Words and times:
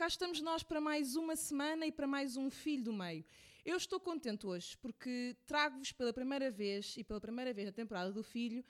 cá 0.00 0.06
estamos 0.06 0.40
nós 0.40 0.62
para 0.62 0.80
mais 0.80 1.14
uma 1.14 1.36
semana 1.36 1.84
e 1.84 1.92
para 1.92 2.06
mais 2.06 2.34
um 2.34 2.48
Filho 2.48 2.84
do 2.84 2.90
Meio. 2.90 3.22
Eu 3.66 3.76
estou 3.76 4.00
contente 4.00 4.46
hoje 4.46 4.74
porque 4.78 5.36
trago-vos 5.46 5.92
pela 5.92 6.10
primeira 6.10 6.50
vez 6.50 6.94
e 6.96 7.04
pela 7.04 7.20
primeira 7.20 7.52
vez 7.52 7.66
na 7.66 7.72
temporada 7.72 8.10
do 8.10 8.22
Filho 8.22 8.64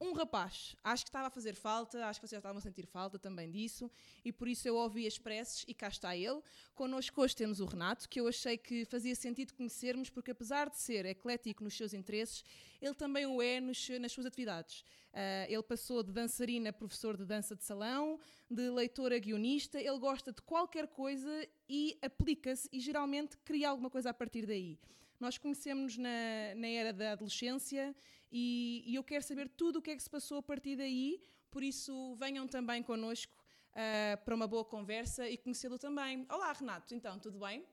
um 0.00 0.12
rapaz. 0.12 0.76
Acho 0.82 1.04
que 1.04 1.08
estava 1.08 1.28
a 1.28 1.30
fazer 1.30 1.54
falta, 1.54 2.06
acho 2.06 2.20
que 2.20 2.26
vocês 2.26 2.38
estavam 2.38 2.58
a 2.58 2.60
sentir 2.60 2.86
falta 2.86 3.18
também 3.18 3.50
disso, 3.50 3.90
e 4.24 4.32
por 4.32 4.48
isso 4.48 4.66
eu 4.68 4.76
ouvi 4.76 5.06
as 5.06 5.18
preces 5.18 5.64
e 5.66 5.74
cá 5.74 5.88
está 5.88 6.16
ele. 6.16 6.40
Connosco 6.74 7.20
hoje 7.20 7.34
temos 7.34 7.60
o 7.60 7.64
Renato, 7.64 8.08
que 8.08 8.20
eu 8.20 8.28
achei 8.28 8.56
que 8.56 8.84
fazia 8.84 9.14
sentido 9.14 9.54
conhecermos, 9.54 10.10
porque 10.10 10.30
apesar 10.30 10.68
de 10.68 10.78
ser 10.78 11.06
eclético 11.06 11.64
nos 11.64 11.76
seus 11.76 11.94
interesses, 11.94 12.44
ele 12.80 12.94
também 12.94 13.26
o 13.26 13.40
é 13.40 13.60
nos, 13.60 13.88
nas 14.00 14.12
suas 14.12 14.26
atividades. 14.26 14.80
Uh, 15.12 15.48
ele 15.48 15.62
passou 15.62 16.02
de 16.02 16.12
dançarina 16.12 16.68
a 16.68 16.72
professor 16.72 17.16
de 17.16 17.24
dança 17.24 17.56
de 17.56 17.64
salão, 17.64 18.20
de 18.50 18.68
leitor 18.68 19.14
a 19.14 19.18
guionista, 19.18 19.80
ele 19.80 19.98
gosta 19.98 20.30
de 20.30 20.42
qualquer 20.42 20.86
coisa 20.88 21.48
e 21.68 21.98
aplica-se 22.02 22.68
e 22.70 22.80
geralmente 22.80 23.36
cria 23.38 23.70
alguma 23.70 23.88
coisa 23.88 24.10
a 24.10 24.14
partir 24.14 24.44
daí. 24.44 24.78
Nós 25.18 25.38
conhecemos 25.38 25.96
na, 25.96 26.54
na 26.54 26.68
era 26.68 26.92
da 26.92 27.12
adolescência 27.12 27.96
e, 28.30 28.82
e, 28.86 28.94
eu 28.94 29.04
quero 29.04 29.24
saber 29.24 29.48
tudo 29.48 29.78
o 29.78 29.82
que 29.82 29.90
é 29.90 29.96
que 29.96 30.02
se 30.02 30.10
passou 30.10 30.38
a 30.38 30.42
partir 30.42 30.76
daí, 30.76 31.22
por 31.50 31.62
isso 31.62 32.14
venham 32.16 32.46
também 32.46 32.82
connosco 32.82 33.32
uh, 33.72 34.24
para 34.24 34.34
uma 34.34 34.46
boa 34.46 34.64
conversa 34.64 35.28
e 35.28 35.36
conhecê-lo 35.36 35.78
também. 35.78 36.26
Olá, 36.28 36.52
Renato, 36.52 36.94
então, 36.94 37.18
tudo 37.18 37.38
bem? 37.38 37.64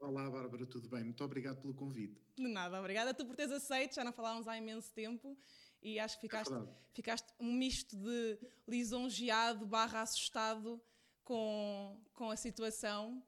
Olá, 0.00 0.30
Bárbara, 0.30 0.64
tudo 0.64 0.88
bem? 0.88 1.02
Muito 1.04 1.24
obrigado 1.24 1.60
pelo 1.60 1.74
convite. 1.74 2.20
De 2.36 2.46
nada, 2.46 2.78
obrigada 2.78 3.12
tu 3.12 3.26
por 3.26 3.34
teres 3.34 3.52
aceito, 3.52 3.96
já 3.96 4.04
não 4.04 4.12
falávamos 4.12 4.46
há 4.46 4.56
imenso 4.56 4.92
tempo 4.92 5.36
e 5.82 5.98
acho 5.98 6.16
que 6.16 6.22
ficaste, 6.22 6.52
é 6.52 6.68
ficaste 6.92 7.32
um 7.40 7.52
misto 7.52 7.96
de 7.96 8.38
lisonjeado 8.66 9.66
barra 9.66 10.02
assustado 10.02 10.80
com, 11.24 12.00
com 12.14 12.30
a 12.30 12.36
situação 12.36 13.22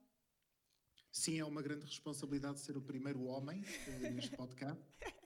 Sim, 1.12 1.40
é 1.40 1.44
uma 1.44 1.60
grande 1.60 1.84
responsabilidade 1.84 2.60
ser 2.60 2.76
o 2.76 2.82
primeiro 2.82 3.24
homem 3.24 3.64
neste 4.12 4.36
podcast. 4.36 4.80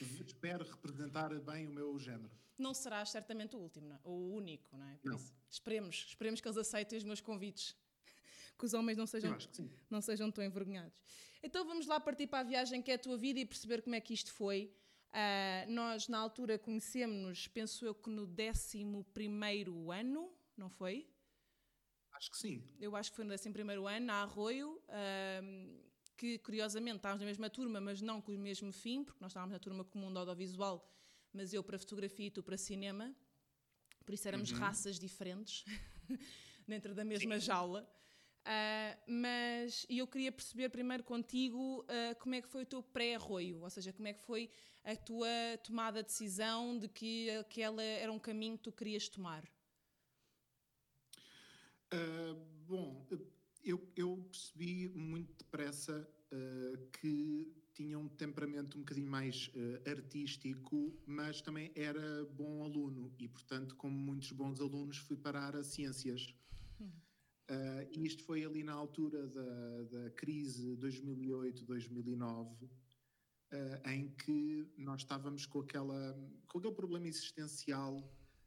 Espero 0.00 0.64
representar 0.64 1.34
bem 1.40 1.68
o 1.68 1.70
meu 1.70 1.98
género. 1.98 2.30
Não 2.58 2.74
serás 2.74 3.10
certamente 3.10 3.56
o 3.56 3.58
último, 3.58 3.88
não 3.88 3.96
é? 3.96 4.00
o 4.04 4.34
único, 4.34 4.76
não 4.76 4.86
é? 4.86 4.96
Por 4.96 5.10
não. 5.10 5.16
Isso, 5.16 5.34
esperemos, 5.50 6.04
esperemos 6.08 6.40
que 6.40 6.48
eles 6.48 6.58
aceitem 6.58 6.98
os 6.98 7.04
meus 7.04 7.20
convites. 7.20 7.76
Que 8.58 8.66
os 8.66 8.74
homens 8.74 8.96
não 8.96 9.06
sejam, 9.06 9.36
não 9.90 10.00
sejam 10.00 10.30
tão 10.30 10.44
envergonhados. 10.44 10.96
Então 11.42 11.64
vamos 11.64 11.86
lá 11.86 11.98
partir 11.98 12.28
para 12.28 12.40
a 12.40 12.42
viagem 12.44 12.80
que 12.80 12.92
é 12.92 12.94
a 12.94 12.98
tua 12.98 13.16
vida 13.16 13.40
e 13.40 13.46
perceber 13.46 13.82
como 13.82 13.96
é 13.96 14.00
que 14.00 14.14
isto 14.14 14.30
foi. 14.30 14.72
Uh, 15.08 15.70
nós, 15.70 16.06
na 16.06 16.18
altura, 16.18 16.58
conhecemos-nos, 16.58 17.48
penso 17.48 17.84
eu 17.84 17.94
que 17.94 18.08
no 18.08 18.22
11 18.22 18.84
ano, 19.90 20.32
não 20.56 20.70
foi? 20.70 21.08
Acho 22.12 22.30
que 22.30 22.36
sim. 22.36 22.62
Eu 22.78 22.94
acho 22.94 23.10
que 23.10 23.16
foi 23.16 23.24
no 23.24 23.34
11 23.34 23.48
ano, 23.48 24.06
na 24.06 24.22
Arroio, 24.22 24.80
que 26.22 26.38
curiosamente 26.38 26.98
estávamos 26.98 27.20
na 27.20 27.26
mesma 27.26 27.50
turma, 27.50 27.80
mas 27.80 28.00
não 28.00 28.20
com 28.20 28.30
o 28.30 28.38
mesmo 28.38 28.70
fim, 28.70 29.02
porque 29.02 29.18
nós 29.20 29.32
estávamos 29.32 29.52
na 29.52 29.58
turma 29.58 29.84
comum 29.84 30.12
do 30.12 30.20
audiovisual, 30.20 30.88
mas 31.32 31.52
eu 31.52 31.64
para 31.64 31.76
fotografia 31.76 32.26
e 32.28 32.30
tu 32.30 32.44
para 32.44 32.56
cinema, 32.56 33.12
por 34.06 34.14
isso 34.14 34.28
éramos 34.28 34.52
uhum. 34.52 34.58
raças 34.58 35.00
diferentes 35.00 35.64
dentro 36.64 36.94
da 36.94 37.04
mesma 37.04 37.40
sim. 37.40 37.46
jaula. 37.46 37.82
Uh, 38.42 39.10
mas 39.10 39.84
eu 39.88 40.06
queria 40.06 40.30
perceber 40.30 40.68
primeiro 40.68 41.02
contigo 41.02 41.80
uh, 41.80 42.14
como 42.20 42.36
é 42.36 42.40
que 42.40 42.46
foi 42.46 42.62
o 42.62 42.66
teu 42.66 42.84
pré-arroio, 42.84 43.60
ou 43.60 43.70
seja, 43.70 43.92
como 43.92 44.06
é 44.06 44.12
que 44.12 44.22
foi 44.22 44.48
a 44.84 44.94
tua 44.94 45.26
tomada 45.64 46.04
de 46.04 46.08
decisão 46.08 46.78
de 46.78 46.86
que 46.86 47.30
aquela 47.30 47.82
era 47.82 48.12
um 48.12 48.18
caminho 48.20 48.56
que 48.56 48.62
tu 48.62 48.70
querias 48.70 49.08
tomar. 49.08 49.42
Uh, 51.92 52.36
bom, 52.64 53.04
eu, 53.64 53.80
eu, 53.96 54.16
percebi 54.30 54.88
muito 54.88 55.32
depressa 55.38 56.08
uh, 56.32 56.90
que 57.00 57.52
tinha 57.74 57.98
um 57.98 58.08
temperamento 58.08 58.76
um 58.76 58.80
bocadinho 58.80 59.10
mais 59.10 59.48
uh, 59.54 59.90
artístico, 59.90 60.94
mas 61.06 61.40
também 61.40 61.72
era 61.74 62.24
bom 62.26 62.62
aluno 62.62 63.14
e, 63.18 63.28
portanto, 63.28 63.76
como 63.76 63.96
muitos 63.96 64.32
bons 64.32 64.60
alunos, 64.60 64.98
fui 64.98 65.16
parar 65.16 65.56
a 65.56 65.62
ciências. 65.62 66.34
Hum. 66.80 66.90
e 67.92 68.06
isto 68.06 68.24
foi 68.24 68.44
ali 68.44 68.62
na 68.64 68.72
altura 68.72 69.26
da, 69.28 69.82
da 69.84 70.10
crise 70.10 70.76
2008-2009, 70.78 72.68
em 73.86 74.08
que 74.10 74.66
nós 74.78 75.02
estávamos 75.02 75.44
com, 75.46 75.60
aquela, 75.60 76.16
com 76.48 76.58
aquele 76.58 76.74
problema 76.74 77.06
existencial 77.06 78.02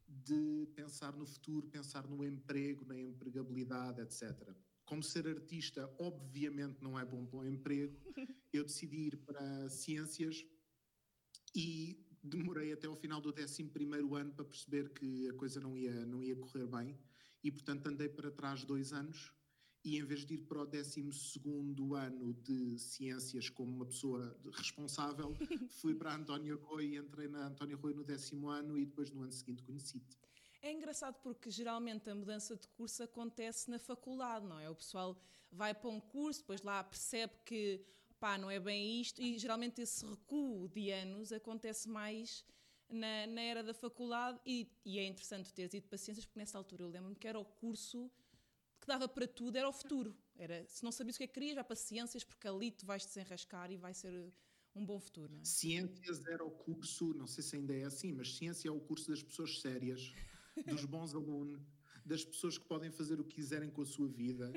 de 0.08 0.68
pensar 0.76 1.14
no 1.14 1.26
futuro, 1.26 1.68
pensar 1.68 2.08
no 2.08 2.24
emprego, 2.24 2.86
na 2.86 3.00
empregabilidade, 3.00 4.02
etc. 4.02 4.56
Como 4.86 5.02
ser 5.02 5.28
artista, 5.28 5.92
obviamente, 5.98 6.82
não 6.82 6.98
é 7.00 7.04
bom 7.04 7.26
para 7.26 7.40
o 7.40 7.48
emprego, 7.48 8.00
eu 8.54 8.64
decidi 8.64 9.08
ir 9.08 9.18
para 9.18 9.70
ciências 9.70 10.46
e 11.56 12.06
demorei 12.24 12.74
até 12.74 12.88
o 12.88 12.96
final 12.96 13.22
do 13.22 13.34
11 13.34 13.72
ano 14.16 14.32
para 14.34 14.46
perceber 14.46 14.90
que 14.90 15.30
a 15.30 15.34
coisa 15.34 15.60
não 15.60 15.76
ia, 15.76 16.06
não 16.06 16.24
ia 16.24 16.36
correr 16.36 16.68
bem. 16.68 16.98
E, 17.44 17.52
portanto, 17.52 17.88
andei 17.88 18.10
para 18.10 18.32
trás 18.32 18.64
dois 18.64 18.92
anos. 18.92 19.32
E 19.84 20.00
em 20.00 20.04
vez 20.04 20.26
de 20.26 20.34
ir 20.34 20.40
para 20.40 20.64
o 20.64 20.66
12 20.66 21.06
ano 21.96 22.34
de 22.34 22.80
ciências 22.80 23.50
como 23.50 23.72
uma 23.72 23.86
pessoa 23.86 24.36
responsável, 24.54 25.36
fui 25.70 25.94
para 25.94 26.16
António 26.16 26.58
Rui 26.58 26.96
entrei 26.96 27.28
na 27.28 27.48
António 27.48 27.78
Rui 27.78 27.94
no 27.94 28.04
décimo 28.04 28.50
ano 28.50 28.80
e 28.80 28.86
depois 28.86 29.12
no 29.12 29.22
ano 29.22 29.32
seguinte 29.32 29.62
conheci-te. 29.62 30.18
É 30.66 30.72
engraçado 30.72 31.22
porque 31.22 31.52
geralmente 31.52 32.10
a 32.10 32.16
mudança 32.16 32.56
de 32.56 32.68
curso 32.70 33.04
acontece 33.04 33.70
na 33.70 33.78
faculdade, 33.78 34.48
não 34.48 34.60
é? 34.60 34.68
O 34.68 34.74
pessoal 34.74 35.16
vai 35.52 35.76
para 35.76 35.92
um 35.92 36.00
curso, 36.00 36.40
depois 36.40 36.64
lá 36.64 36.84
percebe 36.84 37.34
que 37.46 37.86
pá, 38.20 38.36
não 38.36 38.50
é 38.50 38.60
bem 38.60 39.00
isto, 39.00 39.22
e 39.22 39.38
geralmente 39.38 39.80
esse 39.80 40.04
recuo 40.04 40.68
de 40.70 40.90
anos 40.90 41.32
acontece 41.32 41.88
mais 41.88 42.44
na, 42.90 43.28
na 43.28 43.42
era 43.42 43.62
da 43.62 43.76
faculdade, 43.76 44.40
e, 44.44 44.68
e 44.84 44.98
é 44.98 45.06
interessante 45.06 45.54
teres 45.54 45.72
ido 45.72 45.88
para 45.88 46.00
ciências, 46.00 46.26
porque 46.26 46.40
nessa 46.40 46.58
altura 46.58 46.82
eu 46.82 46.90
lembro-me 46.90 47.16
que 47.16 47.28
era 47.28 47.40
o 47.40 47.46
curso 47.46 48.12
que 48.82 48.88
dava 48.88 49.08
para 49.08 49.28
tudo 49.28 49.56
era 49.58 49.70
o 49.70 49.74
futuro. 49.74 50.18
Era, 50.36 50.66
se 50.68 50.84
não 50.84 50.92
sabias 50.92 51.16
o 51.16 51.20
que 51.20 51.26
é 51.26 51.28
que 51.28 51.34
querias, 51.36 51.54
vai 51.54 51.64
para 51.64 51.76
ciências, 51.76 52.24
porque 52.24 52.48
ali 52.48 52.72
tu 52.72 52.88
vais 52.88 53.06
desenrascar 53.06 53.72
e 53.72 53.78
vai 53.78 53.94
ser 53.94 54.34
um 54.74 54.84
bom 54.84 55.00
futuro. 55.00 55.32
É? 55.36 55.46
Ciências 55.46 56.26
era 56.26 56.44
o 56.44 56.50
curso, 56.50 57.14
não 57.14 57.28
sei 57.28 57.44
se 57.44 57.56
ainda 57.56 57.76
é 57.76 57.84
assim, 57.84 58.12
mas 58.12 58.36
ciência 58.36 58.68
é 58.68 58.72
o 58.72 58.80
curso 58.80 59.12
das 59.12 59.22
pessoas 59.22 59.62
sérias, 59.62 60.12
dos 60.64 60.86
bons 60.86 61.14
alunos, 61.14 61.62
das 62.06 62.24
pessoas 62.24 62.58
que 62.58 62.66
podem 62.66 62.92
fazer 62.92 63.20
o 63.20 63.24
que 63.24 63.36
quiserem 63.36 63.70
com 63.70 63.82
a 63.82 63.86
sua 63.86 64.08
vida. 64.08 64.52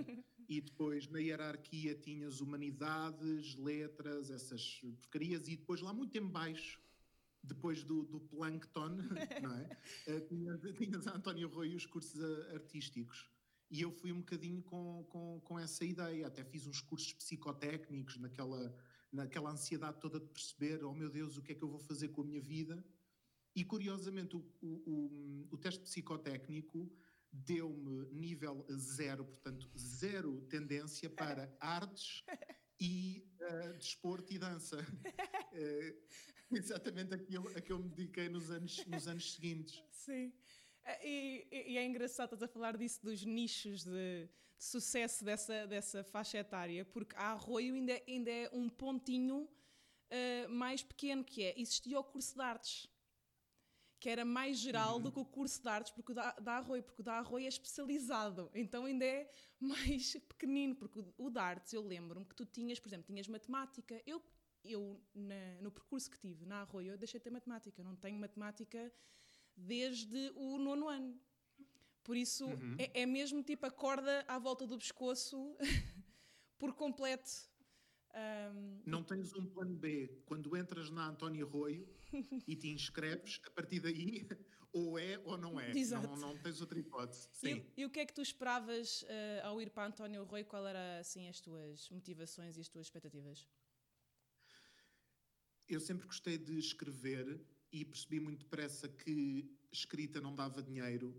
E 0.49 0.61
depois 0.61 1.09
na 1.09 1.19
hierarquia 1.19 1.95
tinhas 1.95 2.41
humanidades, 2.41 3.55
letras, 3.57 4.31
essas 4.31 4.81
porcarias, 5.01 5.47
e 5.49 5.57
depois 5.57 5.81
lá 5.81 5.93
muito 5.93 6.17
em 6.17 6.27
baixo 6.27 6.81
depois 7.43 7.83
do, 7.83 8.05
do 8.05 8.21
Plankton, 8.21 8.97
não 9.43 9.55
é? 9.55 9.79
Eh, 10.07 10.21
tinhas, 10.21 10.61
tinhas 10.77 11.07
a 11.07 11.17
António 11.17 11.49
Rui 11.49 11.69
e 11.69 11.77
os 11.77 11.87
cursos 11.87 12.21
eh, 12.21 12.55
artísticos. 12.55 13.31
E 13.71 13.83
eu 13.83 13.91
fui 13.93 14.13
um 14.13 14.19
bocadinho 14.19 14.63
com, 14.63 15.05
com, 15.09 15.41
com 15.41 15.59
essa 15.59 15.85
ideia, 15.85 16.27
até 16.27 16.43
fiz 16.45 16.67
uns 16.67 16.81
cursos 16.81 17.13
psicotécnicos 17.13 18.17
naquela, 18.19 18.75
naquela 19.13 19.51
ansiedade 19.51 20.01
toda 20.01 20.19
de 20.19 20.27
perceber, 20.27 20.83
oh 20.85 20.95
meu 20.95 21.11
Deus, 21.11 21.37
o 21.37 21.43
que 21.43 21.53
é 21.53 21.55
que 21.55 21.63
eu 21.63 21.69
vou 21.69 21.81
fazer 21.81 22.09
com 22.09 22.23
a 22.23 22.25
minha 22.25 22.41
vida? 22.41 22.83
E 23.59 23.65
curiosamente 23.65 24.37
o, 24.37 24.49
o, 24.63 25.49
o, 25.51 25.59
teste 25.59 25.81
psicotécnico 25.81 26.89
deu-me 27.33 28.07
nível 28.13 28.65
zero, 28.71 29.25
portanto 29.25 29.69
zero 29.77 30.43
tendência 30.43 31.11
para 31.11 31.53
artes 31.59 32.23
e 32.81 33.27
uh, 33.41 33.77
desporto 33.77 34.33
e 34.33 34.39
dança. 34.39 34.77
Uh, 34.79 36.55
exatamente 36.55 37.15
aquilo 37.15 37.49
a 37.49 37.61
que 37.61 37.73
eu 37.73 37.81
me 37.81 37.89
dediquei 37.89 38.29
nos 38.29 38.49
anos, 38.49 38.87
nos 38.87 39.09
anos 39.09 39.33
seguintes. 39.33 39.83
Sim. 39.91 40.33
É, 40.85 41.09
e, 41.09 41.49
e, 41.51 41.79
é 41.79 41.85
engraçado, 41.85 42.35
estás 42.35 42.45
a 42.45 42.47
falar 42.47 42.77
disso, 42.77 43.03
dos 43.03 43.25
nichos 43.25 43.83
de, 43.83 43.91
de, 43.91 44.31
sucesso 44.57 45.25
dessa, 45.25 45.67
dessa 45.67 46.05
faixa 46.05 46.39
etária, 46.39 46.85
porque 46.85 47.17
a 47.17 47.33
Arroio 47.33 47.75
ainda, 47.75 48.01
ainda 48.07 48.31
é 48.31 48.49
um 48.53 48.69
pontinho 48.69 49.39
uh, 49.43 50.49
mais 50.49 50.81
pequeno, 50.81 51.25
que 51.25 51.43
é, 51.43 51.61
existia 51.61 51.99
o 51.99 52.05
curso 52.05 52.37
de 52.37 52.41
artes, 52.41 52.89
que 54.01 54.09
era 54.09 54.25
mais 54.25 54.59
geral 54.59 54.97
uhum. 54.97 55.03
do 55.03 55.13
que 55.13 55.19
o 55.19 55.25
curso 55.25 55.61
de 55.61 55.69
artes 55.69 55.93
porque 55.93 56.13
o 56.13 56.15
da, 56.15 56.33
da 56.33 56.53
Arroio, 56.55 56.83
porque 56.83 57.01
o 57.01 57.05
da 57.05 57.15
Arroio 57.15 57.45
é 57.45 57.49
especializado, 57.49 58.51
então 58.55 58.85
ainda 58.85 59.05
é 59.05 59.31
mais 59.59 60.15
pequenino, 60.29 60.75
porque 60.77 60.99
o, 61.01 61.15
o 61.19 61.31
de 61.31 61.39
artes, 61.39 61.73
eu 61.73 61.83
lembro-me 61.83 62.25
que 62.25 62.35
tu 62.35 62.47
tinhas, 62.47 62.79
por 62.79 62.89
exemplo, 62.89 63.07
tinhas 63.07 63.27
matemática, 63.27 64.01
eu, 64.07 64.23
eu 64.65 65.01
na, 65.15 65.61
no 65.61 65.71
percurso 65.71 66.11
que 66.11 66.19
tive 66.19 66.47
na 66.47 66.61
Arroio, 66.61 66.93
eu 66.93 66.99
deixei 66.99 67.19
de 67.19 67.25
ter 67.25 67.31
matemática, 67.31 67.81
eu 67.81 67.85
não 67.85 67.97
tenho 67.97 68.19
matemática 68.19 68.93
desde 69.57 70.33
o 70.37 70.59
nono 70.59 70.89
ano. 70.89 71.21
Por 72.05 72.17
isso 72.17 72.47
uhum. 72.47 72.77
é, 72.79 73.03
é, 73.03 73.07
mesmo 73.07 73.43
tipo 73.43 73.67
a 73.67 73.71
corda 73.71 74.25
à 74.27 74.39
volta 74.39 74.67
do 74.67 74.79
pescoço 74.79 75.57
por 76.57 76.73
completo. 76.73 77.31
Um, 78.15 78.81
não 78.87 79.03
tens 79.03 79.35
um 79.35 79.45
plano 79.47 79.77
B. 79.77 80.23
Quando 80.25 80.57
entras 80.57 80.89
na 80.91 81.09
António 81.09 81.47
Arroio 81.47 81.87
e 82.47 82.57
te 82.57 82.69
inscreves, 82.69 83.41
a 83.45 83.51
partir 83.51 83.81
daí 83.81 84.27
ou 84.73 84.99
é 84.99 85.19
ou 85.25 85.37
não 85.37 85.59
é. 85.61 85.73
Não, 85.73 86.17
não, 86.17 86.39
tens 86.39 86.61
outra 86.61 86.79
hipótese. 86.79 87.29
Sim. 87.33 87.65
E, 87.77 87.83
e, 87.83 87.85
o 87.85 87.91
que 87.91 88.01
é 88.01 88.07
que 88.07 88.13
tu 88.13 88.23
esperavas 88.23 89.03
uh, 89.03 89.47
ao 89.47 89.61
ir 89.61 89.71
para 89.71 89.87
António 89.87 90.23
Arroio? 90.23 90.45
Qual 90.45 90.67
era 90.67 90.99
assim 90.99 91.29
as 91.29 91.41
tuas 91.41 91.89
motivações 91.91 92.57
e 92.57 92.61
as 92.61 92.69
tuas 92.69 92.87
expectativas? 92.87 93.47
Eu 95.69 95.81
sempre 95.81 96.07
gostei 96.07 96.39
de 96.39 96.59
escrever 96.59 97.41
e 97.71 97.85
percebi 97.85 98.21
muito 98.21 98.45
depressa 98.45 98.89
que 98.89 99.51
escrita 99.71 100.21
não 100.21 100.35
dava 100.35 100.63
dinheiro 100.63 101.15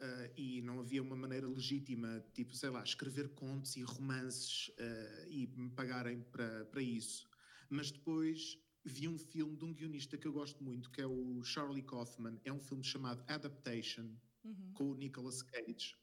Uh, 0.00 0.32
e 0.34 0.62
não 0.62 0.80
havia 0.80 1.02
uma 1.02 1.14
maneira 1.14 1.46
legítima, 1.46 2.24
tipo, 2.32 2.56
sei 2.56 2.70
lá, 2.70 2.82
escrever 2.82 3.34
contos 3.34 3.76
e 3.76 3.82
romances 3.82 4.68
uh, 4.68 5.28
e 5.28 5.46
me 5.48 5.68
pagarem 5.68 6.22
para 6.22 6.80
isso. 6.80 7.28
Mas 7.68 7.90
depois 7.90 8.58
vi 8.84 9.08
um 9.08 9.18
filme 9.18 9.56
de 9.56 9.64
um 9.64 9.72
guionista 9.72 10.16
que 10.16 10.26
eu 10.26 10.32
gosto 10.32 10.62
muito, 10.62 10.90
que 10.90 11.00
é 11.00 11.06
o 11.06 11.42
Charlie 11.42 11.82
Kaufman. 11.82 12.40
É 12.44 12.52
um 12.52 12.60
filme 12.60 12.84
chamado 12.84 13.22
Adaptation, 13.28 14.10
uhum. 14.44 14.72
com 14.74 14.90
o 14.90 14.94
Nicolas 14.94 15.42
Cage, 15.42 15.96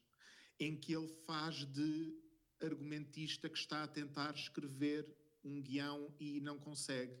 em 0.60 0.76
que 0.76 0.92
ele 0.94 1.08
faz 1.26 1.64
de 1.66 2.14
argumentista 2.60 3.48
que 3.48 3.58
está 3.58 3.84
a 3.84 3.88
tentar 3.88 4.34
escrever 4.34 5.06
um 5.44 5.62
guião 5.62 6.12
e 6.18 6.40
não 6.40 6.58
consegue. 6.58 7.16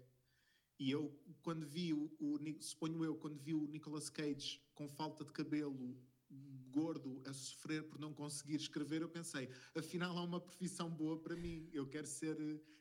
E 0.78 0.90
eu, 0.90 1.12
quando 1.42 1.66
vi 1.66 1.92
o, 1.92 2.10
o 2.20 2.38
suponho 2.60 3.04
eu, 3.04 3.16
quando 3.16 3.38
vi 3.38 3.54
o 3.54 3.66
Nicolas 3.66 4.08
Cage 4.08 4.62
com 4.74 4.88
falta 4.88 5.24
de 5.24 5.32
cabelo 5.32 5.96
gordo 6.70 7.22
a 7.26 7.32
sofrer 7.32 7.82
por 7.84 7.98
não 7.98 8.12
conseguir 8.12 8.56
escrever, 8.56 9.02
eu 9.02 9.08
pensei, 9.08 9.48
afinal 9.74 10.16
há 10.16 10.22
uma 10.22 10.40
profissão 10.40 10.88
boa 10.88 11.18
para 11.18 11.36
mim. 11.36 11.68
Eu 11.72 11.86
quero 11.86 12.06
ser, 12.06 12.36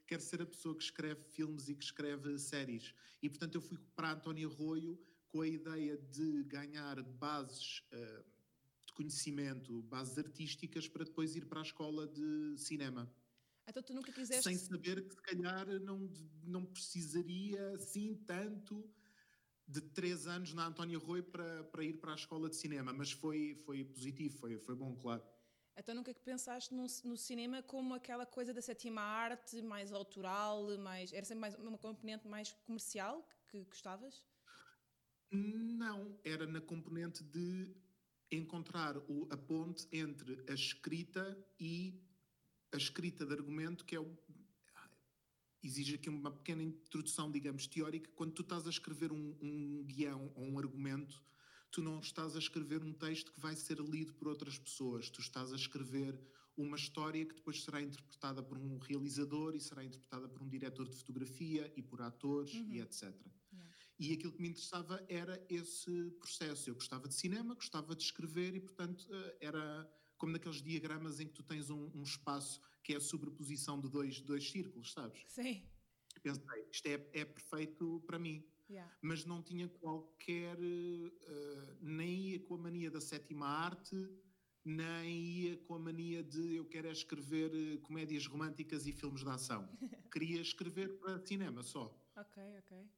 quero 0.06 0.22
ser 0.22 0.42
a 0.42 0.46
pessoa 0.46 0.76
que 0.76 0.84
escreve 0.84 1.22
filmes 1.24 1.68
e 1.70 1.76
que 1.76 1.84
escreve 1.84 2.38
séries. 2.38 2.94
E 3.22 3.30
portanto 3.30 3.56
eu 3.56 3.62
fui 3.62 3.78
para 3.96 4.12
António 4.12 4.50
Arroio 4.50 5.00
com 5.30 5.42
a 5.42 5.48
ideia 5.48 5.98
de 5.98 6.44
ganhar 6.44 7.02
bases 7.04 7.84
uh, 7.92 8.24
de 8.86 8.94
conhecimento, 8.94 9.82
bases 9.84 10.18
artísticas, 10.18 10.88
para 10.88 11.04
depois 11.04 11.36
ir 11.36 11.46
para 11.46 11.60
a 11.60 11.64
escola 11.64 12.08
de 12.08 12.56
cinema. 12.58 13.12
Então 13.68 13.84
tu 13.84 13.94
nunca 13.94 14.12
quiseste... 14.14 14.44
Sem 14.44 14.58
saber 14.58 15.06
que 15.06 15.14
se 15.14 15.22
calhar 15.22 15.68
não, 15.82 16.10
não 16.44 16.66
precisaria 16.66 17.76
assim 17.76 18.16
tanto 18.26 18.90
de 19.68 19.81
três 19.81 20.28
anos 20.28 20.54
na 20.54 20.68
António 20.68 21.00
Rui 21.00 21.22
para, 21.22 21.64
para 21.66 21.84
ir 21.84 22.00
para 22.00 22.14
a 22.14 22.16
escola 22.16 22.50
de 22.50 22.56
cinema, 22.56 22.94
mas 22.94 23.12
foi, 23.12 23.56
foi 23.66 23.84
positivo, 23.84 24.38
foi, 24.38 24.58
foi 24.58 24.75
bom, 24.75 24.96
claro. 24.96 25.24
Então 25.75 25.94
nunca 25.94 26.14
que 26.14 26.22
pensaste 26.22 26.74
no, 26.74 26.88
no, 27.04 27.18
cinema 27.18 27.62
como 27.62 27.94
aquela 27.94 28.25
coisa 28.25 28.54
da 28.54 28.62
sétima 28.62 29.02
arte, 29.02 29.62
mais 29.62 29.92
autoral, 29.92 30.75
mais 30.80 31.14
era 31.14 31.24
sempre 31.24 31.42
mais 31.42 31.56
uma 31.56 31.78
componente 31.78 32.28
mais 32.28 32.52
comercial 32.66 33.28
que 33.48 33.64
gostavas? 33.64 34.24
Não, 35.31 36.19
era 36.24 36.48
na 36.48 36.62
componente 36.62 37.24
de 37.24 37.75
encontrar 38.31 38.98
o, 39.10 39.28
a 39.30 39.38
ponte 39.38 39.88
entre 39.92 40.44
a 40.50 40.54
escrita 40.54 41.38
e 41.60 42.02
a 42.74 42.78
escrita 42.78 43.25
de 43.25 43.34
argumento, 43.34 43.86
que 43.86 43.96
é 43.96 44.00
o, 44.00 44.18
exige 45.63 45.95
aqui 45.95 46.09
uma 46.09 46.31
pequena 46.31 46.63
introdução, 46.63 47.31
digamos, 47.31 47.68
teórica. 47.68 48.09
Quando 48.15 48.33
tu 48.33 48.42
estás 48.42 48.68
a 48.68 48.69
escrever 48.69 49.12
um, 49.12 49.36
um 49.42 49.83
guião 49.86 50.31
ou 50.36 50.44
um 50.44 50.59
argumento, 50.59 51.24
tu 51.71 51.81
não 51.81 52.00
estás 52.00 52.36
a 52.36 52.39
escrever 52.39 52.83
um 52.83 52.94
texto 52.94 53.31
que 53.31 53.39
vai 53.39 53.56
ser 53.56 53.80
lido 53.80 54.13
por 54.13 54.27
outras 54.27 54.57
pessoas, 54.57 55.09
tu 55.09 55.21
estás 55.21 55.51
a 55.51 55.56
escrever 55.56 56.19
uma 56.56 56.75
história 56.75 57.24
que 57.24 57.36
depois 57.36 57.63
será 57.63 57.81
interpretada 57.81 58.42
por 58.42 58.57
um 58.57 58.77
realizador 58.80 59.56
e 59.56 59.59
será 59.59 59.83
interpretada 59.83 60.27
por 60.27 60.42
um 60.42 60.50
diretor 60.50 60.88
de 60.89 60.95
fotografia 60.95 61.71
e 61.75 61.83
por 61.83 62.01
atores 62.01 62.54
uhum. 62.54 62.71
e 62.71 62.81
etc. 62.81 63.04
Yeah. 63.04 63.75
E 64.00 64.13
aquilo 64.13 64.31
que 64.31 64.42
me 64.42 64.50
interessava 64.50 65.04
era 65.07 65.44
esse 65.50 66.09
processo. 66.19 66.69
Eu 66.69 66.74
gostava 66.74 67.07
de 67.07 67.13
cinema, 67.13 67.54
gostava 67.54 67.95
de 67.95 68.04
escrever 68.04 68.56
e, 68.56 68.59
portanto, 68.59 69.07
eh, 69.12 69.38
era 69.42 69.88
como 70.18 70.31
naqueles 70.31 70.62
diagramas 70.62 71.19
em 71.19 71.27
que 71.27 71.33
tu 71.33 71.44
tens 71.44 71.69
um, 71.69 71.92
um 71.94 72.01
espaço 72.01 72.59
que 72.88 72.94
é 72.94 72.95
a 72.95 73.01
sobreposição 73.01 73.81
de 73.81 73.89
dois, 73.89 74.22
dois 74.22 74.50
círculos, 74.50 74.94
sabes? 74.94 75.22
Sim. 75.28 75.62
Pensei, 76.24 76.66
isto 76.72 76.88
é, 76.88 76.94
é 77.12 77.25
perfeito 77.25 78.01
para 78.07 78.18
mim. 78.18 78.42
Yeah. 78.69 78.89
Mas 79.01 79.25
não 79.25 79.44
tinha 79.44 79.68
qualquer. 79.68 80.57
Uh, 80.57 81.78
nem 81.81 82.30
ia 82.30 82.39
com 82.39 82.56
a 82.56 82.57
mania 82.57 82.89
da 82.89 83.01
sétima 83.01 83.45
arte, 83.45 83.95
nem 84.63 85.19
ia 85.19 85.57
com 85.57 85.75
a 85.75 85.80
mania 85.80 86.24
de 86.24 86.56
eu 86.56 86.66
quero 86.66 86.88
é 86.88 86.92
escrever 86.92 87.51
uh, 87.54 87.78
comédias 87.80 88.25
românticas 88.25 88.88
e 88.88 88.94
filmes 88.94 89.22
de 89.22 89.30
ação. 89.30 89.68
Queria 90.10 90.40
escrever 90.40 90.98
para 91.00 91.19
cinema 91.25 91.63
só. 91.63 91.94
Ok, 92.16 92.42
ok. 92.60 92.90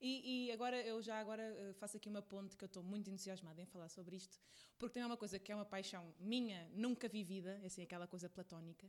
E, 0.00 0.48
e, 0.48 0.52
agora 0.52 0.76
eu 0.84 1.00
já 1.00 1.18
agora 1.18 1.42
eh, 1.42 1.72
faço 1.72 1.96
aqui 1.96 2.06
uma 2.06 2.20
ponte 2.20 2.54
que 2.54 2.62
eu 2.62 2.66
estou 2.66 2.82
muito 2.82 3.08
entusiasmada 3.08 3.62
em 3.62 3.64
falar 3.64 3.88
sobre 3.88 4.14
isto, 4.16 4.38
porque 4.76 4.92
tem 4.92 5.02
uma 5.02 5.16
coisa 5.16 5.38
que 5.38 5.50
é 5.50 5.54
uma 5.54 5.64
paixão 5.64 6.14
minha, 6.20 6.68
nunca 6.74 7.08
vivida, 7.08 7.58
é 7.62 7.66
assim 7.66 7.82
aquela 7.82 8.06
coisa 8.06 8.28
platónica, 8.28 8.86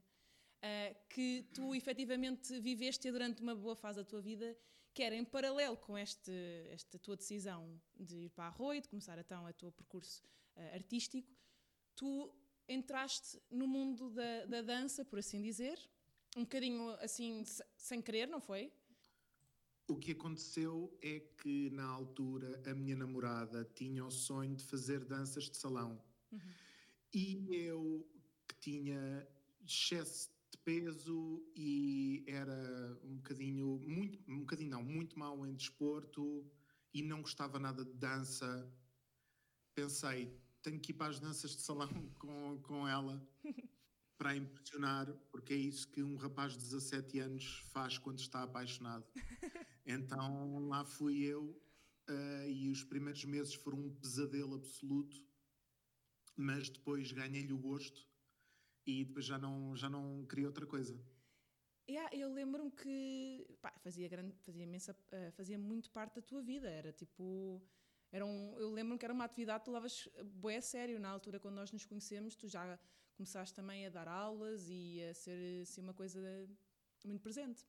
que 1.09 1.45
tu 1.53 1.73
efetivamente 1.73 2.59
viveste 2.59 3.11
durante 3.11 3.41
uma 3.41 3.55
boa 3.55 3.75
fase 3.75 3.99
da 3.99 4.05
tua 4.05 4.21
vida, 4.21 4.57
que 4.93 5.03
era 5.03 5.15
em 5.15 5.23
paralelo 5.23 5.77
com 5.77 5.97
este, 5.97 6.31
esta 6.69 6.97
tua 6.97 7.15
decisão 7.15 7.79
de 7.95 8.15
ir 8.25 8.29
para 8.29 8.45
a 8.45 8.49
Roi, 8.49 8.81
de 8.81 8.87
começar 8.87 9.17
então 9.19 9.45
o 9.45 9.53
teu 9.53 9.71
percurso 9.71 10.23
uh, 10.55 10.73
artístico, 10.73 11.31
tu 11.95 12.33
entraste 12.67 13.39
no 13.49 13.67
mundo 13.67 14.09
da, 14.09 14.45
da 14.45 14.61
dança, 14.61 15.05
por 15.05 15.19
assim 15.19 15.41
dizer, 15.41 15.79
um 16.35 16.41
bocadinho 16.41 16.89
assim 16.99 17.43
sem 17.77 18.01
querer, 18.01 18.27
não 18.27 18.41
foi? 18.41 18.71
O 19.87 19.95
que 19.95 20.11
aconteceu 20.11 20.97
é 21.01 21.19
que, 21.41 21.69
na 21.69 21.85
altura, 21.85 22.61
a 22.69 22.73
minha 22.73 22.95
namorada 22.95 23.63
tinha 23.73 24.05
o 24.05 24.11
sonho 24.11 24.55
de 24.55 24.63
fazer 24.63 25.05
danças 25.05 25.49
de 25.49 25.55
salão. 25.55 26.01
Uhum. 26.31 26.39
E 27.13 27.55
eu, 27.55 28.05
que 28.47 28.55
tinha 28.55 29.25
excesso 29.65 30.29
de 30.51 30.57
peso 30.59 31.43
e 31.55 32.23
era 32.27 32.99
um 33.03 33.17
bocadinho, 33.17 33.79
muito, 33.85 34.19
um 34.31 34.39
bocadinho 34.39 34.69
não, 34.69 34.83
muito 34.83 35.17
mal 35.17 35.45
em 35.45 35.53
desporto 35.53 36.45
e 36.93 37.01
não 37.01 37.21
gostava 37.21 37.59
nada 37.59 37.83
de 37.83 37.93
dança, 37.93 38.71
pensei, 39.75 40.35
tenho 40.61 40.79
que 40.79 40.91
ir 40.91 40.95
para 40.95 41.07
as 41.07 41.19
danças 41.19 41.55
de 41.55 41.61
salão 41.61 41.89
com, 42.17 42.59
com 42.61 42.87
ela 42.87 43.21
para 44.17 44.35
impressionar, 44.35 45.11
porque 45.31 45.53
é 45.53 45.57
isso 45.57 45.87
que 45.89 46.01
um 46.01 46.15
rapaz 46.15 46.53
de 46.53 46.59
17 46.59 47.19
anos 47.19 47.63
faz 47.71 47.97
quando 47.97 48.19
está 48.19 48.43
apaixonado. 48.43 49.05
Então 49.89 50.67
lá 50.67 50.83
fui 50.83 51.23
eu 51.23 51.43
uh, 52.09 52.49
e 52.49 52.69
os 52.69 52.83
primeiros 52.83 53.23
meses 53.23 53.53
foram 53.53 53.79
um 53.79 53.95
pesadelo 53.95 54.55
absoluto, 54.55 55.25
mas 56.35 56.67
depois 56.69 57.13
ganhei-lhe 57.13 57.53
o 57.53 57.57
gosto 57.57 58.05
e 58.87 59.03
depois 59.03 59.25
já 59.25 59.37
não, 59.37 59.75
já 59.75 59.89
não 59.89 60.25
queria 60.25 60.47
outra 60.47 60.65
coisa. 60.65 60.97
Yeah, 61.89 62.09
eu 62.15 62.33
lembro-me 62.33 62.71
que 62.71 63.45
pá, 63.61 63.73
fazia, 63.79 64.07
grande, 64.07 64.35
fazia, 64.39 64.63
imensa, 64.63 64.93
uh, 64.93 65.31
fazia 65.33 65.57
muito 65.57 65.91
parte 65.91 66.15
da 66.15 66.21
tua 66.21 66.41
vida, 66.41 66.69
era 66.69 66.91
tipo. 66.91 67.61
Era 68.11 68.25
um, 68.25 68.57
eu 68.57 68.71
lembro-me 68.71 68.97
que 68.97 69.05
era 69.05 69.13
uma 69.13 69.25
atividade 69.25 69.59
que 69.59 69.65
tu 69.65 69.71
levas 69.71 70.07
bem 70.23 70.57
a 70.57 70.61
sério. 70.61 70.99
Na 70.99 71.09
altura, 71.09 71.39
quando 71.39 71.55
nós 71.55 71.71
nos 71.71 71.85
conhecemos, 71.85 72.35
tu 72.35 72.47
já 72.47 72.79
começaste 73.15 73.53
também 73.53 73.85
a 73.85 73.89
dar 73.89 74.07
aulas 74.07 74.69
e 74.69 75.01
a 75.03 75.13
ser 75.13 75.61
assim, 75.61 75.81
uma 75.81 75.93
coisa 75.93 76.19
muito 77.03 77.21
presente. 77.21 77.65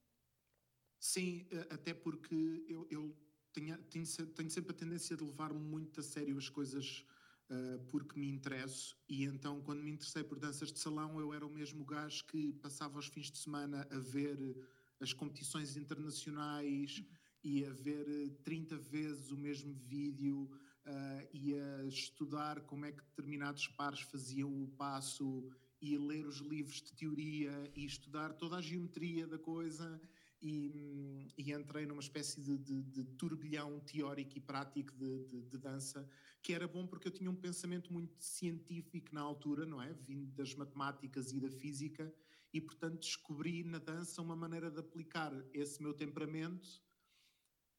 Sim, 1.00 1.46
eh, 1.50 1.66
até 1.70 1.94
porque 1.94 2.64
eu, 2.68 2.86
eu 2.90 3.16
tenho, 3.52 3.78
tenho, 3.84 4.06
sempre 4.06 4.70
a 4.70 4.74
tendência 4.74 5.16
de 5.16 5.24
levar 5.24 5.52
muito 5.52 6.00
a 6.00 6.02
sério 6.02 6.36
as 6.38 6.48
coisas 6.48 7.04
uh, 7.50 7.78
porque 7.88 8.18
me 8.18 8.28
interesso 8.28 8.96
e 9.08 9.24
então 9.24 9.60
quando 9.62 9.82
me 9.82 9.90
interessei 9.90 10.22
por 10.22 10.38
danças 10.38 10.72
de 10.72 10.78
salão 10.78 11.18
eu 11.20 11.32
era 11.32 11.46
o 11.46 11.50
mesmo 11.50 11.84
gajo 11.84 12.24
que 12.26 12.52
passava 12.54 12.98
os 12.98 13.06
fins 13.06 13.30
de 13.30 13.38
semana 13.38 13.86
a 13.90 13.98
ver 13.98 14.56
as 15.00 15.12
competições 15.12 15.76
internacionais 15.76 17.02
e 17.42 17.64
a 17.64 17.70
ver 17.70 18.30
30 18.44 18.76
vezes 18.76 19.30
o 19.30 19.36
mesmo 19.36 19.74
vídeo 19.74 20.50
uh, 20.86 21.28
e 21.32 21.54
a 21.54 21.84
estudar 21.84 22.60
como 22.62 22.84
é 22.84 22.92
que 22.92 23.02
determinados 23.02 23.68
pares 23.68 24.00
faziam 24.00 24.64
o 24.64 24.68
passo 24.68 25.48
e 25.80 25.96
ler 25.96 26.26
os 26.26 26.38
livros 26.38 26.82
de 26.82 26.92
teoria 26.92 27.70
e 27.74 27.84
estudar 27.84 28.32
toda 28.32 28.56
a 28.56 28.60
geometria 28.60 29.26
da 29.26 29.38
coisa 29.38 30.00
e, 30.40 31.32
e 31.36 31.52
entrei 31.52 31.84
numa 31.86 32.00
espécie 32.00 32.40
de, 32.40 32.56
de, 32.56 32.82
de, 32.82 33.04
turbilhão 33.04 33.80
teórico 33.80 34.38
e 34.38 34.40
prático 34.40 34.92
de, 34.94 35.42
de, 35.42 35.58
dança, 35.58 36.08
que 36.42 36.52
era 36.52 36.68
bom 36.68 36.86
porque 36.86 37.08
eu 37.08 37.12
tinha 37.12 37.30
um 37.30 37.34
pensamento 37.34 37.92
muito 37.92 38.22
científico 38.22 39.14
na 39.14 39.20
altura, 39.20 39.66
não 39.66 39.82
é? 39.82 39.92
Vindo 39.92 40.30
das 40.32 40.54
matemáticas 40.54 41.32
e 41.32 41.40
da 41.40 41.50
física, 41.50 42.12
e 42.52 42.60
portanto 42.60 43.00
descobri 43.00 43.64
na 43.64 43.78
dança 43.78 44.22
uma 44.22 44.36
maneira 44.36 44.70
de 44.70 44.78
aplicar 44.78 45.32
esse 45.52 45.82
meu 45.82 45.92
temperamento 45.92 46.68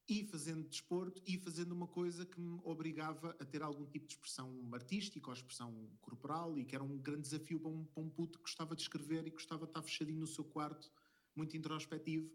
e 0.08 0.24
fazendo 0.24 0.68
desporto 0.68 1.22
e 1.26 1.38
fazendo 1.38 1.72
uma 1.72 1.88
coisa 1.88 2.26
que 2.26 2.40
me 2.40 2.60
obrigava 2.64 3.36
a 3.40 3.46
ter 3.46 3.62
algum 3.62 3.86
tipo 3.86 4.08
de 4.08 4.14
expressão 4.14 4.68
artística 4.74 5.28
ou 5.28 5.34
expressão 5.34 5.90
corporal 6.02 6.58
e 6.58 6.66
que 6.66 6.76
era 6.76 6.84
um 6.84 6.98
grande 6.98 7.22
desafio 7.22 7.60
para 7.60 7.70
um, 7.70 7.86
para 7.86 8.04
um 8.04 8.10
puto 8.10 8.40
que 8.40 8.44
gostava 8.44 8.76
de 8.76 8.82
escrever 8.82 9.28
e 9.28 9.30
gostava 9.30 9.66
de 9.66 9.70
estar 9.70 9.82
fechadinho 9.84 10.20
no 10.20 10.28
seu 10.28 10.44
quarto 10.44 10.92
muito 11.36 11.56
introspectivo. 11.56 12.30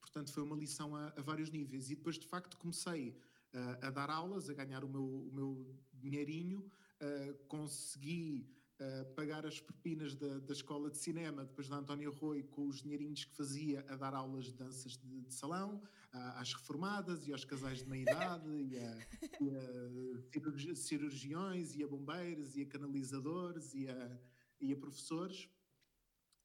Portanto, 0.00 0.32
foi 0.32 0.42
uma 0.42 0.56
lição 0.56 0.94
a, 0.94 1.08
a 1.16 1.20
vários 1.20 1.50
níveis. 1.50 1.90
E 1.90 1.94
depois, 1.94 2.18
de 2.18 2.26
facto, 2.26 2.56
comecei 2.56 3.10
uh, 3.54 3.86
a 3.86 3.90
dar 3.90 4.10
aulas, 4.10 4.48
a 4.48 4.54
ganhar 4.54 4.84
o 4.84 4.88
meu, 4.88 5.04
o 5.04 5.30
meu 5.32 5.76
dinheirinho, 5.92 6.60
uh, 6.60 7.34
consegui 7.48 8.48
uh, 8.80 9.14
pagar 9.14 9.44
as 9.44 9.60
propinas 9.60 10.14
da, 10.14 10.38
da 10.38 10.52
escola 10.52 10.90
de 10.90 10.98
cinema, 10.98 11.44
depois 11.44 11.68
da 11.68 11.76
António 11.76 12.10
Rui, 12.12 12.42
com 12.44 12.66
os 12.66 12.82
dinheirinhos 12.82 13.24
que 13.24 13.36
fazia 13.36 13.84
a 13.88 13.96
dar 13.96 14.14
aulas 14.14 14.46
de 14.46 14.54
danças 14.54 14.96
de, 14.96 15.20
de 15.20 15.34
salão, 15.34 15.82
às 16.12 16.54
reformadas 16.54 17.26
e 17.26 17.32
aos 17.32 17.44
casais 17.44 17.80
de 17.80 17.88
meia-idade, 17.90 18.48
e, 18.48 18.78
a, 18.78 18.98
e 19.40 20.70
a 20.70 20.74
cirurgiões, 20.74 21.76
e 21.76 21.84
a 21.84 21.86
bombeiros, 21.86 22.56
e 22.56 22.62
a 22.62 22.66
canalizadores, 22.66 23.74
e 23.74 23.86
a, 23.86 24.18
e 24.60 24.72
a 24.72 24.76
professores 24.76 25.48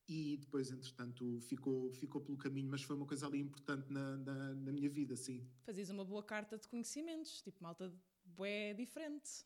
e 0.07 0.37
depois, 0.37 0.71
entretanto, 0.71 1.39
ficou, 1.41 1.91
ficou 1.93 2.21
pelo 2.21 2.37
caminho, 2.37 2.69
mas 2.69 2.81
foi 2.81 2.95
uma 2.95 3.05
coisa 3.05 3.27
ali 3.27 3.39
importante 3.39 3.91
na, 3.91 4.17
na, 4.17 4.55
na 4.55 4.71
minha 4.71 4.89
vida, 4.89 5.15
sim. 5.15 5.47
Fazias 5.63 5.89
uma 5.89 6.03
boa 6.03 6.23
carta 6.23 6.57
de 6.57 6.67
conhecimentos, 6.67 7.41
tipo 7.41 7.63
malta 7.63 7.93
bué 8.23 8.73
diferente. 8.73 9.45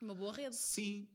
Uma 0.00 0.14
boa 0.14 0.32
rede. 0.32 0.56
Sim, 0.56 1.08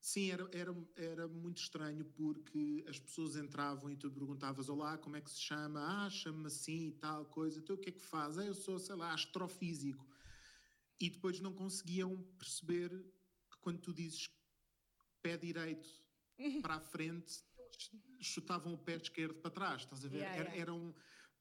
sim, 0.00 0.30
era, 0.30 0.48
era, 0.52 0.76
era 0.96 1.28
muito 1.28 1.62
estranho 1.62 2.04
porque 2.04 2.84
as 2.86 2.98
pessoas 2.98 3.36
entravam 3.36 3.90
e 3.90 3.96
tu 3.96 4.10
perguntavas: 4.10 4.68
Olá, 4.68 4.98
como 4.98 5.16
é 5.16 5.20
que 5.20 5.30
se 5.30 5.40
chama? 5.40 6.04
Ah, 6.06 6.10
chama-me 6.10 6.48
assim 6.48 6.88
e 6.88 6.92
tal 6.92 7.24
coisa. 7.26 7.58
Então 7.58 7.76
o 7.76 7.78
que 7.78 7.88
é 7.88 7.92
que 7.92 8.02
faz? 8.02 8.36
Ah, 8.36 8.44
eu 8.44 8.54
sou, 8.54 8.78
sei 8.78 8.94
lá, 8.94 9.14
astrofísico. 9.14 10.06
E 11.00 11.08
depois 11.08 11.40
não 11.40 11.52
conseguiam 11.52 12.22
perceber 12.38 12.90
que 13.50 13.58
quando 13.60 13.80
tu 13.80 13.92
dizes 13.92 14.28
pé 15.22 15.38
direito 15.38 16.03
para 16.62 16.74
a 16.76 16.80
frente, 16.80 17.42
chutavam 18.20 18.74
o 18.74 18.78
pé 18.78 18.96
esquerdo 18.96 19.34
para 19.34 19.50
trás, 19.50 19.82
estás 19.82 20.04
a 20.04 20.08
ver? 20.08 20.18
Yeah, 20.18 20.36
yeah. 20.36 20.50
Era, 20.52 20.60
era, 20.62 20.74
um, 20.74 20.94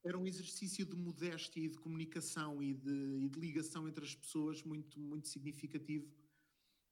era 0.03 0.17
um 0.17 0.27
exercício 0.27 0.85
de 0.85 0.95
modéstia 0.95 1.61
e 1.61 1.69
de 1.69 1.77
comunicação 1.77 2.61
e 2.61 2.73
de, 2.73 3.19
e 3.21 3.29
de 3.29 3.39
ligação 3.39 3.87
entre 3.87 4.03
as 4.03 4.15
pessoas 4.15 4.63
muito, 4.63 4.99
muito 4.99 5.27
significativo. 5.27 6.11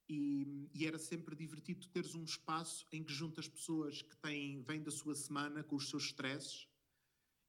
E, 0.10 0.70
e, 0.74 0.86
era 0.86 0.98
sempre 0.98 1.36
divertido 1.36 1.88
teres 1.88 2.16
um 2.16 2.24
espaço 2.24 2.86
em 2.92 3.02
que 3.02 3.14
juntas 3.14 3.48
pessoas 3.48 4.02
que 4.02 4.18
têm, 4.18 4.62
vêm 4.62 4.84
da 4.84 4.92
sua 4.92 5.16
semana 5.16 5.64
com 5.64 5.78
os 5.78 5.90
seus 5.90 6.04
stresses 6.04 6.68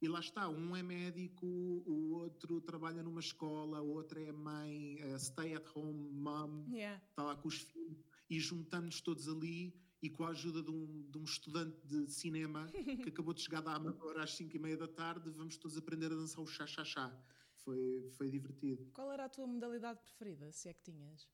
e 0.02 0.08
lá 0.08 0.18
está, 0.18 0.48
um 0.48 0.74
é 0.74 0.82
médico, 0.82 1.46
o 1.46 2.14
outro 2.14 2.60
trabalha 2.60 3.04
numa 3.04 3.20
escola, 3.20 3.78
a 3.78 3.82
outra 3.82 4.20
é 4.20 4.32
mãe, 4.32 4.98
stay 5.16 5.54
at 5.54 5.64
home 5.76 6.10
mom, 6.10 6.66
yeah. 6.72 7.00
está 7.08 7.22
lá 7.22 7.36
com 7.36 7.46
os 7.46 7.58
filhos 7.60 8.04
e 8.28 8.40
juntamos 8.40 9.00
todos 9.00 9.28
ali 9.28 9.72
e 10.02 10.10
com 10.10 10.24
a 10.24 10.30
ajuda 10.30 10.60
de 10.60 10.70
um, 10.70 11.08
de 11.08 11.16
um 11.16 11.22
estudante 11.22 11.80
de 11.86 12.10
cinema 12.10 12.66
que 13.02 13.08
acabou 13.08 13.32
de 13.32 13.40
chegar 13.40 13.60
da 13.60 13.72
Amadora 13.72 14.24
às 14.24 14.34
5 14.34 14.56
e 14.56 14.58
meia 14.58 14.76
da 14.76 14.88
tarde, 14.88 15.30
vamos 15.30 15.56
todos 15.56 15.78
aprender 15.78 16.06
a 16.06 16.16
dançar 16.16 16.42
o 16.42 16.46
chá-chá-chá. 16.46 17.16
Foi, 17.54 18.10
foi 18.16 18.28
divertido. 18.28 18.90
Qual 18.92 19.12
era 19.12 19.26
a 19.26 19.28
tua 19.28 19.46
modalidade 19.46 20.00
preferida, 20.00 20.50
se 20.50 20.68
é 20.68 20.74
que 20.74 20.82
tinhas? 20.82 21.30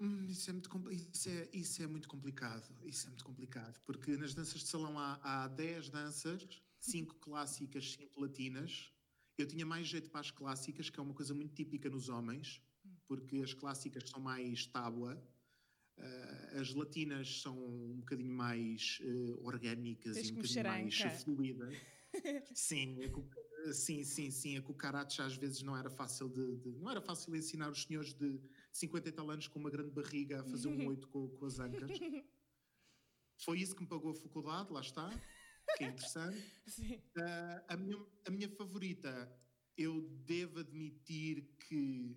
Hum, 0.00 0.24
isso, 0.26 0.48
é 0.48 0.52
muito, 0.54 0.90
isso, 0.90 1.28
é, 1.28 1.48
isso 1.52 1.82
é 1.82 1.86
muito 1.86 2.08
complicado. 2.08 2.74
Isso 2.82 3.06
é 3.06 3.10
muito 3.10 3.24
complicado. 3.24 3.78
Porque 3.84 4.16
nas 4.16 4.34
danças 4.34 4.62
de 4.62 4.68
salão 4.68 4.98
há, 4.98 5.20
há 5.22 5.48
10 5.48 5.90
danças, 5.90 6.62
5 6.80 7.16
clássicas, 7.20 7.92
5 7.92 8.18
latinas. 8.18 8.90
Eu 9.36 9.46
tinha 9.46 9.66
mais 9.66 9.86
jeito 9.86 10.08
para 10.08 10.20
as 10.20 10.30
clássicas, 10.30 10.88
que 10.88 10.98
é 10.98 11.02
uma 11.02 11.12
coisa 11.12 11.34
muito 11.34 11.54
típica 11.54 11.90
nos 11.90 12.08
homens, 12.08 12.62
porque 13.06 13.42
as 13.42 13.52
clássicas 13.52 14.08
são 14.08 14.18
mais 14.18 14.66
tábua 14.66 15.22
Uh, 15.98 16.60
as 16.60 16.74
latinas 16.74 17.40
são 17.40 17.56
um 17.56 17.96
bocadinho 18.00 18.32
mais 18.32 18.98
uh, 19.02 19.46
orgânicas 19.46 20.16
Tens 20.16 20.28
e 20.28 20.32
um 20.32 20.36
bocadinho 20.36 20.64
mais 20.64 21.22
fluídas. 21.22 21.76
sim, 22.54 22.98
a, 23.02 23.72
sim, 23.72 24.04
sim, 24.04 24.30
sim. 24.30 24.56
A 24.58 24.62
cucaracha 24.62 25.24
às 25.24 25.36
vezes 25.36 25.62
não 25.62 25.76
era 25.76 25.88
fácil 25.88 26.28
de, 26.28 26.56
de, 26.56 26.70
não 26.78 26.90
era 26.90 27.00
fácil 27.00 27.34
ensinar 27.34 27.70
os 27.70 27.84
senhores 27.84 28.12
de 28.12 28.38
50 28.72 29.08
e 29.08 29.12
tal 29.12 29.30
anos 29.30 29.48
com 29.48 29.58
uma 29.58 29.70
grande 29.70 29.90
barriga 29.90 30.40
a 30.40 30.44
fazer 30.44 30.68
um 30.68 30.86
oito 30.88 31.08
com, 31.08 31.28
com 31.28 31.46
as 31.46 31.58
ancas. 31.58 31.90
Foi 33.38 33.58
isso 33.58 33.74
que 33.74 33.82
me 33.82 33.88
pagou 33.88 34.10
a 34.10 34.14
faculdade, 34.14 34.72
lá 34.72 34.80
está. 34.80 35.10
Que 35.76 35.84
é 35.84 35.88
interessante. 35.88 36.42
Uh, 37.16 37.64
a, 37.68 37.76
minha, 37.78 38.06
a 38.26 38.30
minha 38.30 38.48
favorita, 38.50 39.32
eu 39.78 40.02
devo 40.26 40.60
admitir 40.60 41.48
que 41.58 42.14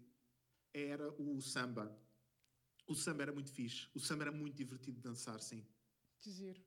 era 0.73 1.09
o 1.13 1.39
samba. 1.39 1.97
O 2.89 2.95
samba 2.95 3.21
era 3.21 3.31
muito 3.31 3.51
fixe. 3.51 3.87
O 3.93 3.99
samba 3.99 4.23
era 4.23 4.31
muito 4.31 4.55
divertido 4.55 4.97
de 4.97 5.03
dançar, 5.03 5.39
sim. 5.39 5.63
Que 6.19 6.31
giro. 6.31 6.59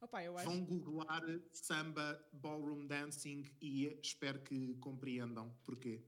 Opa, 0.00 0.20
eu 0.24 0.36
acho... 0.36 0.50
Vão 0.50 0.64
googlar 0.64 1.22
samba, 1.52 2.20
ballroom 2.32 2.84
dancing 2.84 3.48
e 3.60 3.86
espero 4.02 4.42
que 4.42 4.74
compreendam 4.78 5.56
porquê. 5.64 6.04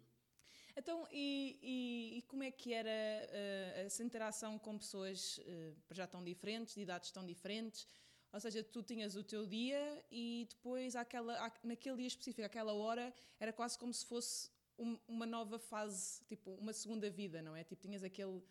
Então, 0.76 1.06
e, 1.12 1.56
e, 1.62 2.18
e 2.18 2.23
como 2.23 2.42
é 2.42 2.50
que 2.50 2.73
era 2.73 2.90
uh, 2.90 3.78
essa 3.87 4.02
interação 4.02 4.58
com 4.58 4.76
pessoas 4.76 5.38
uh, 5.38 5.76
já 5.92 6.04
tão 6.04 6.25
diferentes, 6.25 6.75
de 6.75 6.80
idades 6.80 7.12
tão 7.12 7.25
diferentes? 7.25 7.87
Ou 8.32 8.40
seja, 8.40 8.64
tu 8.64 8.82
tinhas 8.82 9.14
o 9.14 9.23
teu 9.23 9.46
dia 9.46 10.04
e 10.11 10.49
depois, 10.50 10.96
aquela, 10.96 11.52
naquele 11.62 11.99
dia 11.99 12.08
específico, 12.08 12.44
aquela 12.44 12.73
hora, 12.73 13.14
era 13.38 13.52
quase 13.52 13.78
como 13.78 13.94
se 13.94 14.04
fosse 14.04 14.50
um, 14.76 14.99
uma 15.06 15.26
nova 15.26 15.61
fase, 15.61 16.25
tipo 16.25 16.50
uma 16.56 16.73
segunda 16.73 17.08
vida, 17.08 17.40
não 17.40 17.54
é? 17.54 17.62
Tipo, 17.62 17.80
tinhas 17.80 18.02
aquele 18.02 18.42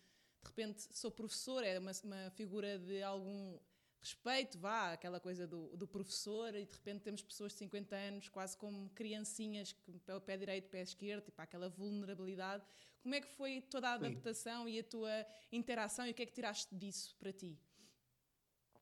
de 0.44 0.48
repente 0.48 0.86
sou 0.92 1.10
professor, 1.10 1.64
é 1.64 1.78
uma, 1.78 1.92
uma 2.04 2.30
figura 2.30 2.78
de 2.78 3.02
algum 3.02 3.58
respeito, 4.00 4.58
vá, 4.58 4.92
aquela 4.92 5.18
coisa 5.18 5.46
do, 5.46 5.74
do, 5.76 5.88
professor, 5.88 6.54
e 6.54 6.66
de 6.66 6.72
repente 6.72 7.00
temos 7.00 7.22
pessoas 7.22 7.52
de 7.52 7.58
50 7.58 7.96
anos, 7.96 8.28
quase 8.28 8.56
como 8.56 8.90
criancinhas, 8.90 9.72
com 9.72 9.92
o 10.14 10.20
pé 10.20 10.36
direito, 10.36 10.68
pé 10.68 10.82
esquerdo, 10.82 11.24
tipo, 11.24 11.40
aquela 11.40 11.70
vulnerabilidade. 11.70 12.62
Como 13.02 13.14
é 13.14 13.20
que 13.20 13.28
foi 13.28 13.62
toda 13.62 13.88
a 13.88 13.94
adaptação 13.94 14.64
Sim. 14.64 14.72
e 14.72 14.78
a 14.78 14.84
tua 14.84 15.26
interação 15.50 16.06
e 16.06 16.10
o 16.10 16.14
que 16.14 16.22
é 16.22 16.26
que 16.26 16.32
tiraste 16.32 16.74
disso 16.74 17.16
para 17.18 17.32
ti? 17.32 17.58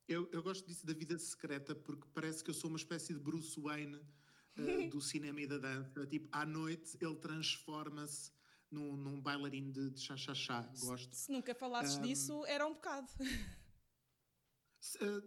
Eu, 0.09 0.29
eu 0.33 0.43
gosto 0.43 0.67
disso 0.67 0.85
da 0.85 0.93
vida 0.93 1.17
secreta 1.19 1.75
porque 1.75 2.07
parece 2.13 2.43
que 2.43 2.51
eu 2.51 2.55
sou 2.55 2.69
uma 2.69 2.77
espécie 2.77 3.15
de 3.15 3.21
Bruce 3.21 3.59
Wayne 3.61 3.97
uh, 3.97 4.91
do 4.91 5.01
cinema 5.01 5.41
e 5.41 5.47
da 5.47 5.59
dança. 5.59 6.05
Tipo, 6.07 6.29
à 6.33 6.45
noite 6.45 6.99
ele 7.01 7.17
transforma-se 7.17 8.33
num, 8.73 8.97
num 8.97 9.21
bailarino 9.21 9.73
de, 9.73 9.91
de 9.91 10.01
chá-chá-chá. 10.01 10.63
Gosto. 10.81 11.15
Se, 11.15 11.25
se 11.27 11.33
nunca 11.33 11.55
falasses 11.55 11.97
um, 11.97 12.03
disso, 12.03 12.45
era 12.47 12.67
um 12.67 12.73
bocado. 12.73 13.11
Uh, 15.01 15.23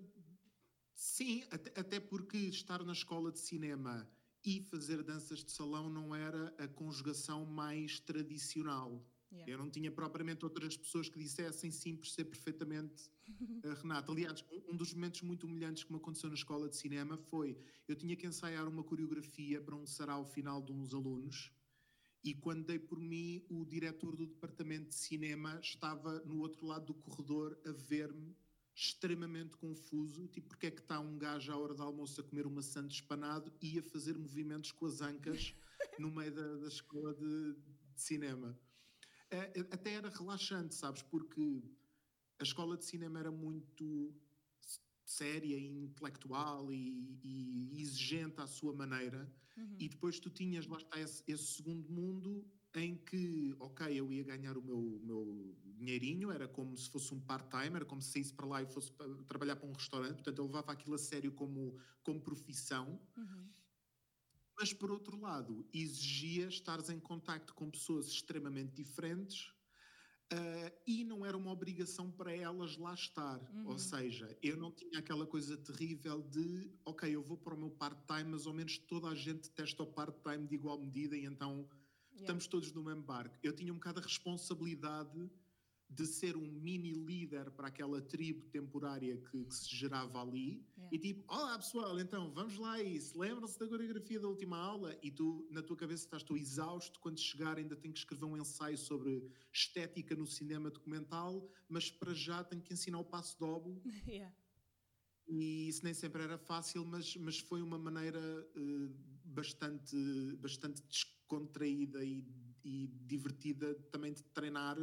sim, 0.94 1.44
até, 1.52 1.80
até 1.80 2.00
porque 2.00 2.38
estar 2.38 2.84
na 2.84 2.94
escola 2.94 3.32
de 3.32 3.40
cinema 3.40 4.10
e 4.44 4.62
fazer 4.62 5.04
danças 5.04 5.44
de 5.44 5.52
salão 5.52 5.90
não 5.90 6.14
era 6.14 6.54
a 6.58 6.68
conjugação 6.68 7.46
mais 7.46 8.00
tradicional. 8.00 9.04
Yeah. 9.32 9.52
Eu 9.52 9.58
não 9.58 9.70
tinha 9.70 9.92
propriamente 9.92 10.46
outras 10.46 10.78
pessoas 10.78 11.10
que 11.10 11.18
dissessem 11.18 11.72
sim, 11.72 11.96
percebo 11.96 12.30
perfeitamente 12.30 13.10
a 13.64 13.74
Renata. 13.74 14.12
Aliás, 14.12 14.46
um 14.70 14.76
dos 14.76 14.94
momentos 14.94 15.22
muito 15.24 15.46
humilhantes 15.46 15.84
que 15.84 15.92
me 15.92 15.98
aconteceu 15.98 16.30
na 16.30 16.36
escola 16.36 16.70
de 16.70 16.78
cinema 16.78 17.18
foi 17.18 17.58
eu 17.88 17.96
tinha 17.96 18.16
que 18.16 18.28
ensaiar 18.28 18.68
uma 18.68 18.84
coreografia 18.84 19.60
para 19.60 19.76
um 19.76 19.86
sarau 19.86 20.26
final 20.26 20.62
de 20.62 20.72
uns 20.72 20.94
alunos 20.94 21.52
e 22.26 22.34
quando 22.34 22.66
dei 22.66 22.80
por 22.80 23.00
mim, 23.00 23.46
o 23.48 23.64
diretor 23.64 24.16
do 24.16 24.26
departamento 24.26 24.90
de 24.90 24.96
cinema 24.96 25.60
estava 25.62 26.20
no 26.22 26.40
outro 26.40 26.66
lado 26.66 26.88
do 26.88 26.94
corredor 26.96 27.56
a 27.64 27.72
ver-me 27.72 28.36
extremamente 28.74 29.56
confuso, 29.58 30.28
tipo, 30.28 30.48
porque 30.48 30.66
é 30.66 30.72
que 30.72 30.82
está 30.82 31.00
um 31.00 31.20
gajo 31.20 31.54
à 31.54 31.58
hora 31.58 31.76
do 31.76 31.84
almoço 31.84 32.20
a 32.20 32.24
comer 32.24 32.48
uma 32.48 32.62
de 32.62 32.94
espanado 32.94 33.54
e 33.62 33.78
a 33.78 33.84
fazer 33.84 34.18
movimentos 34.18 34.72
com 34.72 34.88
as 34.88 35.02
ancas 35.02 35.54
no 36.00 36.10
meio 36.10 36.34
da, 36.34 36.58
da 36.58 36.68
escola 36.68 37.14
de, 37.14 37.54
de 37.54 38.02
cinema. 38.02 38.60
É, 39.30 39.60
até 39.70 39.94
era 39.94 40.10
relaxante, 40.10 40.74
sabes, 40.74 41.04
porque 41.04 41.62
a 42.40 42.44
escola 42.44 42.76
de 42.76 42.86
cinema 42.86 43.20
era 43.20 43.32
muito 43.32 44.14
séria 45.06 45.56
e 45.56 45.68
intelectual 45.68 46.72
e, 46.72 47.20
e 47.24 47.82
exigente 47.82 48.42
à 48.42 48.48
sua 48.48 48.74
maneira, 48.74 49.32
Uhum. 49.58 49.76
E 49.80 49.90
depois 49.90 50.20
tu 50.20 50.30
tinhas, 50.30 50.68
lá 50.68 50.78
está, 50.78 51.00
esse, 51.00 51.24
esse, 51.28 51.44
segundo 51.44 51.90
mundo 51.90 52.46
em 52.74 52.98
que, 52.98 53.56
ok, 53.60 53.88
eu 53.98 54.12
ia 54.12 54.24
ganhar 54.24 54.58
o 54.58 54.62
meu, 54.62 55.00
meu 55.02 55.58
dinheirinho, 55.64 56.30
era 56.30 56.48
como 56.48 56.76
se 56.76 56.90
fosse 56.90 57.14
um 57.14 57.22
part-time, 57.22 57.76
era 57.76 57.86
como 57.86 58.02
se 58.02 58.12
saísse 58.12 58.34
para 58.34 58.46
lá 58.46 58.62
e 58.62 58.66
fosse 58.66 58.92
para, 58.92 59.08
trabalhar 59.24 59.56
para 59.56 59.70
um 59.70 59.72
restaurante, 59.72 60.16
portanto 60.16 60.40
eu 60.40 60.46
levava 60.46 60.74
aquilo 60.74 60.96
a 60.96 60.98
sério 60.98 61.32
como, 61.32 61.78
como 62.04 62.20
profissão. 62.20 63.00
Uhum. 63.16 63.50
Mas, 64.58 64.74
por 64.74 64.92
outro 64.92 65.20
lado, 65.20 65.68
exigia 65.74 66.48
estares 66.48 66.90
em 66.90 67.00
contacto 67.00 67.54
com 67.54 67.70
pessoas 67.70 68.08
extremamente 68.08 68.74
diferentes 68.74 69.55
Uh, 70.34 70.74
e 70.88 71.04
não 71.04 71.24
era 71.24 71.38
uma 71.38 71.52
obrigação 71.52 72.10
para 72.10 72.36
elas 72.36 72.78
lá 72.78 72.94
estar. 72.96 73.40
Uhum. 73.54 73.68
Ou 73.68 73.78
seja, 73.78 74.36
eu 74.42 74.58
não 74.58 74.72
tinha 74.72 75.00
aquela 75.00 75.26
coisa 75.28 75.56
terrível 75.56 76.22
de, 76.24 76.72
ok, 76.84 77.14
eu 77.14 77.22
vou 77.22 77.38
para 77.38 77.54
o 77.54 77.58
meu 77.58 77.70
part-time, 77.70 78.32
mas 78.32 78.48
ao 78.48 78.54
menos 78.54 78.78
toda 78.80 79.08
a 79.08 79.16
gente 79.16 79.52
testa 79.52 79.84
o 79.84 79.88
part-time 79.88 80.48
de 80.48 80.56
igual 80.56 80.80
medida 80.80 81.16
e 81.16 81.26
então 81.26 81.58
yeah. 81.58 82.22
estamos 82.22 82.48
todos 82.48 82.72
no 82.74 82.84
mesmo 82.84 83.04
barco. 83.04 83.38
Eu 83.44 83.54
tinha 83.54 83.72
um 83.72 83.76
bocado 83.76 84.00
a 84.00 84.04
responsabilidade 84.04 85.30
de 85.90 86.06
ser 86.06 86.36
um 86.36 86.52
mini 86.52 86.94
líder 86.94 87.52
para 87.52 87.68
aquela 87.68 88.02
tribo 88.02 88.46
temporária 88.48 89.18
que, 89.18 89.46
que 89.46 89.56
se 89.56 89.76
gerava 89.76 90.22
ali 90.22 90.66
Yeah. 90.78 90.96
e 90.96 91.00
tipo, 91.00 91.24
olá 91.34 91.58
pessoal, 91.58 91.98
então 92.00 92.32
vamos 92.34 92.58
lá 92.58 92.82
isso, 92.82 93.18
lembram-se 93.18 93.58
da 93.58 93.68
coreografia 93.68 94.20
da 94.20 94.28
última 94.28 94.58
aula 94.58 94.98
e 95.02 95.10
tu 95.10 95.48
na 95.50 95.62
tua 95.64 95.78
cabeça 95.78 96.04
estás 96.04 96.22
tu 96.22 96.36
exausto, 96.36 97.00
quando 97.00 97.18
chegar 97.20 97.58
ainda 97.58 97.76
tenho 97.78 97.94
que 97.94 98.00
escrever 98.00 98.26
um 98.26 98.36
ensaio 98.38 98.78
sobre 98.78 99.26
estética 99.54 100.16
no 100.16 100.28
cinema 100.28 100.70
documental, 100.70 101.50
mas 101.70 101.90
para 101.90 102.14
já 102.14 102.44
tenho 102.44 102.62
que 102.62 102.74
ensinar 102.74 103.00
o 103.00 103.06
passo 103.06 103.40
dobo 103.40 103.82
Yeah. 104.08 104.36
e 105.28 105.68
isso 105.70 105.84
nem 105.84 105.94
sempre 105.94 106.24
era 106.24 106.38
fácil, 106.38 106.84
mas, 106.86 107.16
mas 107.16 107.40
foi 107.40 107.62
uma 107.62 107.78
maneira 107.80 108.20
eh, 108.56 108.90
bastante, 109.24 109.96
bastante 110.40 110.84
descontraída 110.84 112.04
e, 112.04 112.24
e 112.64 112.88
divertida 113.06 113.74
também 113.92 114.14
de 114.14 114.24
treinar 114.24 114.78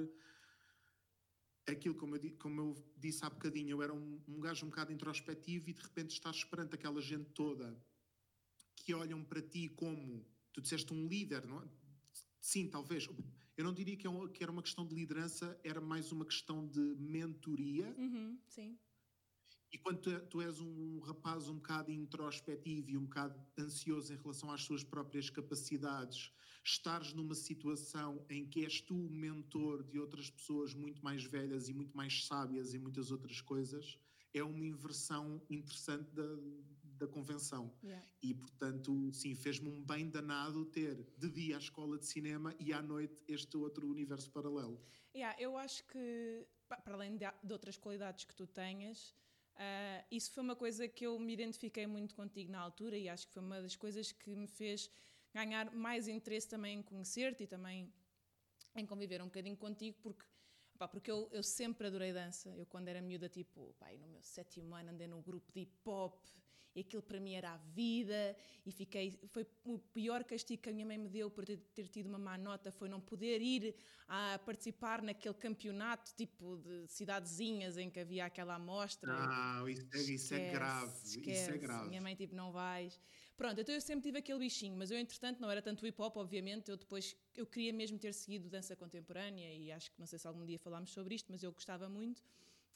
aquilo, 1.66 1.94
como 1.94 2.16
eu, 2.16 2.36
como 2.38 2.60
eu 2.60 2.92
disse 2.96 3.24
há 3.24 3.30
bocadinho, 3.30 3.70
eu 3.70 3.82
era 3.82 3.92
um, 3.92 4.20
um 4.28 4.40
gajo 4.40 4.66
um 4.66 4.68
bocado 4.68 4.92
introspectivo 4.92 5.70
e 5.70 5.72
de 5.72 5.80
repente 5.82 6.10
estás 6.10 6.42
perante 6.44 6.74
aquela 6.74 7.00
gente 7.00 7.30
toda 7.30 7.76
que 8.76 8.92
olham 8.94 9.22
para 9.24 9.40
ti 9.40 9.68
como, 9.68 10.26
tu 10.52 10.60
disseste 10.60 10.92
um 10.92 11.06
líder, 11.06 11.46
não 11.46 11.62
é? 11.62 11.68
Sim, 12.40 12.68
talvez. 12.68 13.08
Eu 13.56 13.64
não 13.64 13.72
diria 13.72 13.96
que, 13.96 14.06
é 14.06 14.10
um- 14.10 14.26
que 14.28 14.42
era 14.42 14.50
uma 14.50 14.62
questão 14.62 14.86
de 14.86 14.94
liderança, 14.94 15.58
era 15.62 15.80
mais 15.80 16.10
uma 16.10 16.24
questão 16.24 16.66
de 16.66 16.80
mentoria. 16.98 17.94
Uhum, 17.96 18.38
sim. 18.48 18.76
E 19.72 19.78
quando 19.78 20.00
tu, 20.00 20.20
tu 20.26 20.42
és 20.42 20.60
um 20.60 21.00
rapaz 21.00 21.48
um 21.48 21.54
bocado 21.54 21.90
introspectivo 21.90 22.90
e 22.90 22.96
um 22.96 23.04
bocado 23.04 23.40
ansioso 23.58 24.12
em 24.12 24.16
relação 24.16 24.50
às 24.50 24.62
suas 24.62 24.84
próprias 24.84 25.30
capacidades, 25.30 26.30
estares 26.62 27.14
numa 27.14 27.34
situação 27.34 28.24
em 28.28 28.46
que 28.46 28.64
és 28.64 28.80
tu 28.82 28.94
o 28.94 29.10
mentor 29.10 29.82
de 29.82 29.98
outras 29.98 30.30
pessoas 30.30 30.74
muito 30.74 31.02
mais 31.02 31.24
velhas 31.24 31.68
e 31.68 31.72
muito 31.72 31.96
mais 31.96 32.26
sábias 32.26 32.74
e 32.74 32.78
muitas 32.78 33.10
outras 33.10 33.40
coisas, 33.40 33.98
é 34.34 34.42
uma 34.44 34.64
inversão 34.64 35.42
interessante 35.48 36.10
da, 36.14 36.36
da 36.98 37.06
convenção. 37.08 37.74
Yeah. 37.82 38.06
E, 38.22 38.34
portanto, 38.34 39.10
sim, 39.12 39.34
fez-me 39.34 39.68
um 39.68 39.82
bem 39.82 40.08
danado 40.08 40.64
ter 40.66 41.02
de 41.16 41.30
dia 41.30 41.56
a 41.56 41.58
escola 41.58 41.98
de 41.98 42.06
cinema 42.06 42.54
e 42.58 42.72
à 42.72 42.80
noite 42.82 43.14
este 43.26 43.56
outro 43.56 43.88
universo 43.88 44.30
paralelo. 44.30 44.80
Yeah, 45.14 45.38
eu 45.40 45.56
acho 45.56 45.84
que, 45.86 46.46
pa- 46.68 46.76
para 46.76 46.94
além 46.94 47.16
de, 47.16 47.26
de 47.42 47.52
outras 47.52 47.76
qualidades 47.76 48.24
que 48.24 48.34
tu 48.34 48.46
tenhas, 48.46 49.14
ah, 49.56 50.04
isso 50.10 50.32
foi 50.32 50.42
uma 50.42 50.56
coisa 50.56 50.88
que 50.88 51.06
eu 51.06 51.18
me 51.18 51.32
identifiquei 51.32 51.86
muito 51.86 52.14
contigo 52.14 52.50
na 52.50 52.60
altura 52.60 52.96
e 52.96 53.08
acho 53.08 53.26
que 53.26 53.32
foi 53.32 53.42
uma 53.42 53.60
das 53.60 53.76
coisas 53.76 54.12
que 54.12 54.34
me 54.34 54.46
fez 54.46 54.90
ganhar 55.32 55.70
mais 55.72 56.08
interesse 56.08 56.48
também 56.48 56.78
em 56.78 56.82
conhecer-te 56.82 57.44
e 57.44 57.46
também 57.46 57.92
em 58.74 58.86
conviver 58.86 59.20
um 59.20 59.26
bocadinho 59.26 59.56
contigo, 59.56 59.98
porque, 60.02 60.24
pá, 60.78 60.88
porque 60.88 61.10
eu, 61.10 61.28
eu 61.32 61.42
sempre 61.42 61.86
adorei 61.86 62.12
dança. 62.12 62.48
Eu, 62.50 62.66
quando 62.66 62.88
era 62.88 63.00
miúda, 63.00 63.28
tipo, 63.28 63.74
pá, 63.78 63.92
no 63.92 64.08
meu 64.08 64.22
sétimo 64.22 64.74
ano, 64.74 64.90
andei 64.90 65.06
num 65.06 65.22
grupo 65.22 65.52
de 65.52 65.60
hip 65.60 65.76
hop 65.84 66.22
e 66.74 66.80
aquilo 66.80 67.02
para 67.02 67.20
mim 67.20 67.34
era 67.34 67.52
a 67.52 67.56
vida 67.56 68.36
e 68.64 68.72
fiquei 68.72 69.18
foi 69.28 69.46
o 69.64 69.78
pior 69.78 70.24
castigo 70.24 70.62
que 70.62 70.68
a 70.70 70.72
minha 70.72 70.86
mãe 70.86 70.98
me 70.98 71.08
deu 71.08 71.30
por 71.30 71.44
ter, 71.44 71.58
ter 71.74 71.88
tido 71.88 72.06
uma 72.08 72.18
má 72.18 72.38
nota 72.38 72.70
foi 72.72 72.88
não 72.88 73.00
poder 73.00 73.40
ir 73.42 73.74
a 74.08 74.38
participar 74.44 75.02
naquele 75.02 75.34
campeonato 75.34 76.14
tipo 76.14 76.56
de 76.56 76.86
cidadezinhas 76.88 77.76
em 77.76 77.90
que 77.90 78.00
havia 78.00 78.24
aquela 78.26 78.54
amostra 78.54 79.12
Ah, 79.12 79.62
isso 79.68 79.86
é, 79.94 80.00
isso 80.00 80.34
é 80.34 80.38
Esquece, 80.38 80.52
grave. 80.52 80.92
Isso 81.04 81.18
é 81.18 81.20
esquece. 81.20 81.58
grave. 81.58 81.88
Minha 81.88 82.00
mãe, 82.00 82.14
tipo, 82.14 82.34
não 82.34 82.52
vais. 82.52 83.00
Pronto, 83.36 83.60
então 83.60 83.74
eu 83.74 83.80
sempre 83.80 84.02
tive 84.02 84.18
aquele 84.18 84.38
bichinho, 84.38 84.76
mas 84.76 84.90
eu, 84.90 84.98
entretanto, 84.98 85.40
não 85.40 85.50
era 85.50 85.60
tanto 85.62 85.86
hip 85.86 86.00
hop, 86.00 86.16
obviamente. 86.16 86.70
Eu 86.70 86.76
depois, 86.76 87.16
eu 87.34 87.46
queria 87.46 87.72
mesmo 87.72 87.98
ter 87.98 88.12
seguido 88.14 88.48
dança 88.48 88.76
contemporânea 88.76 89.52
e 89.54 89.72
acho 89.72 89.90
que, 89.90 89.98
não 89.98 90.06
sei 90.06 90.18
se 90.18 90.26
algum 90.26 90.44
dia 90.44 90.58
falámos 90.58 90.90
sobre 90.92 91.14
isto, 91.14 91.30
mas 91.30 91.42
eu 91.42 91.52
gostava 91.52 91.88
muito. 91.88 92.22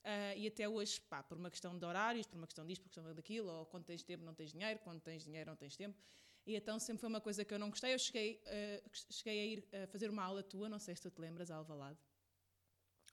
Ah, 0.09 0.37
e 0.37 0.47
até 0.47 0.69
hoje, 0.69 1.01
pá, 1.01 1.21
por 1.21 1.37
uma 1.37 1.51
questão 1.51 1.77
de 1.77 1.85
horários, 1.85 2.29
por 2.29 2.37
uma 2.37 2.47
questão 2.47 2.65
disto, 2.65 2.81
por 2.81 2.87
uma 2.87 2.91
questão 2.91 3.15
daquilo, 3.15 3.49
ou 3.51 3.67
quando 3.67 3.85
tens 3.85 4.05
tempo 4.05 4.23
não 4.25 4.33
tens 4.33 4.53
dinheiro, 4.53 4.79
quando 4.85 5.01
tens 5.01 5.25
dinheiro 5.25 5.51
não 5.51 5.57
tens 5.57 5.77
tempo. 5.77 5.99
E 6.47 6.55
então 6.55 6.79
sempre 6.79 7.01
foi 7.01 7.09
uma 7.09 7.21
coisa 7.21 7.45
que 7.45 7.53
eu 7.53 7.59
não 7.59 7.71
gostei. 7.71 7.93
Eu 7.93 7.99
cheguei, 7.99 8.41
ah, 8.47 8.89
cheguei 9.11 9.41
a 9.41 9.47
ir 9.47 9.69
a 9.83 9.87
fazer 9.89 10.09
uma 10.09 10.23
aula 10.23 10.45
tua, 10.45 10.69
não 10.69 10.79
sei 10.79 10.95
se 10.95 11.03
tu 11.03 11.11
te 11.11 11.21
lembras, 11.21 11.51
a 11.51 11.57
Alvalade. 11.57 11.99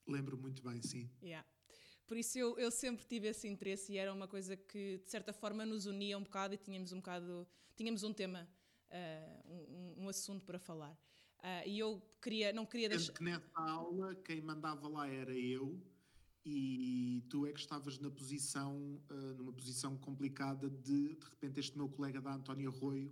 Lembro 0.08 0.38
muito 0.38 0.62
bem, 0.62 0.84
sim. 0.84 1.10
Yeah. 1.19 1.47
Por 2.06 2.15
isso 2.15 2.38
eu, 2.38 2.60
eu 2.60 2.69
sempre 2.69 3.06
tive 3.06 3.29
esse 3.29 3.47
interesse 3.47 3.93
e 3.93 3.97
era 3.97 4.13
uma 4.13 4.27
coisa 4.27 4.56
que 4.56 4.99
de 4.99 5.10
certa 5.10 5.34
forma 5.34 5.65
nos 5.65 5.88
unia 5.88 6.15
um 6.15 6.21
bocado 6.23 6.53
e 6.53 6.58
tínhamos 6.58 6.91
um 6.91 6.97
bocado 6.97 7.47
tínhamos 7.75 8.03
um 8.03 8.13
tema 8.13 8.47
um, 9.47 10.03
um- 10.03 10.10
assunto 10.10 10.45
para 10.45 10.60
falar 10.60 10.95
Ah, 11.39 11.65
e 11.65 11.79
eu 11.79 12.01
queria 12.21 12.51
não 12.53 12.65
queria 12.65 12.89
deixar 12.89 13.13
que 13.13 13.23
nessa 13.23 13.58
aula 13.58 14.13
quem 14.15 14.41
mandava 14.41 14.88
lá 14.89 15.08
era 15.08 15.34
eu 15.34 15.82
e 16.45 17.23
tu 17.29 17.45
é 17.45 17.53
que 17.53 17.60
estavas 17.60 17.97
na 17.99 18.12
posição, 18.12 18.99
ah, 19.10 19.34
numa 19.38 19.53
posição 19.53 19.97
complicada 19.97 20.69
de 20.69 21.15
de 21.15 21.25
repente 21.29 21.60
este 21.60 21.77
meu 21.77 21.88
colega 21.88 22.21
da 22.21 22.34
Antónia 22.34 22.67
Arroio 22.67 23.12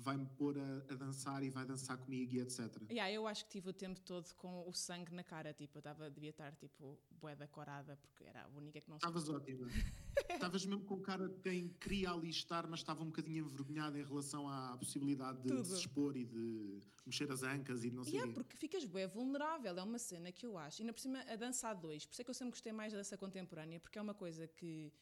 vai-me 0.00 0.26
pôr 0.36 0.58
a, 0.58 0.92
a 0.92 0.96
dançar 0.96 1.42
e 1.42 1.50
vai 1.50 1.64
dançar 1.64 1.96
comigo 1.98 2.34
e 2.34 2.40
etc. 2.40 2.58
Yeah, 2.90 3.12
eu 3.12 3.26
acho 3.26 3.44
que 3.44 3.50
tive 3.50 3.70
o 3.70 3.72
tempo 3.72 4.00
todo 4.00 4.32
com 4.34 4.66
o 4.68 4.72
sangue 4.72 5.12
na 5.12 5.22
cara 5.22 5.52
tipo 5.52 5.78
eu 5.78 5.82
tava, 5.82 6.10
devia 6.10 6.30
estar 6.30 6.54
tipo 6.56 6.98
bué 7.10 7.36
da 7.36 7.46
corada 7.46 7.96
porque 7.96 8.24
era 8.24 8.44
a 8.44 8.48
única 8.48 8.80
que 8.80 8.88
não 8.88 8.96
Estavas 8.96 9.28
ótima. 9.28 9.68
Estavas 10.30 10.64
mesmo 10.64 10.84
com 10.84 11.00
cara 11.00 11.28
de 11.28 11.38
quem 11.40 11.68
queria 11.80 12.10
ali 12.10 12.30
estar, 12.30 12.66
mas 12.66 12.80
estava 12.80 13.02
um 13.02 13.06
bocadinho 13.06 13.44
envergonhada 13.44 13.98
em 13.98 14.04
relação 14.04 14.48
à 14.48 14.76
possibilidade 14.78 15.42
de, 15.42 15.48
Tudo. 15.48 15.64
se 15.64 15.74
expor 15.80 16.16
e 16.16 16.24
de 16.24 16.80
mexer 17.06 17.30
as 17.30 17.42
ancas 17.42 17.84
e 17.84 17.90
não 17.90 18.02
sei 18.04 18.12
o 18.12 18.14
Yeah, 18.16 18.32
quê. 18.32 18.34
porque 18.34 18.56
ficas 18.56 18.84
bué 18.84 19.06
vulnerável, 19.06 19.76
é 19.78 19.82
uma 19.82 19.98
cena 19.98 20.32
que 20.32 20.46
eu 20.46 20.56
acho. 20.56 20.80
E 20.80 20.82
ainda 20.82 20.92
por 20.92 21.00
cima, 21.00 21.20
a 21.22 21.36
dança 21.36 21.68
a 21.68 21.74
dois. 21.74 22.06
Por 22.06 22.12
isso 22.12 22.22
é 22.22 22.24
que 22.24 22.30
eu 22.30 22.34
sempre 22.34 22.52
gostei 22.52 22.72
mais 22.72 22.92
da 22.92 22.98
dança 22.98 23.16
contemporânea, 23.18 23.78
porque 23.80 23.98
é 23.98 24.02
uma 24.02 24.14
coisa 24.14 24.46
que 24.48 24.92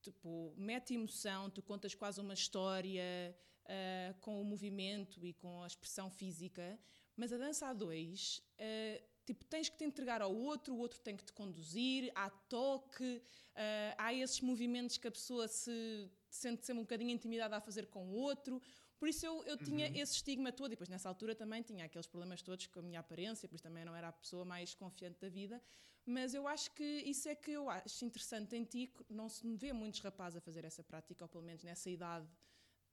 tipo, 0.00 0.54
mete 0.56 0.94
emoção, 0.94 1.50
tu 1.50 1.60
contas 1.62 1.94
quase 1.94 2.20
uma 2.20 2.34
história 2.34 3.36
ah, 3.68 4.14
com 4.20 4.40
o 4.40 4.44
movimento 4.44 5.24
e 5.26 5.32
com 5.32 5.62
a 5.62 5.66
expressão 5.66 6.10
física, 6.10 6.78
mas 7.16 7.32
a 7.32 7.36
dança 7.36 7.66
a 7.68 7.72
dois, 7.72 8.42
ah, 8.58 9.02
tipo, 9.26 9.44
tens 9.44 9.68
que 9.68 9.76
te 9.76 9.84
entregar 9.84 10.22
ao 10.22 10.34
outro, 10.34 10.74
o 10.74 10.78
outro 10.78 10.98
tem 11.00 11.16
que 11.16 11.24
te 11.24 11.32
conduzir, 11.32 12.10
há 12.14 12.30
toque, 12.30 13.22
ah, 13.54 13.94
há 13.98 14.14
esses 14.14 14.40
movimentos 14.40 14.96
que 14.96 15.06
a 15.06 15.10
pessoa 15.10 15.46
se 15.46 16.10
sente 16.30 16.64
sempre 16.64 16.80
um 16.80 16.84
bocadinho 16.84 17.10
intimidada 17.10 17.56
a 17.56 17.60
fazer 17.60 17.86
com 17.86 18.06
o 18.08 18.12
outro. 18.12 18.60
Por 18.98 19.08
isso 19.08 19.24
eu, 19.24 19.44
eu 19.44 19.56
tinha 19.56 19.86
esse 19.88 20.14
estigma 20.14 20.50
todo, 20.50 20.68
e 20.68 20.70
depois 20.70 20.88
nessa 20.88 21.08
altura 21.08 21.34
também 21.34 21.62
tinha 21.62 21.84
aqueles 21.84 22.06
problemas 22.06 22.42
todos 22.42 22.66
com 22.66 22.80
a 22.80 22.82
minha 22.82 23.00
aparência, 23.00 23.48
por 23.48 23.54
isso 23.54 23.62
também 23.62 23.84
não 23.84 23.94
era 23.94 24.08
a 24.08 24.12
pessoa 24.12 24.44
mais 24.44 24.74
confiante 24.74 25.20
da 25.20 25.28
vida. 25.28 25.62
Mas 26.04 26.32
eu 26.32 26.48
acho 26.48 26.70
que 26.70 26.82
isso 26.82 27.28
é 27.28 27.34
que 27.34 27.50
eu 27.50 27.68
acho 27.68 28.04
interessante 28.04 28.56
em 28.56 28.64
ti, 28.64 28.90
não 29.10 29.28
se 29.28 29.46
vê 29.56 29.74
muitos 29.74 30.00
rapazes 30.00 30.38
a 30.38 30.40
fazer 30.40 30.64
essa 30.64 30.82
prática, 30.82 31.22
ou 31.22 31.28
pelo 31.28 31.44
menos 31.44 31.62
nessa 31.62 31.90
idade. 31.90 32.26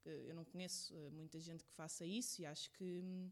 Que 0.05 0.29
Eu 0.29 0.35
não 0.35 0.45
conheço 0.45 0.95
eh, 0.95 1.09
muita 1.09 1.39
gente 1.39 1.63
que 1.63 1.71
faça 1.73 2.05
isso, 2.05 2.41
e 2.41 2.45
acho 2.45 2.71
que 2.71 3.01
hum, 3.03 3.29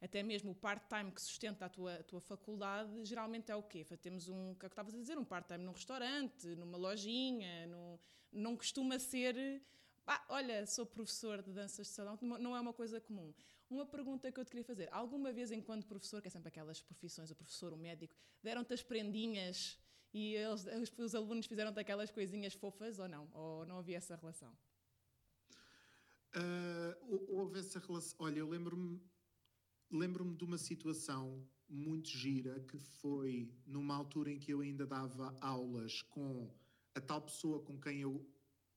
até 0.00 0.22
mesmo 0.22 0.50
o 0.52 0.54
part-time 0.54 1.10
que 1.12 1.20
sustenta 1.20 1.66
a 1.66 1.68
tua, 1.68 1.94
a 1.96 2.02
tua 2.02 2.20
faculdade, 2.20 3.04
geralmente 3.04 3.50
é 3.50 3.56
o 3.56 3.62
quê? 3.62 3.84
Temos 4.00 4.28
um, 4.28 4.50
é 4.50 4.52
o 4.52 4.56
que 4.56 4.66
estavas 4.66 4.94
a 4.94 4.98
dizer, 4.98 5.18
um 5.18 5.24
part-time 5.24 5.64
num 5.64 5.72
restaurante, 5.72 6.46
numa 6.56 6.76
lojinha, 6.78 7.66
num- 7.66 7.98
não 8.32 8.56
costuma 8.56 8.98
ser. 8.98 9.62
"Ah, 10.06 10.22
olha, 10.28 10.66
sou 10.66 10.84
professor 10.86 11.42
de 11.42 11.52
danças 11.52 11.86
de 11.86 11.92
salão, 11.92 12.18
não 12.22 12.54
é 12.56 12.60
uma 12.60 12.72
coisa 12.74 13.00
comum. 13.00 13.32
Uma 13.70 13.86
pergunta 13.86 14.30
que 14.30 14.38
eu 14.40 14.44
te 14.44 14.50
queria 14.50 14.64
fazer: 14.64 14.88
alguma 14.92 15.32
vez, 15.32 15.50
enquanto 15.50 15.86
professor, 15.86 16.20
que 16.20 16.28
é 16.28 16.30
sempre 16.30 16.48
aquelas 16.48 16.80
profissões, 16.82 17.30
o 17.30 17.34
professor, 17.36 17.72
o 17.72 17.76
médico, 17.76 18.14
deram-te 18.42 18.74
as 18.74 18.82
prendinhas 18.82 19.78
e 20.12 20.34
eles, 20.34 20.64
os, 20.66 20.98
os 20.98 21.14
alunos 21.14 21.46
fizeram-te 21.46 21.80
aquelas 21.80 22.10
coisinhas 22.10 22.52
fofas 22.54 22.98
ou 22.98 23.08
não? 23.08 23.28
Ou 23.32 23.64
não 23.66 23.78
havia 23.78 23.96
essa 23.96 24.14
relação? 24.16 24.54
Hou- 27.02 27.26
houve 27.30 27.58
essa 27.58 27.78
relação. 27.78 28.16
Olha, 28.20 28.38
eu 28.38 28.48
lembro-me 28.48 29.00
lembro-me 29.90 30.34
de 30.34 30.44
uma 30.44 30.58
situação 30.58 31.46
muito 31.68 32.08
gira 32.08 32.60
que 32.60 32.78
foi 32.78 33.52
numa 33.66 33.94
altura 33.94 34.30
em 34.30 34.38
que 34.38 34.52
eu 34.52 34.60
ainda 34.60 34.86
dava 34.86 35.36
aulas 35.40 36.02
com 36.02 36.52
a 36.94 37.00
tal 37.00 37.22
pessoa 37.22 37.62
com 37.62 37.80
quem 37.80 38.00
eu 38.00 38.28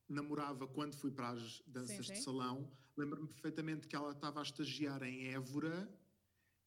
namorava 0.08 0.68
quando 0.68 0.96
fui 0.96 1.12
para 1.12 1.30
as 1.30 1.62
danças 1.68 2.08
sim. 2.08 2.14
de 2.14 2.22
salão. 2.22 2.72
Lembro-me 2.96 3.28
perfeitamente 3.28 3.88
que 3.88 3.96
ela 3.96 4.12
estava 4.12 4.40
a 4.40 4.44
estagiar 4.44 5.04
em 5.04 5.28
Évora 5.28 5.92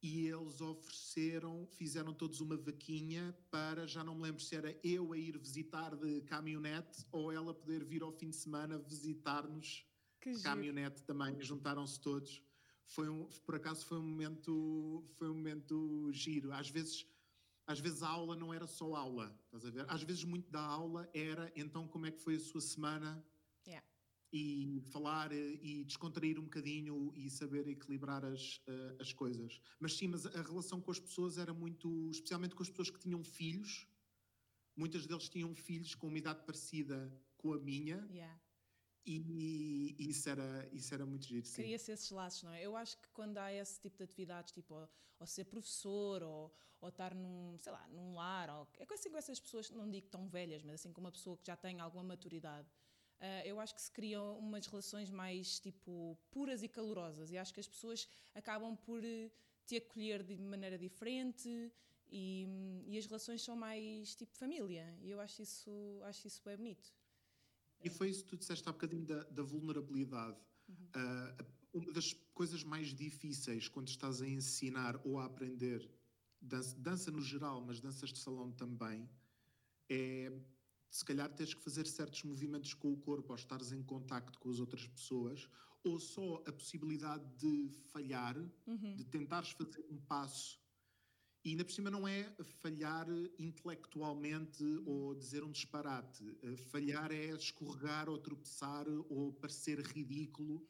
e 0.03 0.27
eles 0.27 0.61
ofereceram, 0.61 1.67
fizeram 1.67 2.15
todos 2.15 2.41
uma 2.41 2.57
vaquinha 2.57 3.37
para, 3.51 3.87
já 3.87 4.05
não 4.05 4.15
me 4.15 4.23
lembro 4.23 4.43
se 4.43 4.55
era 4.55 4.79
eu 4.83 5.13
a 5.13 5.19
ir 5.19 5.37
visitar 5.39 5.97
de 5.97 6.23
caminhonete 6.23 7.05
ou 7.11 7.33
ela 7.33 7.53
poder 7.53 7.85
vir 7.85 8.03
ao 8.03 8.13
fim 8.13 8.31
de 8.31 8.37
semana 8.37 8.79
visitar-nos 8.79 9.85
Que 10.21 10.33
giro. 10.33 10.45
caminhonete 10.45 11.03
também, 11.05 11.41
juntaram-se 11.41 12.01
todos. 12.01 12.43
Foi 12.87 13.09
um, 13.09 13.27
por 13.45 13.55
acaso 13.55 13.87
foi 13.87 13.99
um 13.99 14.03
momento, 14.03 15.05
foi 15.17 15.29
um 15.31 15.35
momento 15.35 16.11
giro. 16.13 16.53
Às 16.53 16.69
vezes, 16.69 17.07
às 17.67 17.79
vezes 17.81 18.03
a 18.03 18.09
aula 18.09 18.35
não 18.37 18.53
era 18.53 18.67
só 18.67 18.95
aula, 18.95 19.39
estás 19.45 19.65
a 19.65 19.71
ver? 19.71 19.85
Às 19.89 20.03
vezes 20.03 20.25
muito 20.25 20.51
da 20.51 20.61
aula 20.61 21.09
era 21.15 21.53
então 21.55 21.87
como 21.87 22.07
é 22.07 22.11
que 22.11 22.21
foi 22.21 22.37
a 22.37 22.41
sua 22.41 22.61
semana? 22.61 23.25
Yeah. 23.67 23.87
e 24.33 24.81
falar 24.93 25.33
eh, 25.33 25.59
e 25.61 25.85
descontrair 25.85 26.39
um 26.39 26.45
bocadinho 26.45 27.13
e 27.17 27.29
saber 27.29 27.67
equilibrar 27.69 28.25
as, 28.25 28.61
eh, 28.67 28.97
as 29.01 29.13
coisas. 29.13 29.61
Mas 29.79 29.95
sim, 29.97 30.07
mas 30.09 30.25
a 30.27 30.43
relação 30.43 30.81
com 30.81 30.91
as 30.91 31.01
pessoas 31.01 31.37
era 31.37 31.53
muito, 31.53 32.11
especialmente 32.11 32.55
com 32.55 32.63
as 32.63 32.71
pessoas 32.71 32.91
que 32.91 32.99
tinham 33.01 33.23
filhos, 33.25 33.87
muitas 34.77 35.07
deles 35.07 35.29
tinham 35.29 35.55
filhos 35.55 35.95
com 35.95 36.07
uma 36.09 36.19
idade 36.19 36.45
parecida 36.45 37.13
com 37.37 37.53
a 37.53 37.59
minha. 37.59 38.07
Yeah. 38.11 38.41
E, 39.05 39.97
e 39.99 40.11
isso, 40.11 40.29
era, 40.29 40.69
isso 40.73 40.93
era 40.95 41.07
muito 41.07 41.27
giro. 41.27 41.47
Cria-se 41.55 41.91
esses 41.93 42.11
laços, 42.11 42.43
não 42.43 42.53
é? 42.53 42.63
Eu 42.63 42.77
acho 42.77 42.99
que 42.99 43.09
quando 43.11 43.39
há 43.39 43.53
esse 43.53 43.81
tipo 43.81 43.97
de 43.97 44.05
atividades, 44.05 44.53
tipo, 44.53 44.75
ou, 44.75 44.89
ou 45.19 45.27
ser 45.27 45.45
professor, 45.47 46.23
ou, 46.23 46.55
ou 46.81 46.89
estar 46.89 47.15
num, 47.15 47.57
sei 47.61 47.73
lá, 47.73 47.89
num 47.89 48.15
lar, 48.15 48.51
ou, 48.51 48.69
é 48.79 48.87
assim 48.93 49.11
com 49.11 49.17
essas 49.17 49.41
pessoas, 49.41 49.71
não 49.71 49.91
digo 49.91 50.09
tão 50.09 50.29
velhas, 50.29 50.63
mas 50.63 50.81
assim 50.81 50.93
com 50.93 51.01
uma 51.01 51.13
pessoa 51.13 51.37
que 51.37 51.47
já 51.47 51.57
tem 51.57 51.81
alguma 51.81 52.05
maturidade, 52.05 52.69
uh, 53.21 53.47
eu 53.47 53.59
acho 53.59 53.75
que 53.75 53.83
se 53.83 53.91
criam 53.91 54.39
umas 54.39 54.67
relações 54.67 55.11
mais, 55.11 55.59
tipo, 55.61 56.19
puras 56.31 56.63
e 56.63 56.69
calorosas. 56.69 57.31
E 57.31 57.39
acho 57.39 57.55
que 57.55 57.61
as 57.61 57.69
pessoas 57.69 58.09
acabam 58.35 58.77
por 58.77 59.03
uh, 59.03 59.31
te 59.67 59.77
acolher 59.77 60.23
de 60.23 60.37
maneira 60.37 60.79
diferente 60.79 61.73
e, 62.11 62.47
e 62.87 62.99
as 62.99 63.07
relações 63.07 63.43
são 63.43 63.57
mais, 63.57 64.15
tipo, 64.15 64.37
família. 64.37 64.95
E 65.01 65.11
eu 65.11 65.21
acho 65.21 65.43
isso, 65.43 66.01
acho 66.05 66.27
isso 66.27 66.43
bem 66.45 66.57
bonito. 66.57 66.93
E 67.83 67.89
foi 67.91 68.11
isso 68.11 68.25
que 68.25 68.31
tu 68.31 68.37
disseste 68.37 68.69
há 68.69 68.73
bocadinho 68.73 69.05
da, 69.05 69.23
da 69.25 69.43
vulnerabilidade. 69.43 70.37
Uhum. 70.69 70.75
Uh, 70.97 71.45
uma 71.73 71.93
das 71.93 72.13
coisas 72.35 72.65
mais 72.65 72.89
difíceis 72.89 73.69
quando 73.69 73.89
estás 73.89 74.21
a 74.21 74.29
ensinar 74.29 75.01
ou 75.05 75.19
a 75.19 75.27
aprender 75.27 75.89
dança, 76.41 76.77
dança 76.79 77.11
no 77.11 77.21
geral, 77.21 77.61
mas 77.61 77.81
danças 77.81 78.13
de 78.13 78.19
salão 78.19 78.51
também, 78.53 79.09
é 79.89 80.33
se 80.91 81.05
calhar 81.05 81.33
teres 81.33 81.55
que 81.55 81.63
fazer 81.63 81.87
certos 81.87 82.25
movimentos 82.25 82.75
com 82.75 82.93
o 82.93 82.97
corpo 82.97 83.31
ou 83.31 83.37
estares 83.37 83.71
em 83.71 83.83
contacto 83.83 84.39
com 84.41 84.51
as 84.51 84.59
outras 84.59 84.87
pessoas, 84.89 85.49
ou 85.85 86.01
só 86.01 86.43
a 86.47 86.53
possibilidade 86.53 87.25
de 87.37 87.69
falhar, 87.93 88.37
uhum. 88.67 88.97
de 88.97 89.05
tentares 89.05 89.51
fazer 89.53 89.85
um 89.89 89.99
passo 89.99 90.60
e 91.45 91.51
ainda 91.51 91.65
por 91.65 91.73
cima 91.73 91.91
não 91.91 92.07
é 92.07 92.31
falhar 92.61 93.07
intelectualmente 93.39 94.63
ou 94.85 95.15
dizer 95.15 95.43
um 95.43 95.51
disparate. 95.51 96.23
Eh, 96.43 96.57
falhar 96.57 97.11
é 97.11 97.31
escorregar 97.35 98.09
ou 98.11 98.19
tropeçar 98.19 98.87
ou 99.09 99.33
parecer 99.33 99.81
ridículo. 99.81 100.67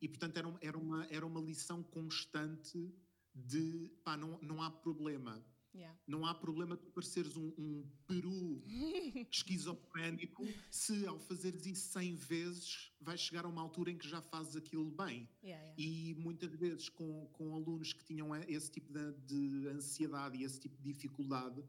E, 0.00 0.08
portanto, 0.08 0.36
era, 0.36 0.58
era, 0.60 0.78
uma, 0.78 1.04
era 1.06 1.26
uma 1.26 1.40
lição 1.40 1.82
constante 1.82 2.92
de 3.34 3.90
pá, 4.04 4.16
não, 4.16 4.38
não 4.42 4.62
há 4.62 4.70
problema. 4.70 5.44
Yeah. 5.74 5.98
Não 6.06 6.26
há 6.26 6.34
problema 6.34 6.76
de 6.76 6.84
pareceres 6.86 7.36
um, 7.36 7.48
um 7.58 7.90
peru 8.06 8.62
esquizofrénico 9.30 10.46
se 10.70 11.06
ao 11.06 11.18
fazeres 11.18 11.64
isso 11.64 11.92
100 11.92 12.14
vezes 12.16 12.92
vais 13.00 13.20
chegar 13.20 13.44
a 13.46 13.48
uma 13.48 13.62
altura 13.62 13.90
em 13.90 13.96
que 13.96 14.06
já 14.06 14.20
fazes 14.20 14.54
aquilo 14.54 14.90
bem. 14.90 15.28
Yeah, 15.42 15.62
yeah. 15.62 15.74
E 15.78 16.14
muitas 16.14 16.52
vezes 16.52 16.88
com, 16.88 17.26
com 17.32 17.54
alunos 17.54 17.92
que 17.92 18.04
tinham 18.04 18.34
esse 18.36 18.70
tipo 18.70 18.92
de, 18.92 19.12
de 19.26 19.68
ansiedade 19.68 20.36
e 20.36 20.44
esse 20.44 20.60
tipo 20.60 20.76
de 20.76 20.92
dificuldade, 20.92 21.64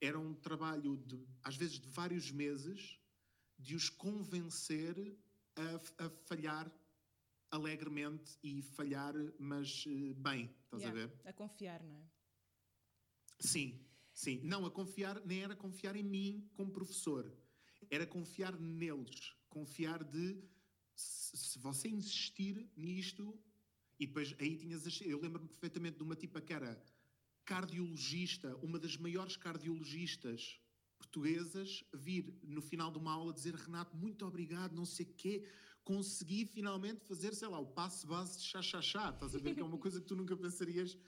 era 0.00 0.18
um 0.18 0.34
trabalho 0.34 0.96
de, 0.96 1.26
às 1.42 1.56
vezes 1.56 1.80
de 1.80 1.88
vários 1.88 2.30
meses 2.30 3.00
de 3.58 3.74
os 3.74 3.88
convencer 3.88 5.18
a, 5.56 6.04
a 6.04 6.10
falhar 6.26 6.70
alegremente 7.50 8.38
e 8.42 8.62
falhar, 8.62 9.14
mas 9.38 9.84
eh, 9.86 10.14
bem, 10.14 10.54
estás 10.64 10.84
a 10.84 10.90
ver? 10.90 11.12
A 11.24 11.32
confiar, 11.32 11.82
não 11.82 11.96
é? 11.96 12.17
Sim, 13.38 13.80
sim. 14.12 14.40
Não, 14.42 14.66
a 14.66 14.70
confiar 14.70 15.24
nem 15.24 15.42
era 15.42 15.54
confiar 15.54 15.96
em 15.96 16.02
mim 16.02 16.48
como 16.54 16.70
professor, 16.70 17.32
era 17.90 18.06
confiar 18.06 18.58
neles, 18.58 19.34
confiar 19.48 20.02
de 20.04 20.42
se 20.94 21.58
você 21.58 21.88
insistir 21.88 22.68
nisto 22.76 23.38
e 23.98 24.06
depois 24.06 24.34
aí 24.38 24.56
tinhas 24.56 24.86
as, 24.86 25.00
eu 25.00 25.20
lembro-me 25.20 25.48
perfeitamente 25.48 25.96
de 25.96 26.02
uma 26.02 26.16
tipa 26.16 26.40
que 26.40 26.52
era 26.52 26.80
cardiologista, 27.44 28.56
uma 28.56 28.78
das 28.78 28.96
maiores 28.96 29.36
cardiologistas 29.36 30.60
portuguesas, 30.98 31.84
vir 31.94 32.36
no 32.42 32.60
final 32.60 32.90
de 32.90 32.98
uma 32.98 33.12
aula 33.12 33.32
dizer 33.32 33.54
Renato, 33.54 33.96
muito 33.96 34.26
obrigado, 34.26 34.74
não 34.74 34.84
sei 34.84 35.06
o 35.06 35.14
quê, 35.14 35.48
consegui 35.84 36.44
finalmente 36.44 37.00
fazer, 37.06 37.34
sei 37.34 37.48
lá, 37.48 37.58
o 37.58 37.66
passo 37.66 38.06
base 38.06 38.38
de 38.38 38.44
chá-chá-chá, 38.44 39.10
estás 39.10 39.34
a 39.34 39.38
ver 39.38 39.54
que 39.54 39.60
é 39.60 39.64
uma 39.64 39.78
coisa 39.78 40.00
que 40.00 40.06
tu 40.06 40.16
nunca 40.16 40.36
pensarias 40.36 40.98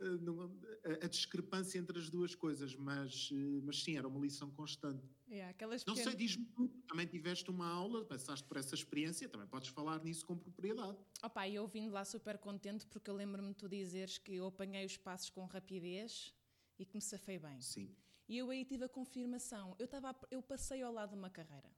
a, 0.00 1.04
a, 1.04 1.08
discrepância 1.08 1.78
entre 1.78 1.98
as 1.98 2.08
duas 2.08 2.34
coisas, 2.34 2.74
mas, 2.76 3.30
eh, 3.32 3.60
mas 3.62 3.82
sim, 3.82 3.96
era 3.96 4.06
uma 4.06 4.20
lição 4.20 4.50
constante. 4.50 5.02
É, 5.28 5.48
aquelas 5.48 5.84
Não 5.84 5.96
sei, 5.96 6.14
diz-me 6.14 6.44
tu, 6.46 6.68
também 6.86 7.06
tiveste 7.06 7.50
uma 7.50 7.68
aula, 7.68 8.04
passaste 8.04 8.46
por 8.46 8.56
essa 8.56 8.74
experiência, 8.74 9.28
também 9.28 9.46
podes 9.46 9.68
falar 9.68 10.02
nisso 10.04 10.24
com 10.24 10.36
propriedade. 10.36 10.98
Opa, 11.22 11.48
eu 11.48 11.66
vim 11.66 11.88
lá 11.88 12.04
super 12.04 12.38
contente 12.38 12.86
porque 12.86 13.10
eu 13.10 13.14
lembro-me 13.14 13.52
tu 13.54 13.68
dizeres 13.68 14.18
que 14.18 14.34
eu 14.34 14.46
apanhei 14.46 14.86
os 14.86 14.96
passos 14.96 15.30
com 15.30 15.44
rapidez 15.46 16.32
e 16.78 16.84
que 16.84 16.94
me 16.94 17.02
safei 17.02 17.38
bem. 17.38 17.60
Sim. 17.60 17.94
E 18.28 18.38
eu 18.38 18.50
aí 18.50 18.64
tive 18.64 18.84
a 18.84 18.88
confirmação. 18.88 19.74
Eu, 19.78 19.88
tava, 19.88 20.14
eu 20.30 20.42
passei 20.42 20.82
ao 20.82 20.92
lado 20.92 21.10
de 21.10 21.16
uma 21.16 21.30
carreira. 21.30 21.70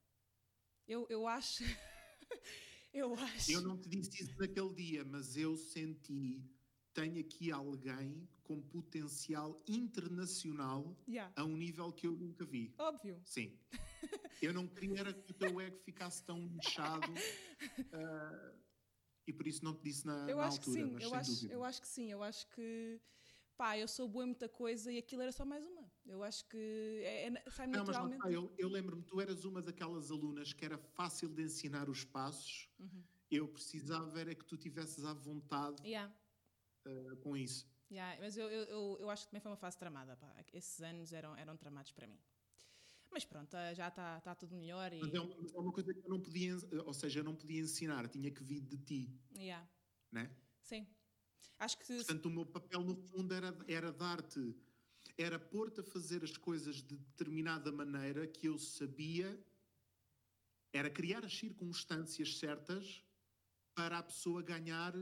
Eu, 0.87 1.07
eu 1.09 1.27
acho. 1.27 1.63
eu 2.93 3.15
acho. 3.15 3.53
Eu 3.53 3.63
não 3.63 3.79
te 3.79 3.89
disse 3.89 4.25
isso 4.25 4.37
naquele 4.37 4.75
dia, 4.75 5.05
mas 5.05 5.37
eu 5.37 5.57
senti 5.57 6.43
tenho 6.93 7.21
aqui 7.21 7.51
alguém 7.51 8.29
com 8.43 8.61
potencial 8.61 9.63
internacional 9.69 10.97
yeah. 11.09 11.33
a 11.37 11.45
um 11.45 11.57
nível 11.57 11.93
que 11.93 12.07
eu 12.07 12.13
nunca 12.13 12.45
vi. 12.45 12.75
Óbvio. 12.79 13.21
Sim. 13.25 13.57
Eu 14.43 14.55
não 14.55 14.67
queria 14.67 15.13
que 15.13 15.31
o 15.31 15.35
teu 15.35 15.61
ego 15.61 15.79
ficasse 15.81 16.25
tão 16.25 16.39
inchado 16.39 17.13
uh, 17.13 18.59
e 19.27 19.33
por 19.35 19.47
isso 19.47 19.63
não 19.63 19.75
te 19.75 19.83
disse 19.83 20.07
na, 20.07 20.27
eu 20.31 20.39
na 20.39 20.47
acho 20.47 20.57
altura, 20.57 20.79
que 20.79 20.83
sim. 20.83 20.93
mas 20.93 21.03
eu 21.03 21.11
sem 21.11 21.19
acho, 21.19 21.31
dúvida. 21.31 21.55
Eu 21.55 21.65
acho 21.65 21.81
que 21.83 21.89
sim, 21.89 22.11
eu 22.11 22.23
acho 22.23 22.47
que 22.49 23.01
pá, 23.55 23.77
eu 23.77 23.87
sou 23.87 24.09
boa 24.09 24.25
em 24.25 24.29
muita 24.29 24.49
coisa 24.49 24.91
e 24.91 24.97
aquilo 24.97 25.21
era 25.21 25.31
só 25.31 25.45
mais 25.45 25.63
uma. 25.67 25.93
Eu 26.07 26.23
acho 26.23 26.49
que 26.49 26.57
é, 27.05 27.27
é, 27.27 27.51
sai 27.51 27.67
não, 27.67 27.81
naturalmente. 27.81 28.19
Mas, 28.19 28.33
não, 28.33 28.43
eu, 28.45 28.55
eu 28.57 28.69
lembro-me, 28.71 29.03
tu 29.03 29.21
eras 29.21 29.45
uma 29.45 29.61
daquelas 29.61 30.11
alunas 30.11 30.55
que 30.55 30.65
era 30.65 30.79
fácil 30.79 31.29
de 31.29 31.43
ensinar 31.43 31.91
os 31.91 32.03
passos. 32.03 32.67
Uhum. 32.79 33.05
Eu 33.31 33.47
precisava 33.47 34.19
era 34.19 34.35
que 34.35 34.45
tu 34.47 34.57
tivesses 34.57 35.05
à 35.05 35.13
vontade 35.13 35.87
yeah 35.87 36.11
uh, 36.87 37.17
com 37.17 37.37
isso. 37.37 37.69
Yeah, 37.91 38.17
mas 38.21 38.37
eu, 38.37 38.49
eu, 38.49 38.99
eu, 39.01 39.11
acho 39.11 39.25
que 39.25 39.31
também 39.31 39.41
foi 39.41 39.51
uma 39.51 39.57
fase 39.57 39.77
tramada. 39.77 40.17
Pá. 40.17 40.33
Esses 40.53 40.81
anos 40.81 41.13
eram, 41.13 41.37
eram 41.37 41.57
tramados 41.57 41.91
para 41.91 42.07
mim. 42.07 42.21
Mas 43.11 43.25
pronto, 43.25 43.57
eh, 43.57 43.75
já 43.75 43.89
está 43.89 44.21
tá 44.21 44.35
tudo 44.37 44.55
melhor. 44.55 44.93
E... 44.93 45.01
Mas 45.01 45.13
é 45.13 45.21
uma, 45.21 45.35
é 45.35 45.59
uma, 45.59 45.73
coisa 45.73 45.93
que 45.93 45.99
eu 45.99 46.09
não 46.09 46.21
podia, 46.21 46.57
ou 46.87 46.95
seja, 46.95 47.19
eu 47.19 47.25
não 47.25 47.35
podia 47.35 47.61
ensinar, 47.61 48.09
tinha 48.09 48.31
que 48.31 48.43
vir 48.45 48.61
de 48.61 48.77
ti. 48.79 49.21
Yeah. 49.37 49.69
Né? 50.13 50.31
Sim. 50.63 50.87
Acho 51.59 51.79
que. 51.79 51.97
Portanto, 51.97 52.27
o 52.27 52.31
meu 52.31 52.47
papel 52.47 52.81
no 52.83 52.95
fundo 52.95 53.35
era, 53.35 53.57
era 53.67 53.93
dar-te, 53.93 54.55
era 55.19 55.39
pôr-te 55.39 55.81
a 55.81 55.85
fazer 55.85 56.23
as 56.23 56.37
coisas 56.37 56.77
de 56.77 56.97
determinada 56.97 57.73
maneira 57.73 58.27
que 58.29 58.47
eu 58.47 58.57
sabia, 58.57 59.39
era 60.73 60.89
criar 60.89 61.25
as 61.25 61.37
circunstâncias 61.37 62.39
certas 62.39 63.05
para 63.75 63.99
a 63.99 64.03
pessoa 64.03 64.43
ganhar 64.43 64.95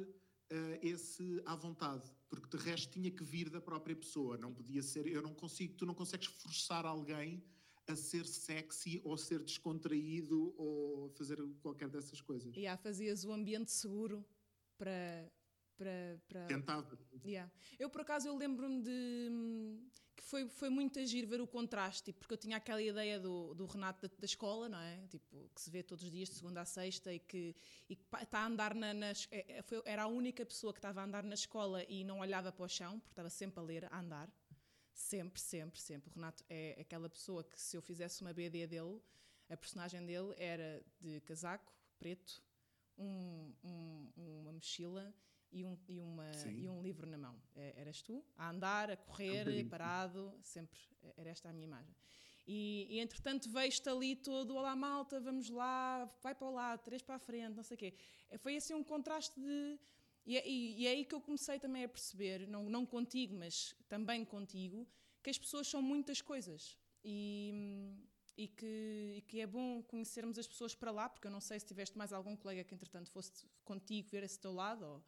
uh, 0.53 0.79
esse 0.83 1.43
à 1.45 1.55
vontade, 1.55 2.11
porque 2.29 2.57
de 2.57 2.63
resto 2.63 2.93
tinha 2.93 3.11
que 3.11 3.25
vir 3.25 3.49
da 3.51 3.61
própria 3.61 3.97
pessoa, 3.97 4.37
não 4.37 4.53
podia 4.53 4.83
ser, 4.83 5.07
eu 5.07 5.23
não 5.23 5.35
consigo, 5.35 5.75
tu 5.75 5.87
não 5.87 5.95
consegues 5.95 6.27
forçar 6.27 6.85
alguém 6.85 7.43
a 7.87 7.97
ser 7.97 8.27
sexy 8.27 9.01
ou 9.03 9.17
ser 9.17 9.43
descontraído 9.43 10.55
ou 10.59 11.09
fazer 11.11 11.39
qualquer 11.61 11.89
dessas 11.89 12.21
coisas. 12.21 12.55
E 12.55 12.61
yeah, 12.61 12.81
fazias 12.81 13.25
o 13.25 13.33
ambiente 13.33 13.71
seguro 13.71 14.25
para 14.77 15.31
para, 15.79 16.21
para... 16.29 16.47
tentava. 16.47 16.99
Yeah. 17.25 17.51
Eu 17.79 17.89
por 17.89 18.01
acaso 18.03 18.29
eu 18.29 18.37
lembro-me 18.37 18.83
de 18.83 19.79
que 20.17 20.25
foi, 20.25 20.49
foi 20.49 20.69
muito 20.69 20.99
agir 20.99 21.25
ver 21.25 21.41
o 21.41 21.47
contraste, 21.47 22.07
tipo, 22.07 22.19
porque 22.19 22.35
eu 22.35 22.39
tinha 22.39 22.57
aquela 22.57 22.83
ideia 22.83 23.21
do, 23.21 23.55
do 23.55 23.67
Renato 23.67 24.09
da, 24.09 24.15
da, 24.19 24.25
escola, 24.25 24.69
não 24.69 24.81
é? 24.81 25.07
Tipo, 25.07 25.49
que 25.55 25.61
se 25.61 25.71
vê 25.71 25.81
todos 25.81 26.03
os 26.05 26.11
dias, 26.11 26.29
de 26.29 26.35
segunda 26.35 26.61
a 26.61 26.65
sexta, 26.65 27.15
e 27.15 27.21
que, 27.21 27.55
e 27.89 27.95
que 27.95 28.05
está 28.21 28.41
a 28.41 28.47
andar 28.47 28.75
na, 28.75 28.93
nas. 28.93 29.29
É, 29.31 29.59
é, 29.59 29.63
foi, 29.63 29.81
era 29.85 30.03
a 30.03 30.07
única 30.09 30.45
pessoa 30.45 30.73
que 30.73 30.81
estava 30.81 31.01
a 31.01 31.05
andar 31.05 31.23
na 31.23 31.35
escola 31.35 31.85
e 31.89 32.03
não 32.03 32.19
olhava 32.19 32.51
para 32.51 32.65
o 32.65 32.69
chão, 32.69 32.99
porque 32.99 33.13
estava 33.13 33.31
sempre 33.31 33.61
a 33.61 33.63
ler, 33.63 33.85
a 33.93 34.01
andar. 34.01 34.29
Sempre, 34.93 35.41
sempre, 35.41 35.81
sempre. 35.81 36.11
O 36.11 36.15
Renato 36.15 36.43
é 36.49 36.77
aquela 36.81 37.09
pessoa 37.09 37.45
que, 37.45 37.61
se 37.61 37.77
eu 37.77 37.81
fizesse 37.81 38.21
uma 38.21 38.33
BD 38.33 38.67
dele, 38.67 39.01
a 39.49 39.57
personagem 39.57 40.05
dele 40.05 40.35
era 40.37 40.85
de 41.01 41.21
casaco 41.21 41.73
preto, 41.97 42.43
um, 42.99 43.55
um, 43.63 44.13
uma 44.17 44.53
mochila 44.53 45.15
e 45.51 45.65
um, 45.65 45.79
e, 45.89 46.01
uma, 46.01 46.31
e 46.47 46.69
um 46.69 46.83
livro 46.83 47.09
na 47.09 47.19
mão. 47.19 47.41
É, 47.55 47.75
eras 47.77 48.03
tu, 48.03 48.25
a 48.37 48.51
andar, 48.51 48.91
a 48.91 48.97
correr, 48.97 49.65
parado, 49.69 50.35
sempre 50.43 50.79
era 51.17 51.31
esta 51.31 51.49
a 51.49 51.53
minha 51.53 51.67
imagem. 51.67 51.95
E, 52.47 52.87
e 52.89 53.01
entretanto 53.01 53.51
vejo-te 53.51 53.89
ali 53.91 54.17
todo, 54.17 54.55
olá 54.55 54.75
malta, 54.75 55.21
vamos 55.21 55.51
lá, 55.51 56.11
vai 56.23 56.35
para 56.35 56.49
o 56.49 56.51
lado, 56.51 56.81
três 56.81 57.03
para 57.03 57.17
a 57.17 57.19
frente, 57.19 57.55
não 57.55 57.63
sei 57.63 57.75
o 57.75 57.79
quê. 57.79 57.95
É, 58.31 58.39
foi 58.39 58.57
assim 58.57 58.75
um 58.75 58.83
contraste 58.83 59.39
de... 59.39 59.79
E, 60.25 60.37
é, 60.37 60.49
e, 60.49 60.83
e, 60.83 60.87
é 60.87 60.91
aí 60.91 61.05
que 61.05 61.15
eu 61.15 61.21
comecei 61.21 61.59
também 61.59 61.85
a 61.85 61.89
perceber, 61.89 62.47
não, 62.47 62.69
não 62.69 62.85
contigo, 62.85 63.35
mas 63.35 63.75
também 63.89 64.25
contigo, 64.25 64.87
que 65.23 65.31
as 65.31 65.39
pessoas 65.39 65.67
são 65.67 65.81
muitas 65.81 66.21
coisas. 66.21 66.79
E, 67.05 67.53
e 68.37 68.47
que, 68.49 69.15
e 69.17 69.21
que 69.27 69.41
é 69.41 69.47
bom 69.47 69.83
conhecermos 69.83 70.39
as 70.39 70.47
pessoas 70.47 70.75
para 70.75 70.91
lá, 70.91 71.09
porque 71.09 71.27
eu 71.27 71.31
não 71.31 71.41
sei 71.41 71.59
se 71.59 71.67
tiveste 71.67 71.99
mais 71.99 72.13
algum 72.13 72.37
colega 72.37 72.63
que 72.63 72.75
entretanto 72.75 73.11
fosse 73.11 73.47
contigo 73.65 74.09
ver 74.09 74.23
esse 74.23 74.39
teu 74.39 74.53
lado, 74.53 74.85
ou, 74.87 75.05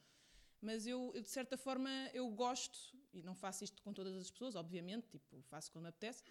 mas 0.61 0.87
eu, 0.87 1.13
eu, 1.15 1.23
de 1.23 1.29
certa 1.29 1.57
forma 1.57 1.91
eu 2.13 2.29
gosto, 2.31 2.79
e 3.13 3.23
não 3.23 3.35
faço 3.35 3.65
isto 3.65 3.83
com 3.83 3.93
todas 3.93 4.17
as 4.17 4.31
pessoas, 4.31 4.55
obviamente, 4.55 5.09
tipo, 5.09 5.43
faço 5.43 5.71
quando 5.73 5.85
me 5.85 5.89
apetece, 5.89 6.23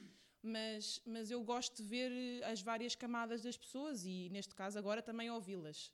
mas, 0.41 1.01
mas 1.05 1.31
eu 1.31 1.43
gosto 1.43 1.77
de 1.77 1.83
ver 1.83 2.43
as 2.43 2.61
várias 2.61 2.95
camadas 2.95 3.41
das 3.41 3.57
pessoas 3.57 4.05
e 4.05 4.29
neste 4.29 4.55
caso 4.55 4.77
agora 4.77 5.01
também 5.01 5.29
ouvi-las. 5.29 5.91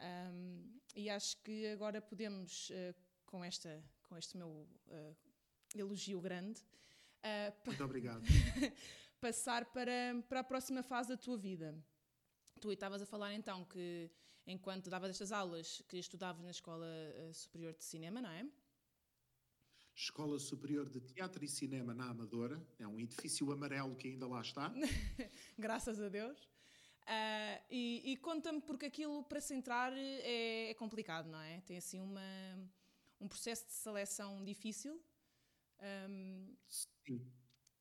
Um, 0.00 0.78
e 0.94 1.08
acho 1.08 1.36
que 1.38 1.66
agora 1.68 2.00
podemos, 2.00 2.70
uh, 2.70 2.94
com, 3.26 3.44
esta, 3.44 3.82
com 4.08 4.16
este 4.16 4.36
meu 4.36 4.48
uh, 4.48 5.16
elogio 5.74 6.20
grande, 6.20 6.60
uh, 6.60 7.52
Muito 7.66 7.84
obrigado. 7.84 8.22
passar 9.20 9.64
para, 9.66 10.22
para 10.28 10.40
a 10.40 10.44
próxima 10.44 10.82
fase 10.82 11.08
da 11.08 11.16
tua 11.16 11.36
vida. 11.36 11.74
Tu 12.60 12.72
estavas 12.72 13.02
a 13.02 13.06
falar 13.06 13.32
então 13.34 13.64
que, 13.64 14.10
enquanto 14.46 14.90
davas 14.90 15.10
estas 15.10 15.32
aulas, 15.32 15.82
que 15.88 15.98
estudavas 15.98 16.42
na 16.42 16.50
Escola 16.50 16.86
eh, 16.86 17.32
Superior 17.32 17.74
de 17.74 17.84
Cinema, 17.84 18.20
não 18.20 18.30
é? 18.30 18.46
Escola 19.94 20.38
Superior 20.38 20.88
de 20.88 21.00
Teatro 21.00 21.44
e 21.44 21.48
Cinema 21.48 21.94
na 21.94 22.10
Amadora. 22.10 22.60
É 22.78 22.86
um 22.86 22.98
edifício 22.98 23.50
amarelo 23.52 23.94
que 23.94 24.08
ainda 24.08 24.26
lá 24.26 24.40
está. 24.40 24.72
Graças 25.58 26.00
a 26.00 26.08
Deus. 26.08 26.38
Uh, 27.02 27.58
e, 27.70 28.12
e 28.12 28.16
conta-me 28.16 28.60
porque 28.60 28.86
aquilo 28.86 29.24
para 29.24 29.40
se 29.40 29.54
entrar 29.54 29.92
é, 29.92 30.70
é, 30.70 30.74
complicado, 30.74 31.28
não 31.28 31.40
é? 31.40 31.60
Tem 31.62 31.76
assim 31.76 32.00
uma, 32.00 32.22
um 33.20 33.28
processo 33.28 33.66
de 33.66 33.72
seleção 33.72 34.42
difícil. 34.44 35.02
Um, 36.08 36.56
Sim. 36.68 37.26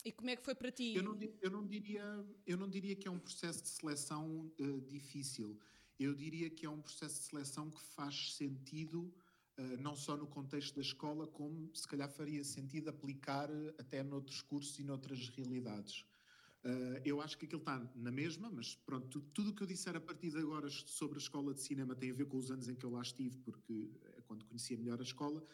E 0.04 0.12
como 0.12 0.32
é 0.32 0.36
que 0.36 0.44
foi 0.44 0.56
para 0.56 0.72
ti? 0.72 0.96
Eu 0.96 1.04
não, 1.04 1.20
eu 1.42 1.52
não, 1.52 1.68
diria, 1.68 2.26
eu 2.48 2.58
não 2.58 2.68
diria 2.68 2.96
que 2.96 3.08
é 3.08 3.12
um 3.12 3.20
processo 3.20 3.62
de 3.62 3.70
seleção 3.70 4.52
uh, 4.60 4.82
difícil. 4.82 5.60
Eu 6.02 6.16
diria 6.16 6.50
que 6.50 6.66
é 6.66 6.70
um 6.70 6.82
processo 6.82 7.20
de 7.20 7.28
seleção 7.28 7.70
que 7.70 7.80
faz 7.80 8.34
sentido, 8.34 9.14
uh, 9.60 9.78
não 9.80 9.96
só 9.96 10.18
no 10.18 10.26
contexto 10.26 10.74
da 10.76 10.82
escola, 10.82 11.28
como 11.28 11.70
se 11.76 11.88
calhar 11.88 12.10
faria 12.10 12.44
sentido 12.44 12.90
aplicar 12.90 13.52
uh, 13.52 13.76
até 13.78 14.02
noutros 14.02 14.42
cursos 14.42 14.80
e 14.80 14.84
noutras 14.84 15.30
realidades. 15.30 16.04
Uh, 16.66 16.98
eu 17.06 17.22
acho 17.22 17.38
que 17.38 17.46
aquilo 17.46 17.62
está 17.62 17.88
na 17.96 18.12
mesma, 18.12 18.50
mas 18.50 18.76
pronto, 18.76 19.22
tudo 19.34 19.52
o 19.52 19.54
que 19.54 19.62
eu 19.62 19.68
disser 19.68 19.96
a 19.96 20.02
partir 20.02 20.32
de 20.32 20.40
agora 20.40 20.68
sobre 20.72 21.20
a 21.20 21.22
escola 21.22 21.54
de 21.54 21.62
cinema 21.62 21.96
tem 21.96 22.10
a 22.10 22.16
ver 22.16 22.26
com 22.26 22.38
os 22.38 22.50
anos 22.50 22.68
em 22.68 22.74
que 22.74 22.86
eu 22.86 22.90
lá 22.90 23.04
estive, 23.04 23.38
porque 23.38 23.92
é 24.18 24.22
quando 24.22 24.44
conhecia 24.46 24.78
melhor 24.78 25.00
a 25.00 25.04
escola 25.04 25.46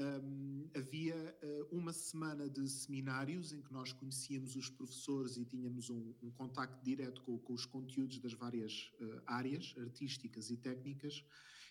um, 0.00 0.70
havia 0.74 1.36
uh, 1.42 1.76
uma 1.76 1.92
semana 1.92 2.48
de 2.48 2.66
seminários 2.68 3.52
em 3.52 3.60
que 3.60 3.72
nós 3.72 3.92
conhecíamos 3.92 4.56
os 4.56 4.70
professores 4.70 5.36
e 5.36 5.44
tínhamos 5.44 5.90
um, 5.90 6.14
um 6.22 6.30
contacto 6.30 6.82
direto 6.82 7.20
com, 7.22 7.38
com, 7.38 7.52
os 7.52 7.66
conteúdos 7.66 8.18
das 8.18 8.32
várias 8.32 8.90
uh, 9.00 9.22
áreas 9.26 9.74
artísticas 9.76 10.50
e 10.50 10.56
técnicas, 10.56 11.22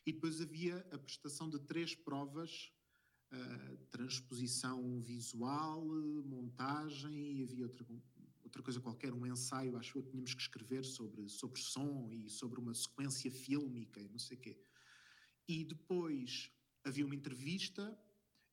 e 0.05 0.13
depois 0.13 0.39
havia 0.39 0.77
a 0.91 0.97
prestação 0.97 1.49
de 1.49 1.59
três 1.59 1.95
provas. 1.95 2.71
Uh, 3.31 3.77
transposição 3.91 4.99
visual, 5.01 5.85
montagem 6.25 7.37
e 7.37 7.43
havia 7.43 7.63
outra, 7.63 7.85
outra 8.43 8.63
coisa 8.63 8.81
qualquer, 8.81 9.13
um 9.13 9.23
ensaio, 9.23 9.77
acho 9.77 9.93
que 10.01 10.09
tínhamos 10.09 10.33
que 10.33 10.41
escrever 10.41 10.83
sobre, 10.83 11.29
sobre 11.29 11.59
som 11.59 12.09
e 12.11 12.27
sobre 12.27 12.59
uma 12.59 12.73
sequência 12.73 13.29
fílmica 13.29 14.01
e 14.01 14.09
não 14.09 14.17
sei 14.17 14.35
o 14.35 14.39
quê. 14.39 14.59
E 15.47 15.63
depois 15.63 16.51
havia 16.83 17.05
uma 17.05 17.13
entrevista 17.13 17.95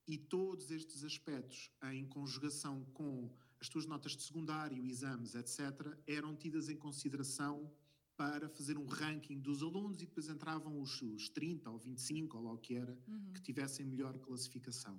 e 0.07 0.17
todos 0.17 0.71
estes 0.71 1.05
aspectos, 1.05 1.71
em 1.93 2.07
conjugação 2.07 2.85
com 2.95 3.31
as 3.61 3.69
tuas 3.69 3.87
notas 3.87 4.17
de 4.17 4.23
secundário, 4.23 4.85
exames, 4.85 5.35
etc., 5.35 5.99
eram 6.07 6.37
tidas 6.37 6.69
em 6.69 6.77
consideração 6.77 7.71
para 8.17 8.49
fazer 8.49 8.79
um 8.79 8.87
ranking 8.87 9.39
dos 9.39 9.63
alunos 9.63 10.01
e 10.01 10.07
depois 10.07 10.29
entravam 10.29 10.81
os, 10.81 11.03
os 11.03 11.29
30 11.29 11.71
ou 11.71 11.79
25, 11.79 12.37
ou 12.37 12.45
lá 12.45 12.53
o 12.53 12.59
que 12.59 12.75
era, 12.75 12.97
uhum. 13.07 13.33
que 13.35 13.43
tivessem 13.43 13.85
melhor 13.85 14.19
classificação. 14.19 14.99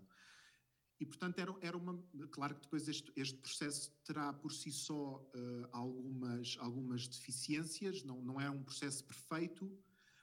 E, 1.00 1.06
portanto, 1.06 1.38
era, 1.40 1.56
era 1.62 1.78
uma. 1.78 2.04
Claro 2.32 2.56
que 2.56 2.62
depois 2.62 2.88
este, 2.88 3.12
este 3.16 3.38
processo 3.38 3.92
terá 4.04 4.34
por 4.34 4.52
si 4.52 4.72
só 4.72 5.18
uh, 5.36 5.68
algumas, 5.72 6.58
algumas 6.60 7.08
deficiências, 7.08 8.04
não, 8.04 8.20
não 8.22 8.42
é 8.42 8.50
um 8.50 8.64
processo 8.64 9.04
perfeito, 9.04 9.72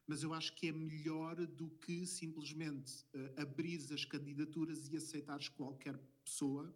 mas 0.07 0.23
eu 0.23 0.35
acho 0.35 0.55
que 0.55 0.69
é 0.69 0.73
melhor 0.73 1.35
do 1.47 1.69
que 1.71 2.07
simplesmente 2.07 3.05
uh, 3.15 3.41
abrires 3.41 3.91
as 3.91 4.05
candidaturas 4.05 4.89
e 4.89 4.97
aceitares 4.97 5.49
qualquer 5.49 5.97
pessoa, 6.25 6.75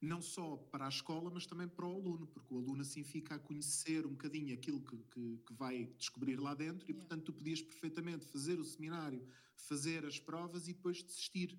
não 0.00 0.20
só 0.20 0.56
para 0.56 0.86
a 0.86 0.88
escola, 0.88 1.30
mas 1.32 1.46
também 1.46 1.68
para 1.68 1.86
o 1.86 1.94
aluno, 1.94 2.26
porque 2.26 2.52
o 2.52 2.58
aluno 2.58 2.82
assim 2.82 3.04
fica 3.04 3.36
a 3.36 3.38
conhecer 3.38 4.04
um 4.04 4.10
bocadinho 4.10 4.52
aquilo 4.52 4.80
que, 4.80 4.96
que, 4.96 5.38
que 5.46 5.54
vai 5.54 5.84
descobrir 5.96 6.40
lá 6.40 6.54
dentro 6.54 6.90
e, 6.90 6.94
portanto, 6.94 7.24
tu 7.24 7.32
podias 7.32 7.62
perfeitamente 7.62 8.26
fazer 8.26 8.58
o 8.58 8.64
seminário, 8.64 9.24
fazer 9.56 10.04
as 10.04 10.18
provas 10.18 10.66
e 10.66 10.72
depois 10.72 11.02
desistir 11.02 11.56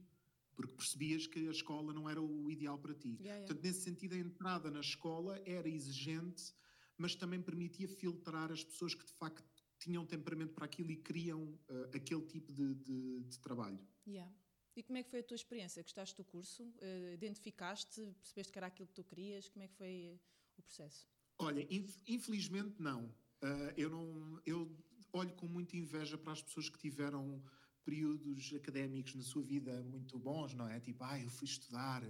porque 0.56 0.74
percebias 0.74 1.28
que 1.28 1.48
a 1.48 1.52
escola 1.52 1.94
não 1.94 2.10
era 2.10 2.22
o 2.22 2.50
ideal 2.50 2.78
para 2.78 2.94
ti. 2.94 3.10
Yeah, 3.10 3.24
yeah. 3.24 3.46
Portanto, 3.46 3.64
nesse 3.64 3.82
sentido, 3.82 4.14
a 4.14 4.18
entrada 4.18 4.70
na 4.70 4.82
escola 4.82 5.42
era 5.46 5.68
exigente, 5.68 6.54
mas 6.98 7.16
também 7.16 7.42
permitia 7.42 7.88
filtrar 7.88 8.52
as 8.52 8.64
pessoas 8.64 8.94
que 8.94 9.06
de 9.06 9.14
facto 9.14 9.44
tinham 9.84 10.06
temperamento 10.06 10.54
para 10.54 10.66
aquilo 10.66 10.92
e 10.92 10.96
queriam 10.96 11.44
uh, 11.44 11.96
aquele 11.96 12.22
tipo 12.22 12.54
de, 12.54 12.74
de, 12.76 13.24
de 13.24 13.40
trabalho. 13.40 13.80
Yeah. 14.08 14.32
E 14.76 14.82
como 14.82 14.98
é 14.98 15.04
que 15.04 15.10
foi 15.10 15.20
a 15.20 15.24
tua 15.24 15.36
experiência? 15.36 15.84
Gostaste 15.84 16.16
do 16.16 16.24
curso? 16.24 16.64
Uh, 16.64 17.14
identificaste? 17.14 18.02
Percebeste 18.22 18.52
que 18.52 18.60
era 18.60 18.68
aquilo 18.68 18.88
que 18.88 18.94
tu 18.94 19.04
querias? 19.04 19.50
Como 19.50 19.64
é 19.64 19.68
que 19.68 19.76
foi 19.76 20.20
o 20.58 20.62
processo? 20.62 21.08
Olha, 21.38 21.68
infelizmente 22.08 22.82
não. 22.82 23.06
Uh, 23.44 23.74
eu 23.76 23.90
não. 23.90 24.42
Eu 24.46 24.72
olho 25.12 25.34
com 25.36 25.48
muita 25.48 25.76
inveja 25.76 26.18
para 26.18 26.34
as 26.34 26.42
pessoas 26.42 26.70
que 26.70 26.80
tiveram 26.80 27.44
períodos 27.84 28.54
académicos 28.56 29.14
na 29.14 29.24
sua 29.24 29.44
vida 29.44 29.84
muito 29.84 30.18
bons, 30.18 30.54
não 30.54 30.68
é? 30.68 30.80
Tipo, 30.80 31.04
ah, 31.04 31.20
eu 31.20 31.30
fui 31.30 31.46
estudar 31.46 32.02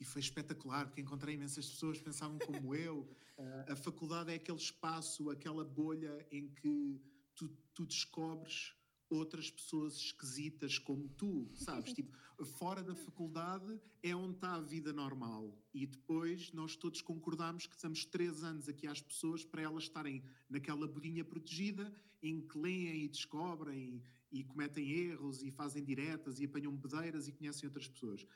e 0.00 0.04
foi 0.04 0.20
espetacular 0.20 0.86
porque 0.86 1.02
encontrei 1.02 1.34
imensas 1.34 1.68
pessoas 1.68 1.98
que 1.98 2.04
pensavam 2.04 2.38
como 2.38 2.74
eu. 2.74 3.00
Uh, 3.36 3.72
a 3.72 3.76
faculdade 3.76 4.32
é 4.32 4.36
aquele 4.36 4.58
espaço, 4.58 5.30
aquela 5.30 5.64
bolha 5.64 6.26
em 6.32 6.48
que 6.48 7.00
tu, 7.38 7.48
tu 7.72 7.86
descobres 7.86 8.74
outras 9.08 9.50
pessoas 9.50 9.94
esquisitas 9.94 10.78
como 10.78 11.08
tu, 11.10 11.48
sabes? 11.54 11.92
tipo, 11.94 12.14
fora 12.44 12.82
da 12.82 12.94
faculdade 12.94 13.80
é 14.02 14.14
onde 14.14 14.34
está 14.34 14.54
a 14.54 14.60
vida 14.60 14.92
normal. 14.92 15.56
E 15.72 15.86
depois 15.86 16.52
nós 16.52 16.76
todos 16.76 17.00
concordamos 17.00 17.66
que 17.66 17.74
estamos 17.74 18.04
três 18.04 18.42
anos 18.42 18.68
aqui 18.68 18.86
às 18.86 19.00
pessoas 19.00 19.44
para 19.44 19.62
elas 19.62 19.84
estarem 19.84 20.22
naquela 20.48 20.86
bolinha 20.86 21.24
protegida 21.24 21.92
em 22.22 22.40
que 22.40 22.58
leem 22.58 23.04
e 23.04 23.08
descobrem 23.08 24.02
e, 24.30 24.44
cometem 24.44 24.90
erros 24.90 25.42
e 25.42 25.50
fazem 25.50 25.82
diretas 25.82 26.38
e 26.40 26.44
apanham 26.44 26.76
bedeiras 26.76 27.28
e 27.28 27.32
conhecem 27.32 27.66
outras 27.66 27.88
pessoas 27.88 28.26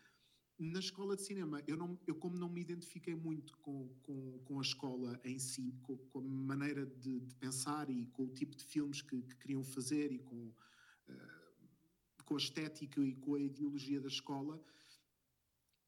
na 0.70 0.78
escola 0.78 1.16
de 1.16 1.22
cinema, 1.22 1.62
eu, 1.66 1.76
não, 1.76 1.98
eu 2.06 2.14
como 2.14 2.36
não 2.36 2.48
me 2.48 2.60
identifiquei 2.60 3.14
muito 3.14 3.56
com, 3.58 3.88
com, 4.02 4.38
com 4.44 4.58
a 4.58 4.62
escola 4.62 5.20
em 5.24 5.38
si, 5.38 5.74
com, 5.82 5.96
com 5.96 6.18
a 6.20 6.22
maneira 6.22 6.86
de, 6.86 7.20
de, 7.20 7.34
pensar 7.34 7.90
e 7.90 8.06
com 8.06 8.24
o 8.24 8.28
tipo 8.28 8.54
de 8.54 8.64
filmes 8.64 9.02
que, 9.02 9.20
que 9.22 9.36
queriam 9.36 9.64
fazer 9.64 10.12
e 10.12 10.18
com, 10.18 10.52
uh, 11.08 12.24
com 12.24 12.34
a 12.34 12.38
estética 12.38 13.00
e 13.00 13.14
com 13.16 13.34
a 13.34 13.40
ideologia 13.40 14.00
da 14.00 14.08
escola, 14.08 14.62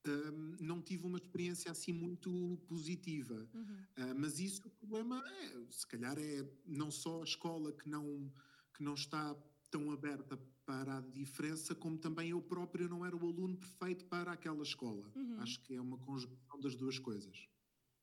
um, 0.06 0.56
não 0.60 0.82
tive 0.82 1.06
uma 1.06 1.18
experiência 1.18 1.70
assim 1.70 1.92
muito 1.92 2.58
positiva. 2.66 3.48
Uhum. 3.54 3.76
Uh, 3.96 4.14
mas 4.18 4.38
isso, 4.38 4.66
o 4.66 4.70
problema 4.70 5.22
é, 5.26 5.66
se 5.70 5.86
calhar 5.86 6.18
é 6.18 6.44
não 6.66 6.90
só 6.90 7.20
a 7.20 7.24
escola 7.24 7.72
que 7.72 7.88
não, 7.88 8.30
que 8.74 8.82
não 8.82 8.94
está 8.94 9.36
tão 9.74 9.90
aberta 9.90 10.38
para 10.64 10.98
a 10.98 11.00
diferença, 11.00 11.74
como 11.74 11.98
também 11.98 12.30
eu 12.30 12.40
próprio 12.40 12.88
não 12.88 13.04
era 13.04 13.16
o 13.16 13.26
aluno 13.28 13.56
perfeito 13.56 14.04
para 14.04 14.30
aquela 14.30 14.62
escola. 14.62 15.10
Uhum. 15.16 15.40
Acho 15.40 15.60
que 15.62 15.74
é 15.74 15.80
uma 15.80 15.98
conjugação 15.98 16.60
das 16.60 16.76
duas 16.76 16.96
coisas. 16.96 17.48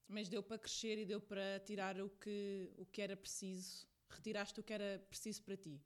Mas 0.05 0.27
deu 0.27 0.43
para 0.43 0.59
crescer 0.59 0.97
e 0.97 1.05
deu 1.05 1.21
para 1.21 1.61
tirar 1.61 2.01
o 2.01 2.09
que, 2.09 2.69
o 2.75 2.85
que 2.85 3.01
era 3.01 3.15
preciso. 3.15 3.87
Retiraste 4.09 4.59
o 4.59 4.63
que 4.63 4.73
era 4.73 4.99
preciso 5.09 5.41
para 5.43 5.55
ti. 5.55 5.81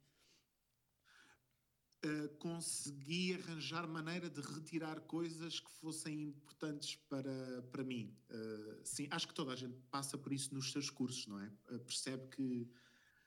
Uh, 2.04 2.28
consegui 2.38 3.34
arranjar 3.34 3.86
maneira 3.86 4.28
de 4.28 4.40
retirar 4.40 5.00
coisas 5.02 5.60
que 5.60 5.70
fossem 5.70 6.24
importantes 6.24 6.96
para, 7.08 7.62
para 7.70 7.84
mim. 7.84 8.12
Uh, 8.28 8.80
sim, 8.84 9.06
acho 9.12 9.28
que 9.28 9.34
toda 9.34 9.52
a 9.52 9.56
gente 9.56 9.78
passa 9.88 10.18
por 10.18 10.32
isso 10.32 10.52
nos 10.52 10.72
seus 10.72 10.90
cursos, 10.90 11.28
não 11.28 11.38
é? 11.40 11.46
Uh, 11.70 11.78
percebe 11.78 12.26
que 12.26 12.68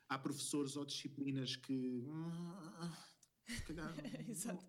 há 0.09 0.17
professores 0.17 0.75
ou 0.75 0.83
disciplinas 0.83 1.55
que. 1.55 2.03
Se 3.47 3.63
calhar. 3.63 3.93
Exato. 4.27 4.65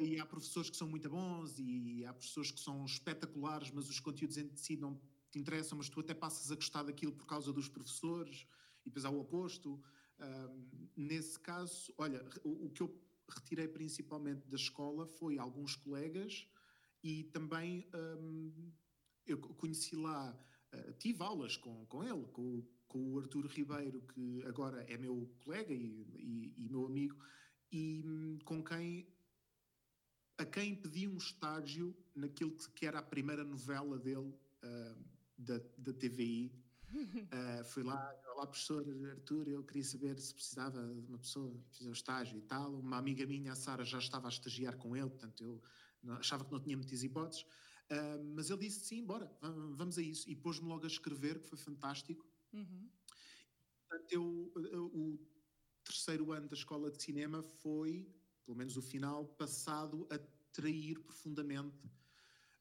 E 0.00 0.20
há 0.20 0.26
professores 0.26 0.68
que 0.68 0.76
são 0.76 0.86
muito 0.86 1.08
bons 1.08 1.58
e 1.58 2.04
há 2.04 2.12
professores 2.12 2.50
que 2.50 2.60
são 2.60 2.84
espetaculares, 2.84 3.70
mas 3.70 3.88
os 3.88 3.98
conteúdos 3.98 4.36
em 4.36 4.54
si 4.54 4.76
não 4.76 5.00
te 5.30 5.38
interessam, 5.38 5.78
mas 5.78 5.88
tu 5.88 6.00
até 6.00 6.14
passas 6.14 6.52
a 6.52 6.54
gostar 6.54 6.82
daquilo 6.82 7.12
por 7.12 7.26
causa 7.26 7.52
dos 7.52 7.68
professores, 7.68 8.46
e 8.84 8.90
depois 8.90 9.04
há 9.04 9.10
o 9.10 9.20
oposto. 9.20 9.82
Um, 10.20 10.88
nesse 10.96 11.38
caso, 11.38 11.92
olha, 11.96 12.24
o, 12.44 12.66
o, 12.66 12.70
que 12.70 12.82
eu 12.82 13.02
retirei 13.28 13.68
principalmente 13.68 14.46
da 14.48 14.56
escola 14.56 15.06
foi 15.06 15.38
alguns 15.38 15.76
colegas 15.76 16.46
e 17.02 17.24
também 17.24 17.88
um, 17.94 18.72
eu 19.26 19.38
conheci 19.38 19.94
lá 19.94 20.36
uh, 20.74 20.92
tive 20.94 21.22
aulas 21.22 21.56
com, 21.56 21.86
com 21.86 22.02
ele, 22.02 22.26
com, 22.28 22.66
com 22.88 23.12
o 23.12 23.18
Artur 23.18 23.46
Ribeiro, 23.46 24.02
que 24.14 24.42
agora 24.46 24.82
é 24.88 24.96
meu 24.96 25.30
colega 25.44 25.72
e, 25.72 26.06
e, 26.14 26.64
e 26.64 26.68
meu 26.68 26.86
amigo, 26.86 27.16
e 27.70 28.02
um, 28.04 28.38
com 28.44 28.64
quem 28.64 29.06
a 30.38 30.46
quem 30.46 30.74
pedi 30.74 31.08
um 31.08 31.16
estágio 31.16 31.96
naquilo 32.14 32.56
que 32.74 32.86
era 32.86 33.00
a 33.00 33.02
primeira 33.02 33.42
novela 33.42 33.98
dele 33.98 34.32
uh, 34.62 35.04
da, 35.36 35.58
da 35.76 35.92
TVI. 35.92 36.52
Uh, 36.92 37.64
fui 37.66 37.82
lá, 37.82 38.14
olá 38.34 38.46
professor 38.46 38.84
Artur, 39.10 39.48
eu 39.48 39.64
queria 39.64 39.82
saber 39.82 40.18
se 40.18 40.32
precisava 40.32 40.80
de 40.80 41.08
uma 41.08 41.18
pessoa 41.18 41.52
fazer 41.72 41.90
o 41.90 41.92
estágio 41.92 42.38
e 42.38 42.42
tal. 42.42 42.72
Uma 42.78 42.98
amiga 42.98 43.26
minha, 43.26 43.52
a 43.52 43.56
Sara, 43.56 43.84
já 43.84 43.98
estava 43.98 44.28
a 44.28 44.30
estagiar 44.30 44.76
com 44.76 44.96
ele, 44.96 45.10
portanto 45.10 45.42
eu 45.42 46.14
achava 46.14 46.44
que 46.44 46.52
não 46.52 46.60
tinha 46.60 46.76
muitas 46.76 47.02
hipóteses. 47.02 47.42
Uh, 47.90 48.22
mas 48.34 48.48
ele 48.48 48.60
disse 48.60 48.86
sim, 48.86 49.04
bora, 49.04 49.30
vamos 49.40 49.98
a 49.98 50.02
isso. 50.02 50.30
E 50.30 50.36
pôs-me 50.36 50.68
logo 50.68 50.84
a 50.84 50.88
escrever, 50.88 51.40
que 51.40 51.48
foi 51.48 51.58
fantástico. 51.58 52.24
Uhum. 52.52 52.90
Portanto, 53.88 54.12
eu, 54.12 54.52
eu, 54.72 54.86
o 54.86 55.18
terceiro 55.84 56.32
ano 56.32 56.48
da 56.48 56.54
escola 56.54 56.90
de 56.90 57.02
cinema 57.02 57.42
foi 57.42 58.06
pelo 58.48 58.56
menos 58.56 58.78
o 58.78 58.82
final, 58.82 59.26
passado 59.26 60.08
a 60.10 60.18
trair 60.54 60.98
profundamente 61.00 61.86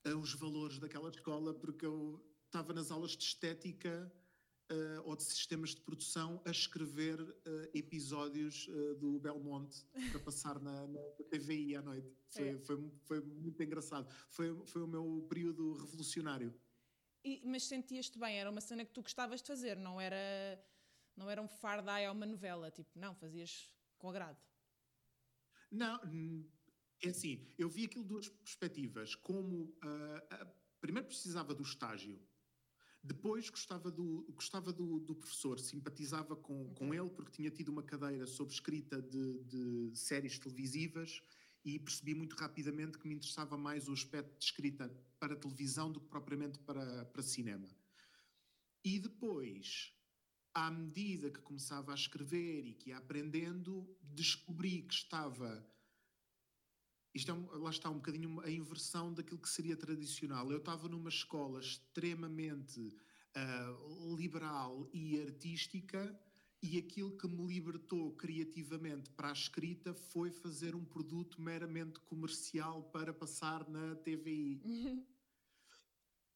uh, 0.05 0.17
os 0.17 0.33
valores 0.33 0.79
daquela 0.79 1.09
escola, 1.09 1.53
porque 1.53 1.85
eu 1.85 2.21
estava 2.45 2.73
nas 2.73 2.91
aulas 2.91 3.11
de 3.11 3.23
estética 3.23 4.11
uh, 4.69 5.01
ou 5.05 5.15
de 5.15 5.23
sistemas 5.23 5.69
de 5.69 5.79
produção 5.79 6.41
a 6.43 6.51
escrever 6.51 7.21
uh, 7.21 7.35
episódios 7.73 8.67
do 8.99 9.17
Belmonte 9.17 9.85
para 10.11 10.19
passar 10.19 10.59
na, 10.59 10.87
na 10.87 10.99
TVI 11.31 11.77
à 11.77 11.81
noite. 11.81 12.13
Foi, 12.31 12.49
é. 12.49 12.59
foi, 12.59 12.91
foi, 13.05 13.21
muito 13.21 13.63
engraçado. 13.63 14.13
Foi, 14.29 14.53
foi 14.65 14.81
o 14.81 14.87
meu 14.87 15.25
período 15.29 15.71
revolucionário. 15.77 16.53
E, 17.23 17.41
mas 17.45 17.63
sentias-te 17.63 18.17
bem? 18.17 18.39
Era 18.39 18.49
uma 18.49 18.61
cena 18.61 18.85
que 18.85 18.91
tu 18.91 19.01
gostavas 19.01 19.41
de 19.41 19.47
fazer, 19.47 19.77
não 19.77 19.99
era, 19.99 20.63
não 21.15 21.29
era 21.29 21.41
um 21.41 21.47
fardai 21.47 22.07
ou 22.07 22.13
uma 22.13 22.25
novela? 22.25 22.71
Tipo, 22.71 22.97
não, 22.97 23.13
fazias 23.15 23.73
com 23.97 24.09
agrado. 24.09 24.37
Não, 25.71 25.99
é 27.03 27.09
assim, 27.09 27.45
eu 27.57 27.69
vi 27.69 27.85
aquilo 27.85 28.03
de 28.03 28.09
duas 28.09 28.29
perspectivas. 28.29 29.15
Como 29.15 29.63
uh, 29.63 30.45
uh, 30.45 30.51
primeiro 30.79 31.07
precisava 31.07 31.53
do 31.53 31.63
estágio, 31.63 32.19
depois 33.03 33.49
gostava 33.49 33.91
do, 33.91 34.25
gostava 34.33 34.73
do, 34.73 34.99
do 34.99 35.15
professor, 35.15 35.59
simpatizava 35.59 36.35
com, 36.35 36.63
okay. 36.63 36.75
com 36.75 36.93
ele 36.93 37.09
porque 37.09 37.31
tinha 37.31 37.49
tido 37.49 37.69
uma 37.69 37.83
cadeira 37.83 38.25
sobre 38.25 38.53
escrita 38.53 39.01
de, 39.01 39.43
de, 39.43 39.95
séries 39.95 40.37
televisivas 40.39 41.21
e 41.67 41.77
percebi 41.77 42.15
muito 42.15 42.33
rapidamente 42.37 42.97
que 42.97 43.05
me 43.05 43.13
interessava 43.13 43.57
mais 43.57 43.89
o 43.89 43.93
aspecto 43.93 44.39
de 44.39 44.45
escrita 44.45 44.89
para 45.19 45.35
televisão 45.35 45.91
do 45.91 45.99
que 45.99 46.07
propriamente 46.07 46.57
para, 46.59 47.03
para 47.05 47.21
cinema. 47.21 47.67
E 48.85 48.97
depois, 48.97 49.93
à 50.53 50.71
medida 50.71 51.29
que 51.29 51.41
começava 51.41 51.91
a 51.91 51.95
escrever 51.95 52.65
e 52.65 52.73
que 52.73 52.91
ia 52.91 52.97
aprendendo, 52.97 53.85
descobri 54.01 54.83
que 54.83 54.93
estava. 54.93 55.67
Isto 57.13 57.31
é 57.31 57.57
lá 57.57 57.69
está 57.69 57.89
um 57.89 57.95
bocadinho 57.95 58.39
a 58.39 58.49
inversão 58.49 59.13
daquilo 59.13 59.41
que 59.41 59.49
seria 59.49 59.75
tradicional. 59.75 60.49
Eu 60.49 60.59
estava 60.59 60.87
numa 60.87 61.09
escola 61.09 61.59
extremamente 61.59 62.79
uh, 62.79 64.15
liberal 64.15 64.89
e 64.93 65.19
artística, 65.19 66.17
e 66.69 66.77
aquilo 66.77 67.15
que 67.15 67.27
me 67.29 67.47
libertou 67.47 68.11
criativamente 68.11 69.09
para 69.11 69.29
a 69.29 69.33
escrita 69.33 69.93
foi 69.93 70.31
fazer 70.31 70.75
um 70.75 70.83
produto 70.83 71.41
meramente 71.41 71.97
comercial 72.01 72.83
para 72.91 73.13
passar 73.13 73.69
na 73.69 73.95
TVI. 73.95 74.61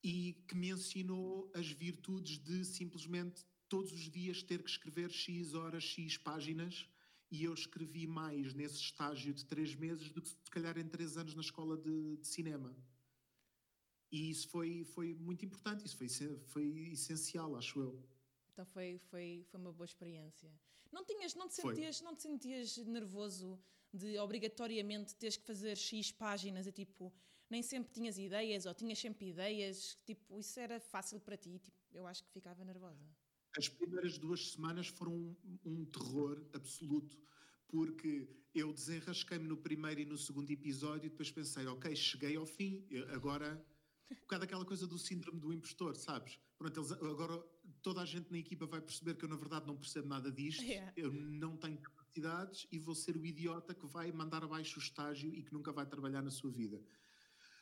e 0.02 0.34
que 0.48 0.56
me 0.56 0.70
ensinou 0.70 1.52
as 1.54 1.70
virtudes 1.70 2.40
de 2.40 2.64
simplesmente 2.64 3.46
todos 3.68 3.92
os 3.92 4.10
dias 4.10 4.42
ter 4.42 4.64
que 4.64 4.70
escrever 4.70 5.12
X 5.12 5.54
horas, 5.54 5.84
X 5.84 6.18
páginas, 6.18 6.88
e 7.30 7.44
eu 7.44 7.54
escrevi 7.54 8.08
mais 8.08 8.54
nesse 8.54 8.76
estágio 8.76 9.34
de 9.34 9.46
três 9.46 9.76
meses 9.76 10.14
do 10.14 10.22
que 10.22 10.30
se 10.30 10.36
calhar 10.50 10.78
em 10.78 10.88
três 10.88 11.18
anos 11.18 11.36
na 11.36 11.42
escola 11.42 11.78
de, 11.78 12.18
de 12.18 12.28
cinema. 12.28 12.74
E 14.10 14.30
isso 14.30 14.48
foi, 14.48 14.86
foi 14.86 15.14
muito 15.14 15.44
importante, 15.46 15.86
isso 15.86 15.98
foi, 15.98 16.08
foi 16.48 16.68
essencial, 16.94 17.56
acho 17.58 17.80
eu. 17.82 18.21
Então 18.52 18.66
foi, 18.66 18.98
foi, 19.10 19.46
foi 19.50 19.60
uma 19.60 19.72
boa 19.72 19.86
experiência. 19.86 20.52
Não, 20.92 21.06
tinhas, 21.06 21.34
não, 21.36 21.48
te 21.48 21.56
sentias, 21.56 22.02
não 22.02 22.16
te 22.16 22.24
sentias 22.24 22.78
nervoso 22.78 23.60
de 23.94 24.18
obrigatoriamente 24.20 25.16
teres 25.16 25.38
que 25.38 25.46
fazer 25.46 25.78
X 25.78 26.12
páginas 26.12 26.68
e 26.68 26.72
tipo, 26.72 27.14
nem 27.50 27.62
sempre 27.62 27.92
tinhas 27.92 28.18
ideias 28.18 28.66
ou 28.66 28.74
tinhas 28.74 29.00
sempre 29.00 29.28
ideias, 29.28 29.98
tipo, 30.06 30.40
isso 30.40 30.60
era 30.60 30.80
fácil 30.80 31.20
para 31.20 31.38
ti? 31.38 31.60
Tipo, 31.60 31.78
eu 31.92 32.06
acho 32.08 32.24
que 32.24 32.32
ficava 32.32 32.64
nervosa. 32.64 33.06
As 33.58 33.68
primeiras 33.68 34.18
duas 34.18 34.52
semanas 34.52 34.88
foram 34.88 35.14
um, 35.14 35.36
um 35.66 35.86
terror 35.86 36.42
absoluto, 36.54 37.18
porque 37.68 38.30
eu 38.54 38.72
desenrasquei-me 38.74 39.48
no 39.48 39.58
primeiro 39.58 40.02
e 40.02 40.06
no 40.06 40.18
segundo 40.18 40.50
episódio 40.52 41.08
e 41.08 41.10
depois 41.10 41.32
pensei, 41.32 41.66
ok, 41.68 41.94
cheguei 41.96 42.36
ao 42.36 42.46
fim, 42.46 42.86
agora 43.10 43.62
um 44.12 44.22
bocado 44.22 44.44
aquela 44.44 44.66
coisa 44.66 44.86
do 44.86 44.98
síndrome 44.98 45.40
do 45.40 45.54
impostor, 45.54 45.96
sabes? 45.96 46.40
Pronto, 46.58 46.80
eles, 46.80 46.92
agora 46.92 47.44
toda 47.82 48.02
a 48.02 48.06
gente 48.06 48.32
na 48.32 48.38
equipa 48.38 48.66
vai 48.66 48.82
perceber 48.82 49.16
que 49.16 49.26
eu 49.26 49.30
na 49.30 49.36
verdade 49.36 49.66
não 49.66 49.76
percebo 49.76 50.08
nada 50.08 50.32
disto, 50.32 50.64
yeah. 50.64 50.92
eu 50.96 51.12
não 51.12 51.58
tenho 51.58 51.80
capacidades 51.80 52.68
e 52.72 52.80
vou 52.80 52.94
ser 52.94 53.16
o 53.16 53.26
idiota 53.26 53.74
que 53.74 53.86
vai 53.88 54.12
mandar 54.12 54.44
abaixo 54.44 54.80
o 54.80 54.82
estágio 54.82 55.34
e 55.34 55.44
que 55.44 55.54
nunca 55.54 55.72
vai 55.72 55.86
trabalhar 55.86 56.22
na 56.22 56.32
sua 56.32 56.52
vida. 56.52 56.82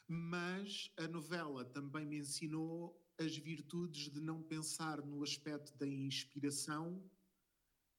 Mas 0.07 0.91
a 0.97 1.07
novela 1.07 1.63
também 1.63 2.05
me 2.05 2.17
ensinou 2.17 2.99
as 3.19 3.37
virtudes 3.37 4.11
de 4.11 4.19
não 4.19 4.41
pensar 4.41 5.05
no 5.05 5.21
aspecto 5.23 5.77
da 5.77 5.85
inspiração, 5.85 7.03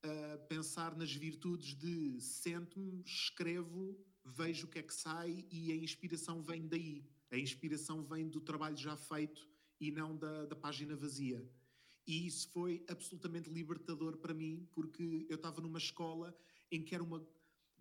uh, 0.04 0.46
pensar 0.48 0.96
nas 0.96 1.12
virtudes 1.12 1.74
de 1.76 2.20
sento-me, 2.20 3.02
escrevo, 3.04 3.96
vejo 4.24 4.66
o 4.66 4.68
que 4.68 4.78
é 4.78 4.82
que 4.82 4.94
sai 4.94 5.46
e 5.50 5.70
a 5.70 5.76
inspiração 5.76 6.42
vem 6.42 6.66
daí. 6.66 7.06
A 7.30 7.38
inspiração 7.38 8.02
vem 8.02 8.28
do 8.28 8.40
trabalho 8.40 8.76
já 8.76 8.96
feito 8.96 9.48
e 9.80 9.90
não 9.90 10.16
da, 10.16 10.46
da 10.46 10.56
página 10.56 10.96
vazia. 10.96 11.48
E 12.06 12.26
isso 12.26 12.48
foi 12.50 12.84
absolutamente 12.88 13.48
libertador 13.48 14.16
para 14.16 14.34
mim, 14.34 14.68
porque 14.72 15.26
eu 15.28 15.36
estava 15.36 15.60
numa 15.60 15.78
escola 15.78 16.36
em 16.70 16.82
que 16.82 16.94
era 16.94 17.04
uma 17.04 17.24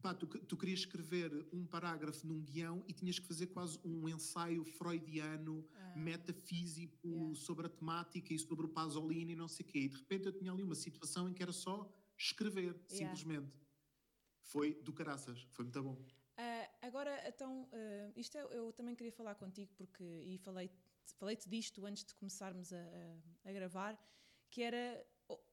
Pá, 0.02 0.14
tu, 0.14 0.28
tu, 0.28 0.56
querias 0.56 0.80
escrever 0.80 1.46
um 1.52 1.66
parágrafo 1.66 2.26
num 2.26 2.42
guião 2.42 2.84
e 2.88 2.94
tinhas 2.94 3.20
que 3.20 3.28
fazer 3.28 3.48
quase 3.48 3.78
um 3.84 4.08
ensaio 4.08 4.64
freudiano, 4.64 5.68
ah, 5.76 5.96
metafísico, 5.98 7.06
yeah. 7.06 7.36
sobre 7.36 7.66
a 7.66 7.70
temática 7.70 8.34
e 8.34 8.40
sobre 8.40 8.66
o 8.66 8.70
Pasolini 8.70 9.34
e 9.34 9.36
não 9.36 9.50
sei 9.50 9.66
o 9.66 9.70
quê. 9.70 9.80
E 9.80 9.90
de 9.90 9.98
repente 9.98 10.26
eu 10.26 10.32
tinha 10.32 10.54
ali 10.54 10.64
uma 10.64 10.76
situação 10.76 11.28
em 11.28 11.34
que 11.34 11.44
era 11.44 11.52
só 11.52 11.92
escrever, 12.18 12.80
yeah. 12.90 12.96
simplesmente. 12.96 13.52
Foi 14.42 14.74
do 14.76 14.94
caraças, 14.94 15.46
foi 15.52 15.66
muito 15.66 15.84
bom. 15.84 16.02
Uh, 16.90 16.92
agora, 16.92 17.24
então, 17.28 17.64
uh, 17.64 18.14
isto 18.16 18.38
é, 18.38 18.42
eu 18.42 18.74
também 18.74 18.96
queria 18.96 19.12
falar 19.12 19.36
contigo, 19.36 19.72
porque, 19.76 20.04
e 20.04 20.38
falei-te 20.40 20.76
falei 21.18 21.36
disto 21.36 21.86
antes 21.86 22.04
de 22.04 22.14
começarmos 22.16 22.72
a, 22.74 22.78
a, 22.78 23.50
a 23.50 23.54
gravar, 23.54 23.98
que 24.50 24.62
era, 24.62 25.06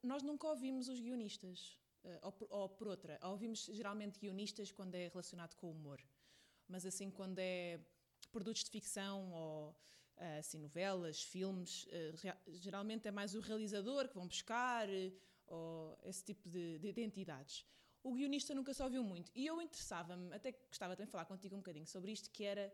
nós 0.03 0.22
nunca 0.22 0.46
ouvimos 0.49 0.88
os 0.88 1.01
guionistas. 1.01 1.79
Eh, 2.05 2.20
ou, 2.22 2.33
por, 2.33 2.46
ou 2.51 2.68
por 2.68 2.88
outra, 2.88 3.18
ouvimos 3.22 3.64
geralmente 3.72 4.18
guionistas 4.20 4.70
quando 4.70 4.94
é 4.94 5.09
relacionado 5.09 5.57
com 5.57 5.66
o 5.66 5.70
humor, 5.72 6.01
mas 6.68 6.87
assim 6.87 7.11
quando 7.11 7.38
é 7.40 7.81
produtos 8.31 8.62
de 8.62 8.70
ficção 8.70 9.33
ou 9.33 9.77
eh, 10.16 10.38
assim, 10.38 10.59
novelas, 10.59 11.22
filmes, 11.22 11.88
geralmente 12.46 13.09
é 13.09 13.11
mais 13.11 13.35
o 13.35 13.40
realizador 13.40 14.09
que 14.09 14.14
vão 14.14 14.27
buscar 14.27 14.87
ou 15.49 15.99
esse 16.05 16.22
tipo 16.25 16.49
de, 16.49 16.79
de 16.79 16.88
identidades. 16.88 17.66
O 18.09 18.12
guionista 18.14 18.55
nunca 18.55 18.73
se 18.73 18.83
ouviu 18.83 19.03
muito. 19.03 19.33
E 19.35 19.45
eu 19.47 19.61
interessava-me, 19.61 20.33
até 20.33 20.53
gostava 20.53 20.95
também 20.95 21.07
de 21.07 21.12
falar 21.12 21.25
contigo 21.25 21.57
um 21.57 21.59
bocadinho 21.59 21.87
sobre 21.87 22.12
isto, 22.12 22.31
que 22.31 22.45
era 22.45 22.73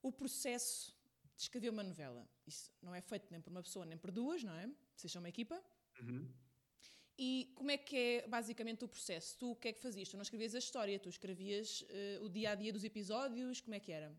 o 0.00 0.12
processo 0.12 0.94
de 1.34 1.42
escrever 1.42 1.70
uma 1.70 1.82
novela. 1.82 2.22
Isso 2.46 2.70
não 2.80 2.94
é 2.94 3.00
feito 3.00 3.26
nem 3.32 3.40
por 3.40 3.50
uma 3.50 3.62
pessoa 3.62 3.84
nem 3.84 3.98
por 3.98 4.12
duas, 4.12 4.44
não 4.44 4.54
é? 4.54 4.70
Vocês 4.94 5.12
são 5.12 5.20
uma 5.20 5.28
equipa. 5.28 5.60
Uhum. 6.00 6.32
E 7.18 7.50
como 7.56 7.70
é 7.72 7.76
que 7.76 7.96
é 7.96 8.28
basicamente 8.28 8.84
o 8.84 8.88
processo? 8.88 9.36
Tu 9.38 9.50
o 9.50 9.56
que 9.56 9.68
é 9.68 9.72
que 9.72 9.80
fazias? 9.80 10.08
Tu 10.08 10.16
não 10.16 10.22
escrevias 10.22 10.54
a 10.54 10.58
história, 10.58 10.96
tu 11.00 11.08
escrevias 11.08 11.80
uh, 11.80 12.24
o 12.24 12.28
dia 12.28 12.50
a 12.50 12.54
dia 12.54 12.72
dos 12.72 12.84
episódios, 12.84 13.60
como 13.60 13.74
é 13.74 13.80
que 13.80 13.90
era? 13.90 14.14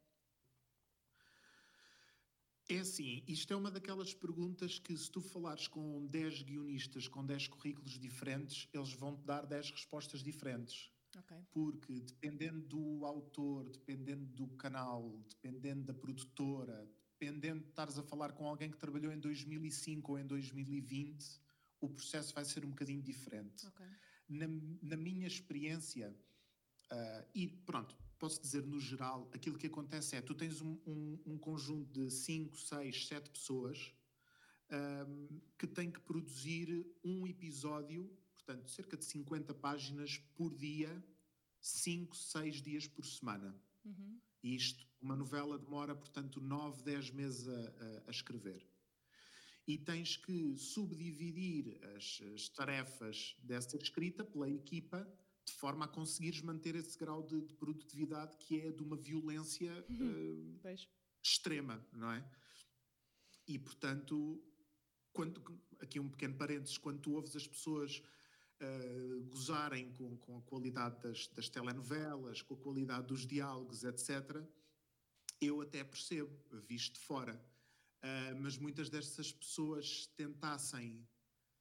É 2.69 2.79
assim, 2.79 3.23
isto 3.27 3.53
é 3.53 3.55
uma 3.55 3.71
daquelas 3.71 4.13
perguntas 4.13 4.77
que 4.77 4.95
se 4.97 5.09
tu 5.09 5.21
falares 5.21 5.67
com 5.67 6.05
10 6.07 6.43
guionistas 6.43 7.07
com 7.07 7.25
10 7.25 7.47
currículos 7.47 7.97
diferentes, 7.97 8.67
eles 8.73 8.91
vão-te 8.93 9.23
dar 9.25 9.45
10 9.45 9.71
respostas 9.71 10.21
diferentes. 10.21 10.91
Okay. 11.17 11.37
Porque 11.51 12.01
dependendo 12.01 12.59
do 12.61 13.05
autor, 13.05 13.69
dependendo 13.69 14.25
do 14.25 14.47
canal, 14.57 15.17
dependendo 15.29 15.85
da 15.85 15.93
produtora, 15.93 16.85
dependendo 17.19 17.63
de 17.63 17.69
estares 17.69 17.97
a 17.97 18.03
falar 18.03 18.33
com 18.33 18.45
alguém 18.45 18.69
que 18.69 18.77
trabalhou 18.77 19.13
em 19.13 19.19
2005 19.19 20.11
ou 20.11 20.19
em 20.19 20.27
2020, 20.27 21.41
o 21.79 21.89
processo 21.89 22.33
vai 22.33 22.43
ser 22.43 22.65
um 22.65 22.69
bocadinho 22.69 23.01
diferente. 23.01 23.65
Okay. 23.65 23.87
Na, 24.27 24.47
na, 24.81 24.97
minha 24.97 25.25
experiência, 25.25 26.13
uh, 26.91 27.25
e 27.33 27.47
pronto, 27.47 27.95
posso 28.17 28.41
dizer 28.41 28.65
no 28.65 28.79
geral, 28.79 29.29
aquilo 29.33 29.57
que 29.57 29.67
acontece 29.67 30.15
é 30.15 30.21
tu 30.21 30.33
tens 30.33 30.61
um, 30.61 30.77
um, 30.85 31.19
um 31.25 31.37
conjunto 31.37 31.91
de 31.91 32.11
5, 32.11 32.57
6, 32.57 33.07
7 33.07 33.29
pessoas 33.29 33.93
um, 34.71 35.39
que 35.57 35.67
tem 35.67 35.91
que 35.91 35.99
produzir 36.01 36.85
um 37.03 37.25
episódio, 37.27 38.11
portanto, 38.33 38.69
cerca 38.69 38.97
de 38.97 39.05
50 39.05 39.53
páginas 39.53 40.17
por 40.35 40.53
dia, 40.55 41.03
5, 41.59 42.15
6 42.15 42.61
dias 42.61 42.87
por 42.87 43.05
semana. 43.05 43.55
Uhum. 43.85 44.19
E 44.43 44.55
isto, 44.55 44.87
uma 45.01 45.15
novela 45.15 45.57
demora, 45.57 45.95
portanto, 45.95 46.41
9, 46.41 46.83
10 46.83 47.11
meses 47.11 47.47
a, 47.47 48.03
a, 48.07 48.11
escrever. 48.11 48.67
E 49.67 49.77
tens 49.77 50.15
que 50.15 50.55
subdividir 50.57 51.77
as, 51.95 52.21
as, 52.33 52.49
tarefas 52.49 53.35
dessa 53.43 53.75
escrita 53.77 54.23
pela 54.23 54.49
equipa 54.49 55.07
de 55.47 55.53
forma 55.53 55.85
a 55.85 55.87
conseguires 55.87 56.41
manter 56.41 56.75
esse 56.75 56.97
grau 56.97 57.23
de, 57.23 57.41
de 57.41 57.53
produtividade 57.53 58.35
que 58.37 58.59
é 58.59 58.71
de 58.71 58.83
uma 58.83 58.97
violência 58.97 59.71
uhum. 59.89 60.59
uh, 60.63 60.75
extrema, 61.23 61.83
não 61.93 62.11
é? 62.11 62.29
E, 63.47 63.57
portanto, 63.57 64.43
quando, 65.13 65.41
aqui 65.79 65.99
um 66.01 66.09
pequeno 66.09 66.35
parênteses, 66.35 66.77
quando 66.77 66.99
tu 66.99 67.13
ouves 67.13 67.33
as 67.33 67.47
pessoas 67.47 68.03
uh, 68.61 69.23
gozarem 69.29 69.89
com, 69.93 70.17
com, 70.17 70.37
a 70.37 70.41
qualidade 70.41 71.01
das, 71.01 71.27
das, 71.29 71.47
telenovelas, 71.47 72.41
com 72.41 72.53
a 72.53 72.57
qualidade 72.57 73.07
dos 73.07 73.25
diálogos, 73.25 73.85
etc., 73.85 74.43
eu 75.39 75.61
até 75.61 75.81
percebo, 75.81 76.29
visto 76.67 76.95
de 76.95 76.99
fora. 76.99 77.41
Uh, 78.03 78.35
mas 78.41 78.57
muitas 78.57 78.89
dessas 78.89 79.31
pessoas 79.31 80.07
tentassem, 80.17 81.07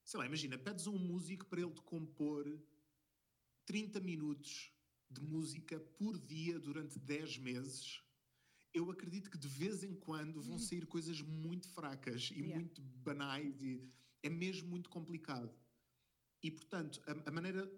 sei 0.05 0.19
lá, 0.19 0.27
imagina, 0.27 0.59
pedes 0.59 0.89
a 0.89 0.91
um 0.91 0.99
músico 0.99 1.47
para 1.47 1.61
ele 1.61 1.73
te 1.73 1.83
compor 1.83 2.45
30 3.67 4.01
minutos 4.01 4.73
de 5.11 5.21
música 5.21 5.79
por 5.99 6.19
dia 6.19 6.59
durante 6.59 6.99
10 6.99 7.39
meses 7.39 8.07
eu 8.77 8.91
acredito 8.91 9.31
que 9.31 9.39
de 9.39 9.49
vez 9.49 9.83
em 9.83 9.95
quando 9.95 10.43
vão 10.43 10.57
uhum. 10.57 10.59
sair 10.59 10.85
coisas 10.85 11.23
muito 11.23 11.67
fracas 11.71 12.31
e 12.31 12.41
yeah. 12.41 12.57
muito 12.57 12.83
banais 12.83 13.63
e 13.63 13.83
é 14.23 14.29
mesmo 14.29 14.69
muito 14.69 14.91
complicado. 14.91 15.51
E, 16.43 16.51
portanto, 16.51 17.01
a, 17.07 17.31
a, 17.31 17.33
maneira 17.33 17.71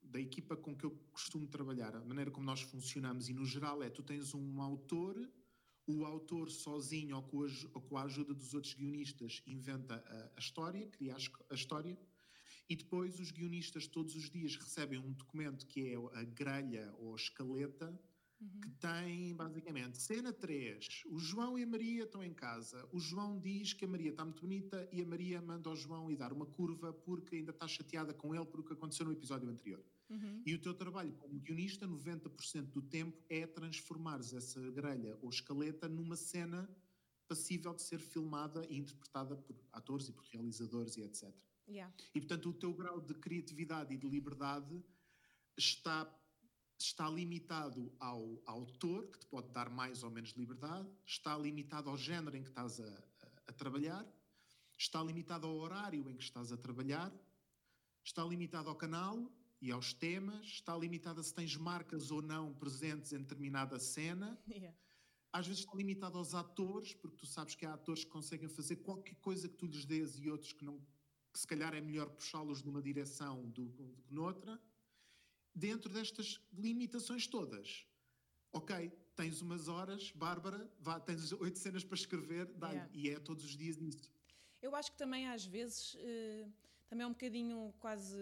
da 0.00 0.20
equipa 0.20 0.56
com 0.56 0.76
que 0.76 0.84
eu 0.84 0.92
costumo 1.10 1.48
trabalhar, 1.48 1.96
a 1.96 2.04
maneira 2.04 2.30
como 2.30 2.46
nós 2.46 2.60
funcionamos 2.60 3.28
e 3.28 3.32
no 3.32 3.44
geral 3.44 3.82
é, 3.82 3.90
tu 3.90 4.00
tens 4.00 4.32
um 4.32 4.62
autor, 4.62 5.28
o 5.88 6.04
autor 6.04 6.48
sozinho 6.48 7.16
ou 7.16 7.22
com 7.24 7.42
a, 7.42 7.48
ou 7.74 7.82
com 7.82 7.96
a 7.96 8.04
ajuda 8.04 8.32
dos 8.32 8.54
outros 8.54 8.74
guionistas 8.74 9.42
inventa 9.48 9.96
a, 10.06 10.36
a 10.36 10.38
história, 10.38 10.86
cria 10.86 11.16
a, 11.16 11.52
a 11.52 11.54
história, 11.54 11.98
e 12.68 12.76
depois 12.76 13.20
os 13.20 13.30
guionistas 13.30 13.86
todos 13.86 14.14
os 14.14 14.30
dias 14.30 14.56
recebem 14.56 14.98
um 14.98 15.12
documento 15.12 15.66
que 15.66 15.92
é 15.92 15.96
a 16.18 16.24
grelha 16.24 16.92
ou 16.98 17.12
a 17.12 17.16
escaleta 17.16 17.98
uhum. 18.40 18.60
que 18.60 18.70
tem 18.70 19.34
basicamente 19.34 20.00
cena 20.00 20.32
3. 20.32 21.02
O 21.06 21.18
João 21.18 21.58
e 21.58 21.62
a 21.62 21.66
Maria 21.66 22.04
estão 22.04 22.22
em 22.22 22.32
casa. 22.32 22.88
O 22.92 22.98
João 22.98 23.38
diz 23.38 23.72
que 23.72 23.84
a 23.84 23.88
Maria 23.88 24.10
está 24.10 24.24
muito 24.24 24.40
bonita 24.40 24.88
e 24.92 25.02
a 25.02 25.06
Maria 25.06 25.40
manda 25.42 25.68
ao 25.68 25.76
João 25.76 26.10
ir 26.10 26.16
dar 26.16 26.32
uma 26.32 26.46
curva 26.46 26.92
porque 26.92 27.36
ainda 27.36 27.50
está 27.50 27.68
chateada 27.68 28.14
com 28.14 28.34
ele 28.34 28.46
por 28.46 28.60
o 28.60 28.64
que 28.64 28.72
aconteceu 28.72 29.04
no 29.06 29.12
episódio 29.12 29.48
anterior. 29.48 29.84
Uhum. 30.10 30.42
E 30.46 30.54
o 30.54 30.58
teu 30.60 30.74
trabalho 30.74 31.12
como 31.14 31.40
guionista, 31.40 31.86
90% 31.86 32.72
do 32.72 32.82
tempo, 32.82 33.22
é 33.28 33.46
transformares 33.46 34.32
essa 34.32 34.60
grelha 34.70 35.16
ou 35.20 35.30
escaleta 35.30 35.88
numa 35.88 36.16
cena 36.16 36.68
passível 37.26 37.74
de 37.74 37.82
ser 37.82 37.98
filmada 37.98 38.66
e 38.68 38.76
interpretada 38.76 39.34
por 39.34 39.56
atores 39.72 40.08
e 40.08 40.12
por 40.12 40.24
realizadores 40.26 40.96
e 40.96 41.02
etc. 41.02 41.34
Yeah. 41.68 41.92
E 42.14 42.20
portanto 42.20 42.50
o 42.50 42.52
teu 42.52 42.72
grau 42.72 43.00
de 43.00 43.14
criatividade 43.14 43.94
e 43.94 43.96
de 43.96 44.08
liberdade 44.08 44.84
está 45.56 46.10
está 46.78 47.08
limitado 47.08 47.92
ao, 47.98 48.42
autor, 48.46 49.06
que 49.06 49.18
te 49.20 49.26
pode 49.26 49.48
dar 49.50 49.70
mais 49.70 50.02
ou 50.02 50.10
menos 50.10 50.30
liberdade, 50.30 50.88
está 51.06 51.36
limitado 51.38 51.88
ao 51.88 51.96
género 51.96 52.36
em 52.36 52.42
que 52.42 52.48
estás 52.48 52.80
a, 52.80 52.84
a, 52.84 53.28
a 53.48 53.52
trabalhar, 53.52 54.06
está 54.76 55.02
limitado 55.02 55.46
ao 55.46 55.56
horário 55.56 56.08
em 56.10 56.16
que 56.16 56.22
estás 56.22 56.52
a 56.52 56.56
trabalhar, 56.56 57.12
está 58.04 58.24
limitado 58.24 58.68
ao 58.68 58.76
canal 58.76 59.30
e 59.60 59.70
aos 59.70 59.94
temas, 59.94 60.44
está 60.46 60.76
limitado 60.76 61.20
a 61.20 61.22
se 61.22 61.32
tens 61.32 61.56
marcas 61.56 62.10
ou 62.10 62.20
não 62.20 62.52
presentes 62.54 63.12
em 63.12 63.18
determinada 63.18 63.78
cena. 63.78 64.38
Yeah. 64.46 64.76
Às 65.32 65.48
vezes 65.48 65.64
está 65.64 65.74
limitado 65.74 66.16
aos 66.16 66.32
atores, 66.32 66.94
porque 66.94 67.16
tu 67.16 67.26
sabes 67.26 67.56
que 67.56 67.66
há 67.66 67.74
atores 67.74 68.04
que 68.04 68.10
conseguem 68.10 68.48
fazer 68.48 68.76
qualquer 68.76 69.16
coisa 69.16 69.48
que 69.48 69.56
tu 69.56 69.66
lhes 69.66 69.84
dês 69.84 70.16
e 70.16 70.30
outros 70.30 70.52
que 70.52 70.64
não 70.64 70.80
que 71.34 71.40
se 71.40 71.46
calhar 71.48 71.74
é 71.74 71.80
melhor 71.80 72.08
puxá-los 72.10 72.62
numa 72.62 72.80
direção 72.80 73.50
do 73.50 73.68
que 73.70 73.84
noutra 74.08 74.58
dentro 75.52 75.92
destas 75.92 76.40
limitações 76.52 77.26
todas. 77.26 77.84
Ok, 78.52 78.88
tens 79.16 79.42
umas 79.42 79.66
horas, 79.66 80.12
Bárbara, 80.12 80.70
vá, 80.78 81.00
tens 81.00 81.32
oito 81.32 81.58
cenas 81.58 81.82
para 81.82 81.96
escrever, 81.96 82.46
dá 82.54 82.70
yeah. 82.70 82.90
e 82.94 83.10
é 83.10 83.18
todos 83.18 83.44
os 83.44 83.56
dias 83.56 83.76
nisso. 83.76 84.08
Eu 84.62 84.76
acho 84.76 84.92
que 84.92 84.96
também 84.96 85.28
às 85.28 85.44
vezes 85.44 85.94
uh, 85.94 86.52
também 86.88 87.04
é 87.04 87.06
um 87.06 87.12
bocadinho 87.12 87.74
quase 87.80 88.16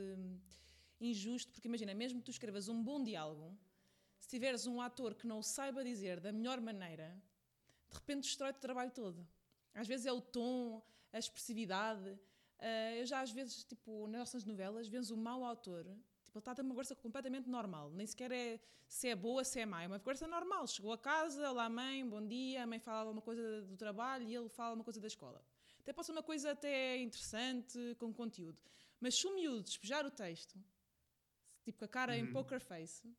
injusto, 0.99 1.53
porque 1.53 1.69
imagina, 1.69 1.93
mesmo 1.93 2.21
que 2.21 2.25
tu 2.25 2.31
escrevas 2.31 2.67
um 2.67 2.83
bom 2.83 3.05
diálogo, 3.05 3.55
se 4.19 4.29
tiveres 4.29 4.67
um 4.67 4.81
ator 4.81 5.15
que 5.15 5.27
não 5.27 5.41
o 5.41 5.43
saiba 5.43 5.85
dizer 5.85 6.19
da 6.19 6.33
melhor 6.33 6.63
maneira, 6.63 7.23
de 7.91 7.97
repente 7.99 8.23
destrói-te 8.23 8.57
o 8.57 8.61
trabalho 8.61 8.91
todo. 8.91 9.29
Às 9.75 9.87
vezes 9.87 10.07
é 10.07 10.13
o 10.13 10.21
tom, 10.21 10.83
a 11.13 11.19
expressividade. 11.19 12.19
Uh, 12.63 12.95
eu 13.01 13.07
já 13.07 13.21
às 13.21 13.33
vezes, 13.33 13.65
tipo, 13.65 14.07
nas 14.07 14.21
nossas 14.21 14.45
novelas, 14.45 14.87
vemos 14.89 15.11
o 15.11 15.17
mau 15.17 15.45
autor 15.45 15.85
Tipo, 16.33 16.39
ele 16.39 16.41
está 16.41 16.53
a 16.53 16.55
ter 16.55 16.63
uma 16.63 16.71
conversa 16.71 16.97
completamente 16.97 17.47
normal. 17.51 17.91
Nem 17.91 18.07
sequer 18.07 18.33
é 18.33 18.61
se 18.89 19.09
é 19.09 19.15
boa, 19.15 19.45
se 19.45 19.61
é 19.61 19.67
má. 19.67 19.83
É 19.83 19.87
uma 19.87 19.99
conversa 19.99 20.27
normal. 20.27 20.67
Chegou 20.67 20.91
a 20.91 20.97
casa, 20.97 21.51
olá 21.51 21.69
mãe, 21.69 22.09
bom 22.09 22.27
dia, 22.27 22.63
a 22.63 22.67
mãe 22.67 22.79
fala 22.79 23.11
uma 23.11 23.21
coisa 23.21 23.61
do 23.63 23.77
trabalho 23.77 24.27
e 24.27 24.35
ele 24.35 24.49
fala 24.49 24.75
uma 24.75 24.83
coisa 24.83 24.99
da 24.99 25.07
escola. 25.07 25.45
Até 25.81 25.93
pode 25.93 26.07
ser 26.07 26.13
uma 26.13 26.23
coisa 26.23 26.53
até 26.53 26.97
interessante, 26.97 27.79
com 27.99 28.15
conteúdo. 28.15 28.59
Mas 28.99 29.15
se 29.15 29.27
o 29.27 29.35
miúdo 29.35 29.63
despejar 29.63 30.07
o 30.07 30.11
texto, 30.11 30.59
tipo 31.65 31.79
com 31.79 31.85
a 31.85 31.89
cara 31.89 32.13
uhum. 32.13 32.21
em 32.21 32.33
poker 32.33 32.61
face, 32.61 33.15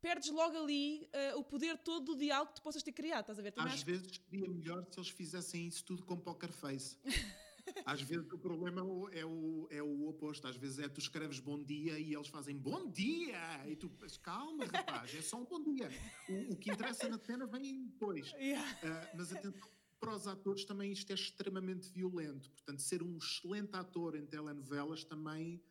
perdes 0.00 0.30
logo 0.30 0.56
ali 0.56 1.10
uh, 1.34 1.38
o 1.38 1.44
poder 1.44 1.76
todo 1.76 2.14
do 2.14 2.16
diálogo 2.16 2.52
que 2.52 2.56
tu 2.60 2.62
possas 2.62 2.82
ter 2.82 2.92
criado, 2.92 3.22
estás 3.22 3.38
a 3.38 3.42
ver? 3.42 3.52
Também 3.52 3.74
Às 3.74 3.82
vezes 3.82 4.16
que... 4.16 4.30
seria 4.30 4.48
melhor 4.48 4.86
se 4.90 4.98
eles 4.98 5.10
fizessem 5.10 5.66
isso 5.66 5.84
tudo 5.84 6.06
com 6.06 6.16
poker 6.16 6.52
face. 6.52 6.96
Às 7.84 8.02
vezes 8.02 8.30
o 8.32 8.38
problema 8.38 8.80
é 9.12 9.24
o, 9.24 9.68
é 9.70 9.82
o 9.82 10.08
oposto. 10.08 10.46
Às 10.46 10.56
vezes 10.56 10.78
é 10.78 10.88
tu 10.88 11.00
escreves 11.00 11.40
bom 11.40 11.62
dia 11.62 11.98
e 11.98 12.14
eles 12.14 12.28
fazem 12.28 12.56
bom 12.56 12.90
dia! 12.90 13.66
E 13.68 13.76
tu, 13.76 13.90
calma, 14.22 14.64
rapaz, 14.66 15.14
é 15.14 15.22
só 15.22 15.38
um 15.38 15.44
bom 15.44 15.62
dia. 15.62 15.90
O, 16.28 16.52
o 16.52 16.56
que 16.56 16.70
interessa 16.70 17.08
na 17.08 17.18
cena 17.18 17.46
vem 17.46 17.86
depois. 17.86 18.32
Yeah. 18.40 18.66
Uh, 18.82 19.16
mas 19.16 19.32
atenção, 19.32 19.70
para 20.00 20.14
os 20.14 20.26
atores 20.26 20.64
também 20.64 20.92
isto 20.92 21.10
é 21.10 21.14
extremamente 21.14 21.90
violento. 21.90 22.50
Portanto, 22.50 22.80
ser 22.80 23.02
um 23.02 23.18
excelente 23.18 23.76
ator 23.76 24.16
em 24.16 24.24
telenovelas 24.24 25.04
também 25.04 25.62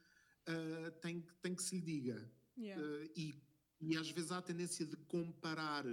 uh, 0.48 0.92
tem, 1.02 1.26
tem 1.42 1.56
que 1.56 1.64
se 1.64 1.76
lhe 1.76 1.82
diga. 1.82 2.32
Yeah. 2.56 2.82
Uh, 2.82 3.12
e, 3.16 3.34
e 3.82 3.98
às 3.98 4.10
vezes 4.12 4.32
há 4.32 4.38
a 4.38 4.42
tendência 4.42 4.86
de 4.86 4.96
comparar. 4.96 5.84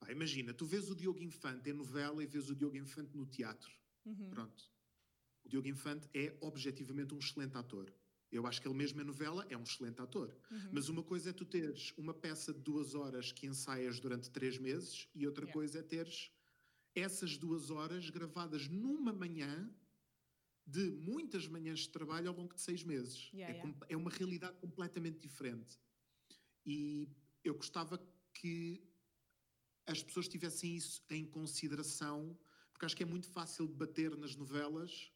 Ah, 0.00 0.10
imagina, 0.10 0.52
tu 0.52 0.66
vês 0.66 0.90
o 0.90 0.94
Diogo 0.94 1.22
Infante 1.22 1.70
em 1.70 1.72
novela 1.72 2.22
e 2.22 2.26
vês 2.26 2.50
o 2.50 2.54
Diogo 2.54 2.76
Infante 2.76 3.16
no 3.16 3.26
teatro. 3.26 3.72
Uhum. 4.04 4.30
Pronto. 4.30 4.73
O 5.44 5.48
Diogo 5.48 5.68
Infante 5.68 6.08
é 6.14 6.36
objetivamente 6.40 7.14
um 7.14 7.18
excelente 7.18 7.56
ator. 7.56 7.92
Eu 8.32 8.46
acho 8.46 8.60
que 8.60 8.66
ele 8.66 8.74
mesmo 8.74 9.00
em 9.00 9.04
novela 9.04 9.46
é 9.48 9.56
um 9.56 9.62
excelente 9.62 10.00
ator. 10.00 10.36
Uhum. 10.50 10.70
Mas 10.72 10.88
uma 10.88 11.02
coisa 11.02 11.30
é 11.30 11.32
tu 11.32 11.44
teres 11.44 11.92
uma 11.96 12.12
peça 12.12 12.52
de 12.52 12.60
duas 12.60 12.94
horas 12.94 13.30
que 13.30 13.46
ensaias 13.46 14.00
durante 14.00 14.30
três 14.30 14.58
meses 14.58 15.08
e 15.14 15.26
outra 15.26 15.44
yeah. 15.44 15.52
coisa 15.52 15.78
é 15.78 15.82
teres 15.82 16.32
essas 16.94 17.36
duas 17.36 17.70
horas 17.70 18.10
gravadas 18.10 18.68
numa 18.68 19.12
manhã 19.12 19.70
de 20.66 20.90
muitas 20.92 21.46
manhãs 21.46 21.80
de 21.80 21.90
trabalho 21.90 22.28
ao 22.28 22.36
longo 22.36 22.54
de 22.54 22.60
seis 22.60 22.82
meses. 22.82 23.30
Yeah, 23.32 23.54
é, 23.54 23.56
yeah. 23.58 23.86
é 23.88 23.96
uma 23.96 24.10
realidade 24.10 24.56
completamente 24.58 25.20
diferente. 25.20 25.78
E 26.66 27.08
eu 27.44 27.54
gostava 27.54 28.00
que 28.32 28.82
as 29.86 30.02
pessoas 30.02 30.26
tivessem 30.26 30.74
isso 30.74 31.04
em 31.10 31.24
consideração, 31.24 32.36
porque 32.72 32.86
acho 32.86 32.96
que 32.96 33.02
é 33.02 33.06
muito 33.06 33.28
fácil 33.28 33.68
debater 33.68 34.16
nas 34.16 34.34
novelas 34.34 35.12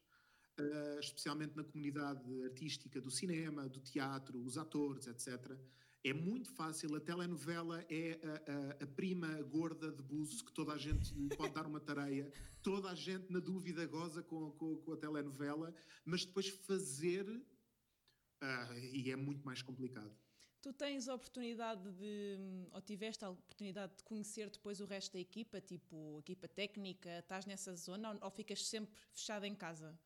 uh, 0.61 0.99
especialmente 0.99 1.55
na 1.55 1.63
comunidade 1.63 2.43
artística 2.43 2.99
do 3.01 3.09
cinema, 3.09 3.67
do 3.67 3.79
teatro, 3.79 4.39
os 4.43 4.57
atores, 4.57 5.07
etc. 5.07 5.57
É 6.03 6.13
muito 6.13 6.49
fácil, 6.53 6.95
a 6.95 6.99
telenovela 6.99 7.85
é 7.89 8.19
a, 8.23 8.83
a, 8.83 8.83
a, 8.83 8.87
prima 8.87 9.41
gorda 9.43 9.91
de 9.91 10.01
buzo 10.01 10.45
que 10.45 10.53
toda 10.53 10.71
a 10.71 10.77
gente 10.77 11.13
pode 11.35 11.53
dar 11.53 11.67
uma 11.67 11.79
tareia, 11.79 12.31
toda 12.63 12.89
a 12.89 12.95
gente 12.95 13.29
na 13.31 13.39
dúvida 13.39 13.85
goza 13.85 14.23
com, 14.23 14.51
com, 14.51 14.77
com 14.77 14.93
a 14.93 14.97
telenovela, 14.97 15.75
mas 16.05 16.23
depois 16.23 16.47
fazer, 16.47 17.27
uh, 17.27 18.73
e 18.93 19.11
é 19.11 19.15
muito 19.17 19.45
mais 19.45 19.61
complicado. 19.61 20.15
Tu 20.61 20.73
tens 20.73 21.07
a 21.07 21.15
oportunidade 21.15 21.89
de, 21.91 22.37
ou 22.73 22.81
tiveste 22.81 23.23
a 23.23 23.29
oportunidade 23.29 23.95
de 23.95 24.03
conhecer 24.03 24.49
depois 24.49 24.81
o 24.81 24.85
resto 24.85 25.13
da 25.13 25.19
equipa, 25.19 25.61
tipo 25.61 26.19
equipa 26.19 26.47
técnica, 26.49 27.19
estás 27.19 27.45
nessa 27.45 27.73
zona 27.75 28.11
ou, 28.11 28.19
ou 28.23 28.31
ficas 28.31 28.65
sempre 28.65 28.93
fechada 29.13 29.47
em 29.47 29.55
casa? 29.55 29.97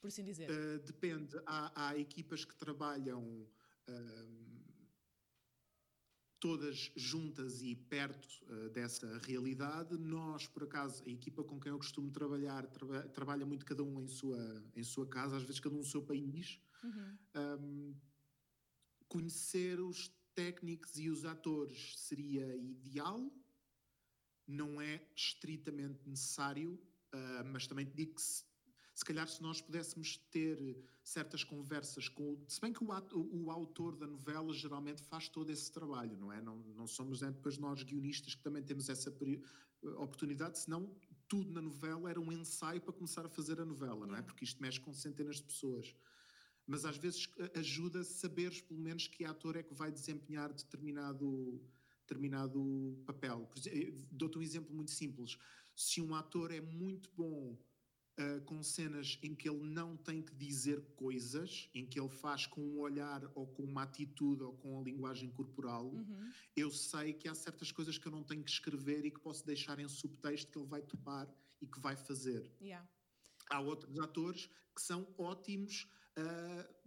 Por 0.00 0.08
assim 0.08 0.24
dizer? 0.24 0.50
Uh, 0.50 0.78
depende. 0.84 1.36
Há, 1.46 1.88
há, 1.88 1.98
equipas 1.98 2.44
que 2.44 2.54
trabalham 2.54 3.46
uh, 3.88 4.48
todas 6.40 6.90
juntas 6.94 7.62
e 7.62 7.74
perto 7.74 8.28
uh, 8.44 8.70
dessa 8.70 9.18
realidade. 9.18 9.96
Nós, 9.98 10.46
por 10.46 10.64
acaso, 10.64 11.02
a 11.04 11.08
equipa 11.10 11.42
com 11.42 11.58
quem 11.60 11.70
eu 11.70 11.78
costumo 11.78 12.10
trabalhar, 12.10 12.66
traba 12.66 13.02
trabalha 13.08 13.44
muito 13.44 13.66
cada 13.66 13.82
um 13.82 14.00
em 14.00 14.08
sua, 14.08 14.64
em 14.76 14.82
sua 14.82 15.06
casa, 15.06 15.36
às 15.36 15.42
vezes 15.42 15.60
cada 15.60 15.74
um 15.74 15.78
no 15.78 15.84
seu 15.84 16.02
país. 16.02 16.60
Uhum. 16.82 17.18
Um, 17.36 17.94
conhecer 19.08 19.80
os 19.80 20.12
técnicos 20.34 20.96
e 20.98 21.10
os 21.10 21.24
atores 21.24 21.98
seria 21.98 22.56
ideal, 22.56 23.28
não 24.46 24.80
é 24.80 25.04
estritamente 25.16 26.08
necessário, 26.08 26.74
uh, 27.12 27.44
mas 27.52 27.66
também 27.66 27.84
te 27.84 27.94
digo 27.96 28.14
que 28.14 28.22
se, 28.22 28.44
se 28.98 29.04
calhar 29.04 29.28
se 29.28 29.40
nós 29.40 29.60
pudéssemos 29.60 30.16
ter 30.28 30.76
certas 31.04 31.44
conversas 31.44 32.08
com 32.08 32.32
o, 32.32 32.44
se 32.48 32.60
bem 32.60 32.72
que 32.72 32.82
o, 32.82 32.88
o, 32.88 33.44
o, 33.44 33.50
autor 33.52 33.94
da 33.94 34.08
novela 34.08 34.52
geralmente 34.52 35.04
faz 35.04 35.28
todo 35.28 35.50
esse 35.50 35.70
trabalho, 35.70 36.16
não 36.16 36.32
é? 36.32 36.40
Não, 36.40 36.56
não 36.74 36.88
somos 36.88 37.20
né, 37.20 37.30
depois 37.30 37.56
nós 37.58 37.84
guionistas 37.84 38.34
que 38.34 38.42
também 38.42 38.60
temos 38.60 38.88
essa 38.88 39.16
oportunidade, 39.98 40.58
senão 40.58 40.92
tudo 41.28 41.52
na 41.52 41.62
novela 41.62 42.10
era 42.10 42.20
um 42.20 42.32
ensaio 42.32 42.80
para 42.80 42.92
começar 42.92 43.24
a 43.24 43.28
fazer 43.28 43.60
a 43.60 43.64
novela, 43.64 44.04
não 44.04 44.16
é? 44.16 44.22
Porque 44.22 44.42
isto 44.42 44.60
mexe 44.60 44.80
com 44.80 44.92
centenas 44.92 45.36
de 45.36 45.44
pessoas 45.44 45.94
mas 46.66 46.84
às 46.84 46.98
vezes 46.98 47.26
ajuda 47.54 48.00
a 48.00 48.04
saberes 48.04 48.60
pelo 48.60 48.80
menos 48.80 49.06
que 49.06 49.24
ator 49.24 49.56
é 49.56 49.62
que 49.62 49.72
vai 49.72 49.92
desempenhar 49.92 50.52
determinado, 50.52 51.62
determinado 52.00 53.00
papel. 53.06 53.48
Eh, 53.68 53.94
dou-te 54.10 54.36
um 54.36 54.42
exemplo 54.42 54.74
muito 54.74 54.90
simples. 54.90 55.38
Se 55.74 56.02
um 56.02 56.14
ator 56.14 56.50
é 56.50 56.60
muito 56.60 57.08
bom 57.16 57.56
uh, 58.18 58.40
com 58.42 58.62
cenas 58.62 59.18
em 59.22 59.34
que 59.34 59.48
ele 59.48 59.62
não 59.62 59.96
tem 59.96 60.20
que 60.20 60.34
dizer 60.34 60.80
coisas, 60.96 61.68
em 61.74 61.86
que 61.86 61.98
ele 61.98 62.08
faz 62.08 62.46
com 62.46 62.60
um 62.60 62.80
olhar 62.80 63.22
ou 63.34 63.46
com 63.46 63.62
uma 63.62 63.82
atitude 63.82 64.42
ou 64.42 64.52
com 64.54 64.80
a 64.80 64.82
linguagem 64.82 65.30
corporal, 65.30 65.86
uhum. 65.86 66.30
eu 66.56 66.70
sei 66.70 67.12
que 67.12 67.28
há 67.28 67.34
certas 67.34 67.70
coisas 67.72 67.98
que 67.98 68.06
eu 68.06 68.12
não 68.12 68.22
tenho 68.22 68.42
que 68.42 68.50
escrever 68.50 69.04
e 69.04 69.10
que 69.10 69.20
posso 69.20 69.46
deixar 69.46 69.78
em 69.78 69.88
subtexto 69.88 70.50
que 70.50 70.58
ele 70.58 70.68
vai 70.68 70.82
topar 70.82 71.28
e 71.60 71.66
que 71.66 71.80
vai 71.80 71.96
fazer. 71.96 72.50
Yeah. 72.60 72.86
Há 73.50 73.60
outros 73.60 73.98
atores 73.98 74.48
que 74.74 74.82
são 74.82 75.06
ótimos 75.16 75.88
uh, 76.18 76.78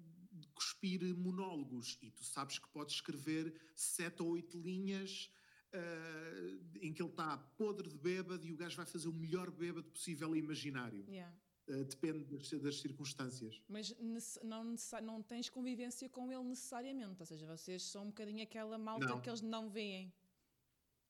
cuspir 0.53 1.01
monólogos 1.17 1.97
e 2.01 2.11
tu 2.11 2.23
sabes 2.23 2.59
que 2.59 2.67
podes 2.69 2.95
escrever 2.95 3.53
sete 3.75 4.21
ou 4.21 4.29
oito 4.29 4.59
linhas 4.59 5.32
uh, 5.74 6.78
em 6.82 6.93
que 6.93 7.01
ele 7.01 7.09
está 7.09 7.38
podre 7.57 7.89
de 7.89 7.97
bêbado 7.97 8.45
e 8.45 8.51
o 8.51 8.57
gajo 8.57 8.76
vai 8.78 8.86
fazer 8.86 9.07
o 9.07 9.13
melhor 9.13 9.49
bêbado 9.51 9.89
possível 9.89 10.36
e 10.36 10.39
imaginário. 10.39 11.05
Yeah. 11.07 11.34
Uh, 11.67 11.86
depende 11.86 12.26
das, 12.26 12.49
das, 12.61 12.80
circunstâncias. 12.80 13.61
Mas 13.67 13.95
não, 14.43 14.76
não 15.03 15.22
tens 15.22 15.49
convivência 15.49 16.09
com 16.09 16.32
ele 16.32 16.43
necessariamente, 16.43 17.19
ou 17.19 17.26
seja, 17.26 17.45
vocês 17.45 17.84
são 17.84 18.03
um 18.03 18.07
bocadinho 18.07 18.43
aquela 18.43 18.78
malta 18.78 19.05
não. 19.05 19.22
que 19.22 19.30
eles 19.30 19.41
não 19.41 19.69
veem. 19.69 20.13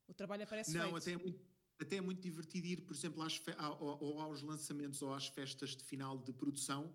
O 0.08 0.14
trabalho 0.14 0.44
aparece 0.44 0.74
Não, 0.74 0.82
feito. 0.82 0.98
até 0.98 1.12
é 1.12 1.18
muito 1.18 1.52
até 1.80 1.96
é 1.96 2.02
muito 2.02 2.22
divertido 2.22 2.68
ir, 2.68 2.82
por 2.82 2.94
exemplo, 2.94 3.24
às 3.24 3.42
ou 3.80 4.20
aos 4.20 4.44
lançamentos 4.44 5.02
ou 5.02 5.12
às 5.14 5.28
festas 5.28 5.76
de 5.76 5.84
final 5.84 6.16
de 6.16 6.32
produção 6.32 6.94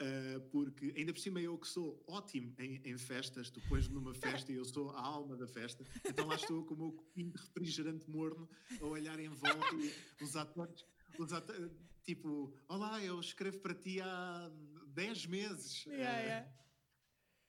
Uh, 0.00 0.40
porque 0.48 0.94
ainda 0.96 1.12
por 1.12 1.20
cima 1.20 1.42
eu 1.42 1.58
que 1.58 1.68
sou 1.68 2.02
ótimo 2.06 2.54
em, 2.58 2.80
em, 2.86 2.96
festas, 2.96 3.50
depois 3.50 3.86
numa 3.86 4.14
festa 4.14 4.50
e 4.50 4.54
eu 4.54 4.64
sou 4.64 4.88
a 4.92 4.98
alma 4.98 5.36
da 5.36 5.46
festa, 5.46 5.84
então 6.06 6.26
lá 6.26 6.36
estou 6.36 6.64
com 6.64 6.72
o 6.72 6.78
meu 6.78 6.92
copinho 6.92 7.30
de 7.30 7.38
refrigerante 7.38 8.08
morno 8.08 8.48
a 8.80 8.86
olhar 8.86 9.20
em 9.20 9.28
volta 9.28 9.76
e 9.76 10.24
os 10.24 10.36
atores, 10.36 10.86
os 11.18 11.34
atores, 11.34 11.70
tipo, 12.02 12.50
olá, 12.66 13.04
eu 13.04 13.20
escrevo 13.20 13.58
para 13.58 13.74
ti 13.74 14.00
há 14.00 14.50
10 14.86 15.26
meses. 15.26 15.84
Yeah, 15.84 16.18
uh, 16.18 16.24
yeah. 16.24 16.52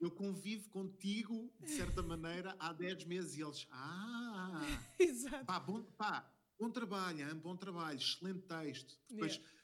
Eu 0.02 0.12
convivo 0.12 0.68
contigo, 0.72 1.54
de 1.62 1.70
certa 1.70 2.04
maneira, 2.04 2.54
há 2.60 2.74
10 2.74 3.06
meses 3.06 3.38
e 3.38 3.42
eles, 3.44 3.66
ah, 3.72 4.62
Exato. 5.00 5.46
Pá, 5.46 5.58
bom, 5.58 5.84
pá, 5.98 6.30
bom 6.60 6.70
trabalho, 6.70 7.30
hein? 7.30 7.36
bom 7.36 7.56
trabalho, 7.56 7.98
excelente 7.98 8.42
texto. 8.42 9.00
Depois 9.08 9.36
yeah 9.36 9.61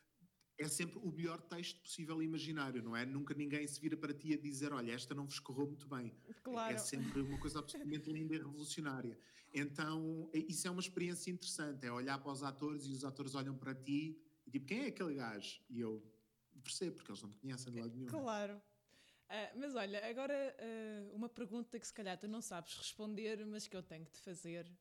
é 0.58 0.68
sempre 0.68 1.00
o 1.00 1.12
melhor 1.12 1.40
texto 1.42 1.80
possível 1.82 2.22
imaginário, 2.22 2.82
não 2.82 2.96
é? 2.96 3.06
Nunca 3.06 3.34
ninguém 3.34 3.66
se 3.68 3.80
vira 3.80 3.96
para 3.96 4.14
ti 4.14 4.34
a 4.34 4.38
dizer, 4.38 4.74
olha, 4.74 4.92
esta 4.92 5.14
não 5.14 5.26
vos 5.26 5.40
correu 5.40 5.68
muito 5.68 5.88
bem. 5.88 6.12
Claro. 6.44 6.74
É 6.74 6.78
sempre 6.78 7.22
uma 7.22 7.38
coisa 7.40 7.60
absolutamente 7.60 8.10
linda 8.12 8.34
e 8.34 8.38
revolucionária. 8.38 9.18
Então, 9.54 10.30
é, 10.34 10.40
isso 10.40 10.68
é 10.68 10.72
uma 10.72 10.82
experiência 10.82 11.30
interessante, 11.32 11.86
é 11.86 11.92
olhar 11.92 12.18
para 12.18 12.32
os 12.32 12.44
atores 12.44 12.86
e 12.86 12.92
os 12.92 13.06
atores 13.06 13.36
olham 13.36 13.56
para 13.56 13.76
ti 13.76 14.20
e 14.46 14.52
tipo, 14.52 14.66
quem 14.66 14.86
é 14.86 14.88
aquele 14.88 15.16
gajo? 15.16 15.62
E 15.70 15.80
eu 15.80 16.02
percebo, 16.64 16.96
porque 16.96 17.12
eles 17.12 17.22
não 17.22 17.30
me 17.30 17.36
conhecem 17.36 17.72
de 17.72 17.80
lado 17.80 17.94
nenhum. 17.94 18.08
Claro. 18.08 18.56
Uh, 18.56 19.60
mas 19.60 19.76
olha, 19.76 20.10
agora 20.10 20.56
uh, 20.58 21.16
uma 21.16 21.28
pergunta 21.28 21.78
que 21.78 21.86
se 21.86 21.94
calhar 21.94 22.18
tu 22.18 22.28
não 22.28 22.42
sabes 22.42 22.74
responder, 22.76 23.46
mas 23.46 23.68
que 23.68 23.76
eu 23.76 23.84
tenho 23.84 24.06
que 24.06 24.12
te 24.12 24.22
fazer, 24.22 24.72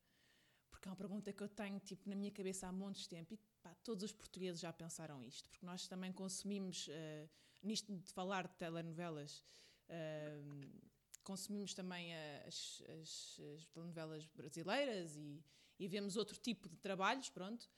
porque 0.70 0.89
é 0.89 0.91
uma 0.91 0.97
pergunta 0.97 1.33
que 1.33 1.43
eu 1.43 1.49
tenho 1.49 1.81
tipo, 1.81 2.09
na 2.09 2.14
minha 2.14 2.31
cabeça 2.31 2.68
há 2.68 2.72
montes 2.72 3.03
de 3.03 3.09
tempo 3.09 3.35
e 3.35 3.37
pá, 3.67 3.75
todos 3.83 4.05
os 4.05 4.12
portugueses 4.12 4.61
já 4.61 4.73
pensaram 4.73 5.23
isto, 5.25 5.51
porque 5.51 5.67
nós 5.67 5.89
também 5.89 6.12
consumimos, 6.12 6.87
uh, 6.87 7.29
nisto 7.62 7.93
de 7.93 8.12
falar 8.12 8.47
de 8.47 8.55
telenovelas, 8.55 9.43
uh, 9.89 10.71
consumimos 11.25 11.75
também 11.75 12.14
as, 12.47 12.83
as, 13.01 13.41
as, 13.57 13.67
telenovelas 13.67 14.25
brasileiras 14.27 15.17
e, 15.17 15.43
e 15.79 15.89
vemos 15.89 16.17
outro 16.17 16.39
tipo 16.39 16.69
de 16.69 16.77
trabalhos, 16.77 17.29
pronto, 17.29 17.69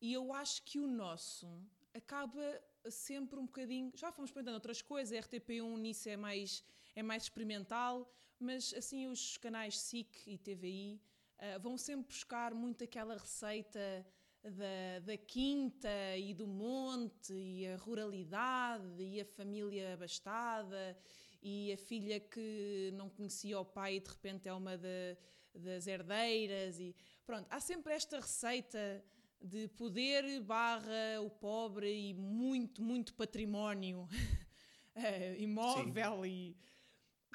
e 0.00 0.12
eu 0.12 0.32
acho 0.32 0.62
que 0.64 0.80
o 0.80 0.86
nosso 0.86 1.46
acaba 1.94 2.60
sempre 2.90 3.38
um 3.38 3.46
bocadinho. 3.46 3.92
Já 3.94 4.10
fomos 4.12 4.30
experimentando 4.30 4.56
outras 4.56 4.82
coisas, 4.82 5.16
a 5.16 5.28
RTP1 5.28 5.78
nisso 5.78 6.08
é 6.08 6.16
mais, 6.16 6.64
é 6.94 7.02
mais 7.02 7.22
experimental, 7.22 8.12
mas 8.38 8.74
assim 8.74 9.06
os 9.06 9.38
canais 9.38 9.78
SIC 9.78 10.26
e 10.26 10.36
TVI 10.36 10.94
uh, 10.96 11.00
eh, 11.38 11.58
vão 11.58 11.78
sempre 11.78 12.08
buscar 12.08 12.52
muito 12.52 12.82
aquela 12.82 13.16
receita 13.16 14.04
da, 14.50 15.00
da 15.04 15.16
quinta 15.16 16.16
e 16.16 16.32
do 16.34 16.46
monte 16.46 17.32
e 17.32 17.66
a 17.66 17.76
ruralidade 17.76 19.02
e 19.02 19.20
a 19.20 19.24
família 19.24 19.94
abastada 19.94 20.96
e 21.42 21.72
a 21.72 21.76
filha 21.76 22.20
que 22.20 22.90
não 22.94 23.08
conhecia 23.08 23.58
o 23.58 23.64
pai 23.64 23.96
e 23.96 24.00
de 24.00 24.10
repente 24.10 24.48
é 24.48 24.52
uma 24.52 24.76
de, 24.76 25.16
das 25.54 25.86
herdeiras 25.86 26.78
e 26.78 26.94
pronto, 27.24 27.46
há 27.50 27.60
sempre 27.60 27.92
esta 27.92 28.20
receita 28.20 29.04
de 29.40 29.68
poder 29.68 30.40
barra 30.40 31.20
o 31.22 31.30
pobre 31.30 32.10
e 32.10 32.14
muito, 32.14 32.82
muito 32.82 33.14
património 33.14 34.08
eh, 34.94 35.36
imóvel 35.38 36.22
Sim. 36.22 36.28
e 36.28 36.56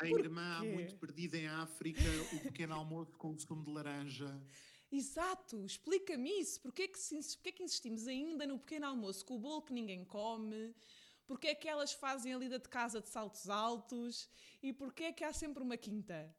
a 0.02 0.08
irmã 0.08 0.64
muito 0.64 0.96
perdida 0.96 1.38
em 1.38 1.48
África, 1.48 2.02
o 2.34 2.40
pequeno 2.40 2.74
almoço 2.74 3.16
com 3.18 3.38
sumo 3.38 3.64
de 3.64 3.70
laranja. 3.70 4.42
Exato, 4.92 5.66
explica-me 5.66 6.30
isso. 6.42 6.60
Porquê 6.60 6.88
que, 6.88 7.00
porquê 7.36 7.52
que 7.54 7.64
insistimos 7.64 8.08
ainda 8.08 8.46
no 8.46 8.60
pequeno 8.60 8.88
almoço 8.88 9.26
com 9.26 9.38
o 9.38 9.40
bolo 9.40 9.62
que 9.62 9.74
ninguém 9.74 10.04
come? 10.04 10.76
Porquê 11.26 11.48
é 11.48 11.56
que 11.56 11.68
elas 11.68 11.94
fazem 11.94 12.34
a 12.34 12.38
lida 12.38 12.60
de 12.60 12.68
casa 12.68 13.00
de 13.00 13.08
saltos 13.08 13.50
altos? 13.50 14.30
E 14.62 14.74
porquê 14.74 15.06
é 15.06 15.14
que 15.14 15.24
há 15.24 15.32
sempre 15.32 15.64
uma 15.64 15.78
quinta? 15.78 16.36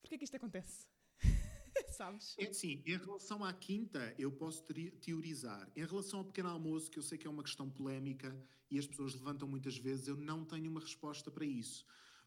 Porquê 0.00 0.16
que 0.16 0.24
isto 0.24 0.36
acontece? 0.36 0.86
Sabes? 1.90 2.36
É 2.38 2.52
sim, 2.52 2.80
em 2.86 2.96
relação 2.96 3.44
à 3.44 3.52
quinta, 3.52 4.14
eu 4.16 4.30
posso 4.30 4.62
teorizar. 5.00 5.68
Em 5.74 5.84
relação 5.84 6.20
ao 6.20 6.24
pequeno 6.24 6.50
almoço, 6.50 6.88
que 6.88 6.98
eu 7.00 7.02
sei 7.02 7.18
que 7.18 7.26
é 7.26 7.30
uma 7.30 7.42
questão 7.42 7.68
polémica 7.68 8.36
e 8.70 8.78
as 8.78 8.86
pessoas 8.86 9.14
levantam 9.14 9.48
muitas 9.48 9.76
vezes, 9.76 10.06
eu 10.06 10.16
não 10.16 10.44
tenho 10.44 10.70
uma 10.70 10.80
resposta 10.80 11.28
para 11.28 11.44
isso 11.44 11.84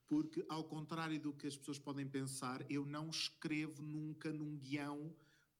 porque, 0.08 0.46
ao 0.48 0.64
contrário 0.64 1.20
do 1.20 1.34
que 1.34 1.48
as 1.48 1.58
pessoas 1.58 1.78
podem 1.78 2.08
pensar, 2.08 2.66
eu 2.72 2.86
não 2.86 3.10
escrevo 3.10 3.82
nunca 3.84 4.32
num 4.32 4.56
guião 4.58 5.14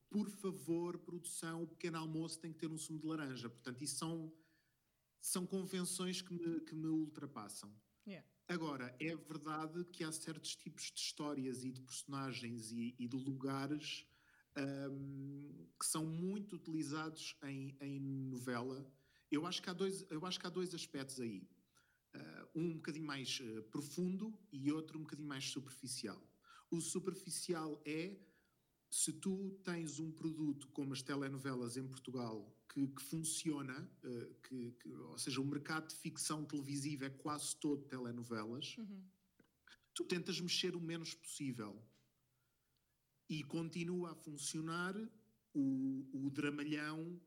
por 0.10 0.30
favor, 0.30 0.98
produção, 1.00 1.64
o 1.64 1.68
pequeno 1.68 1.98
almoço 1.98 2.40
tem 2.40 2.52
que 2.52 2.60
ter 2.60 2.72
um 2.72 2.78
sumo 2.78 3.00
de 3.00 3.08
laranja. 3.08 3.50
Portanto, 3.50 3.84
isso 3.84 3.98
são, 3.98 4.34
são 5.20 5.46
convenções 5.46 6.22
que 6.22 6.34
me, 6.34 6.62
que 6.62 6.76
me 6.76 6.88
ultrapassam. 6.88 7.74
Yeah. 8.08 8.28
Agora, 8.48 8.96
é 9.00 9.16
verdade 9.16 9.84
que 9.86 10.04
há 10.04 10.12
certos 10.12 10.56
tipos 10.56 10.92
de 10.92 11.00
histórias 11.00 11.66
e 11.66 11.72
de 11.72 11.82
personagens 11.82 12.72
e, 12.72 12.96
e 12.98 13.08
de 13.08 13.18
lugares 13.18 14.08
um, 14.58 15.68
que 15.78 15.86
são 15.86 16.06
muito 16.06 16.56
utilizados 16.56 17.38
em, 17.44 17.76
em, 17.82 18.00
novela. 18.00 18.90
Eu 19.30 19.46
acho, 19.46 19.62
que 19.62 19.70
há 19.70 19.74
dois, 19.74 20.06
eu 20.10 20.26
acho 20.26 20.40
que 20.40 20.48
há 20.48 20.50
dois 20.50 20.74
aspectos 20.74 21.20
aí. 21.20 21.48
Uh, 22.16 22.60
um 22.60 22.68
um 22.70 22.76
bocadinho 22.76 23.06
mais 23.06 23.40
uh, 23.42 23.64
profundo 23.64 24.34
e 24.52 24.72
outro 24.72 24.98
um 24.98 25.04
bocadinho 25.04 25.28
mais 25.28 25.46
superficial. 25.50 26.20
O 26.72 26.80
superficial 26.80 27.82
é 27.86 28.18
se 28.90 29.14
tu 29.14 29.60
tens 29.64 30.00
um 30.00 30.12
produto 30.12 30.68
como 30.70 30.94
as 30.94 31.02
telenovelas 31.02 31.78
em 31.78 31.88
Portugal 31.88 32.54
que, 32.70 32.88
que 32.88 33.02
funciona, 33.02 33.90
uh, 34.04 34.34
que, 34.42 34.72
que, 34.72 34.90
ou 34.90 35.18
seja, 35.18 35.42
o 35.42 35.46
mercado 35.46 35.88
de 35.88 35.96
ficção 35.96 36.46
televisiva 36.46 37.06
é 37.06 37.10
quase 37.10 37.56
todo 37.58 37.86
telenovelas, 37.86 38.78
uhum. 38.78 39.04
tu 39.94 40.04
tentas 40.06 40.40
mexer 40.40 40.76
o 40.76 40.82
menos 40.82 41.14
possível 41.14 41.82
e 43.30 43.44
continua 43.44 44.12
a 44.12 44.16
funcionar 44.16 44.96
o, 45.54 46.08
o 46.14 46.30
dramalhão 46.30 47.20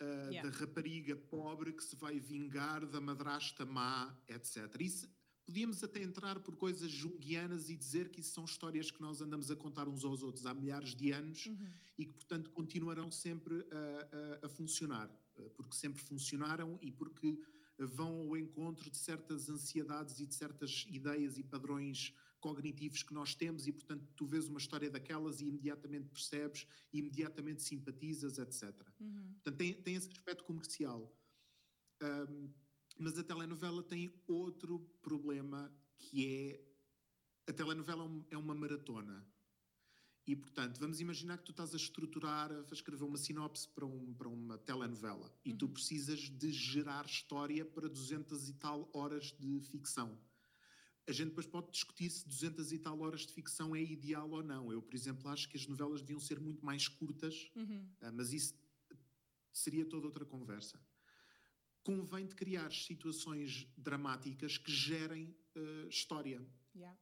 uh, 0.00 0.30
yeah. 0.30 0.42
da 0.42 0.56
rapariga 0.56 1.14
pobre 1.14 1.72
que 1.72 1.84
se 1.84 1.94
vai 1.94 2.18
vingar 2.18 2.86
da 2.86 3.00
madrasta 3.00 3.64
má, 3.64 4.16
etc. 4.28 4.80
Isso 4.80 5.08
Podíamos 5.46 5.82
até 5.84 6.02
entrar 6.02 6.40
por 6.40 6.56
coisas 6.56 6.90
junguianas 6.90 7.70
e 7.70 7.76
dizer 7.76 8.08
que 8.10 8.20
isso 8.20 8.32
são 8.34 8.44
histórias 8.44 8.90
que 8.90 9.00
nós 9.00 9.20
andamos 9.20 9.48
a 9.50 9.54
contar 9.56 9.88
uns 9.88 10.04
aos 10.04 10.22
outros 10.22 10.44
há 10.44 10.52
milhares 10.52 10.94
de 10.94 11.12
anos 11.12 11.46
Uhum. 11.46 11.68
e 11.96 12.04
que, 12.04 12.12
portanto, 12.14 12.50
continuarão 12.50 13.10
sempre 13.12 13.64
a, 13.70 14.42
a- 14.42 14.46
a 14.46 14.48
funcionar, 14.48 15.08
eh, 15.36 15.48
porque 15.50 15.76
sempre 15.76 16.02
funcionaram 16.02 16.76
e 16.82 16.90
porque 16.90 17.38
vão 17.78 18.22
ao 18.22 18.36
encontro 18.36 18.90
de 18.90 18.96
certas 18.96 19.48
ansiedades 19.48 20.18
e 20.18 20.26
de 20.26 20.34
certas 20.34 20.84
ideias 20.88 21.38
e 21.38 21.44
padrões 21.44 22.12
cognitivos 22.40 23.02
que 23.02 23.14
nós 23.14 23.34
temos 23.34 23.66
e, 23.68 23.72
portanto, 23.72 24.04
tu 24.16 24.26
vês 24.26 24.48
uma 24.48 24.58
história 24.58 24.90
daquelas 24.90 25.40
e 25.40 25.46
imediatamente 25.46 26.08
percebes, 26.08 26.66
e 26.92 26.98
imediatamente 26.98 27.62
simpatizas, 27.62 28.38
etc. 28.38 28.74
Uhum. 28.98 29.32
Portanto, 29.34 29.56
tem, 29.58 29.74
tem 29.74 29.94
esse 29.94 30.08
aspecto 30.08 30.42
comercial. 30.44 31.14
Ahm, 32.00 32.48
mas 32.98 33.18
a 33.18 33.24
telenovela 33.24 33.82
tem 33.82 34.12
outro 34.26 34.78
problema 35.02 35.72
que 35.98 36.26
é 36.26 37.50
a 37.50 37.52
telenovela 37.52 38.04
é 38.30 38.34
é 38.34 38.38
uma 38.38 38.54
maratona. 38.54 39.26
E, 40.26 40.34
portanto, 40.34 40.80
vamos 40.80 41.00
imaginar 41.00 41.38
que 41.38 41.44
tu 41.44 41.52
estás 41.52 41.72
a 41.72 41.76
estruturar, 41.76 42.50
a 42.50 42.72
escrever 42.72 43.04
uma 43.04 43.16
sinopse 43.16 43.68
para, 43.68 43.86
um, 43.86 44.12
para 44.12 44.28
uma 44.28 44.58
telenovela 44.58 45.32
e 45.44 45.54
tu 45.54 45.68
precisas 45.68 46.18
de 46.28 46.50
gerar 46.50 47.06
história 47.06 47.64
para 47.64 47.88
200 47.88 48.48
e 48.48 48.54
tal 48.54 48.90
horas 48.92 49.26
de 49.38 49.60
ficção. 49.60 50.18
A 51.06 51.12
gente 51.12 51.28
depois 51.28 51.46
pode 51.46 51.70
discutir 51.70 52.10
se 52.10 52.26
200 52.26 52.72
e 52.72 52.78
tal 52.80 52.98
horas 52.98 53.20
de 53.24 53.32
ficção 53.32 53.76
é 53.76 53.80
ideal 53.80 54.28
ou 54.28 54.42
não. 54.42 54.72
Eu, 54.72 54.82
por 54.82 54.96
exemplo, 54.96 55.28
acho 55.28 55.48
que 55.48 55.56
as 55.56 55.64
novelas 55.68 56.00
deviam 56.00 56.18
ser 56.18 56.40
muito 56.40 56.64
mais 56.66 56.88
curtas, 56.88 57.48
Uhum. 57.54 57.88
ah, 58.00 58.10
mas 58.10 58.32
isso 58.32 58.54
seria 59.52 59.84
toda 59.88 60.06
outra 60.06 60.24
conversa. 60.24 60.80
Convém 61.86 62.26
de 62.26 62.34
criar 62.34 62.72
situações 62.72 63.64
dramáticas 63.78 64.58
que 64.58 64.72
gerem 64.72 65.32
ah, 65.54 65.86
história. 65.88 66.44
Yeah. 66.74 66.98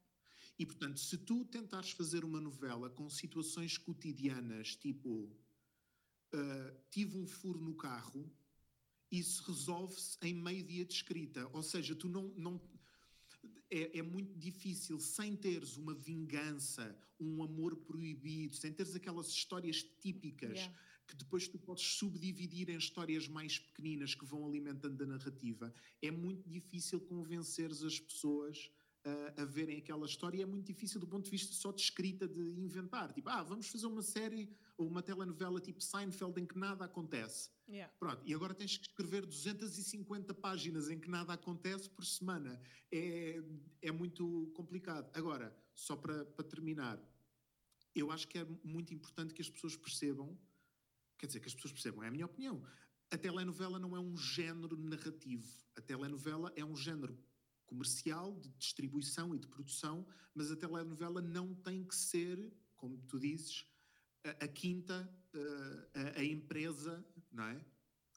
E, 0.59 0.67
portanto, 0.67 1.01
se 1.01 1.17
tu 1.17 1.43
tentares 1.47 1.93
fazer 1.93 2.23
uma 2.23 2.39
novela 2.39 2.91
com 2.91 3.09
situações 3.09 3.79
cotidianas, 3.79 4.77
tipo 4.77 5.35
ah, 6.35 6.75
tive 6.91 7.17
um 7.17 7.27
furo 7.27 7.63
no 7.63 7.75
carro, 7.75 8.31
isso 9.11 9.43
resolve-se 9.45 10.19
em 10.21 10.35
meio 10.35 10.63
dia 10.63 10.85
de 10.85 10.93
escrita. 10.93 11.49
Ou 11.55 11.63
seja, 11.63 11.95
tu 11.95 12.07
não. 12.07 12.29
não 12.37 12.61
é, 13.71 14.01
é 14.01 14.03
muito 14.03 14.39
difícil, 14.39 15.01
sem 15.01 15.35
teres 15.35 15.79
uma 15.79 15.95
vingança, 15.95 16.95
um 17.19 17.43
amor 17.43 17.75
proibido, 17.75 18.55
sem 18.55 18.71
teres 18.71 18.95
aquelas 18.95 19.29
histórias 19.29 19.83
típicas 19.83 20.59
Yeah. 20.59 20.79
Que 21.07 21.17
depois 21.17 21.49
tu 21.49 21.59
podes 21.59 21.85
subdividir 21.85 22.71
em 22.71 22.77
histórias 22.77 23.29
mais 23.29 23.59
pequeninas 23.59 24.15
que 24.15 24.25
vão 24.25 24.47
alimentando 24.47 25.03
a 25.03 25.07
narrativa, 25.07 25.73
é 26.03 26.11
muito 26.11 26.49
difícil 26.49 27.01
convenceres 27.01 27.83
as 27.83 28.01
pessoas 28.01 28.71
ah, 29.07 29.43
a 29.43 29.45
verem 29.45 29.79
aquela 29.79 30.07
história. 30.07 30.39
e 30.39 30.43
É 30.43 30.47
muito 30.47 30.67
difícil 30.67 30.99
do 30.99 31.07
ponto 31.07 31.25
de 31.25 31.31
vista 31.31 31.53
só 31.53 31.71
de 31.71 31.83
escrita, 31.83 32.27
de 32.27 32.41
inventar. 32.41 33.13
Tipo, 33.13 33.29
ah, 33.29 33.43
vamos 33.43 33.69
fazer 33.69 33.87
uma 33.87 34.03
série 34.03 34.51
ou 34.79 34.87
uma 34.87 35.03
telenovela 35.03 35.61
tipo 35.61 35.83
Seinfeld 35.83 36.41
em 36.41 36.47
que 36.47 36.59
nada 36.59 36.87
acontece. 36.87 37.51
Yeah. 37.69 37.93
Pronto, 37.99 38.23
e 38.25 38.35
agora 38.35 38.55
tens 38.55 38.79
que 38.79 38.87
escrever 38.87 39.27
250 39.27 40.33
páginas 40.35 40.89
em 40.89 40.99
que 40.99 41.09
nada 41.11 41.35
acontece 41.35 41.89
por 41.91 42.05
semana. 42.05 42.59
É, 42.91 43.43
é 43.83 43.93
muito 43.93 44.51
complicado. 44.55 45.11
Agora, 45.13 45.55
só 45.75 45.97
para, 45.97 46.25
para 46.25 46.45
terminar, 46.45 46.99
eu 47.95 48.11
acho 48.11 48.27
que 48.27 48.39
é 48.39 48.47
muito 48.65 48.95
importante 48.95 49.35
que 49.35 49.43
as 49.43 49.51
pessoas 49.51 49.77
percebam, 49.77 50.39
quer 51.19 51.27
dizer, 51.27 51.41
que 51.41 51.49
as 51.49 51.55
pessoas 51.55 51.73
percebam, 51.73 52.03
é 52.03 52.09
a 52.09 52.11
minha 52.11 52.27
opinião. 52.27 52.63
A 53.11 53.19
telenovela 53.19 53.79
não 53.79 53.97
é 53.97 54.01
um 54.01 54.17
género 54.17 54.77
narrativo. 54.77 55.49
A 55.77 55.81
telenovela 55.81 56.53
é 56.57 56.65
um 56.65 56.77
género 56.77 57.19
comercial, 57.67 58.39
de 58.41 58.49
distribuição 58.51 59.35
e 59.35 59.39
de 59.39 59.49
produção, 59.49 60.07
mas 60.35 60.51
a 60.51 60.57
telenovela 60.57 61.21
não 61.23 61.55
tem 61.55 61.85
que 61.85 61.95
ser, 61.95 62.53
como 62.77 62.99
tu 63.09 63.19
dizes, 63.19 63.67
a, 64.25 64.45
a 64.45 64.49
quinta, 64.49 65.09
eh, 65.35 65.91
a, 66.17 66.21
a 66.21 66.25
empresa, 66.25 67.05
não 67.31 67.45
é? 67.45 67.65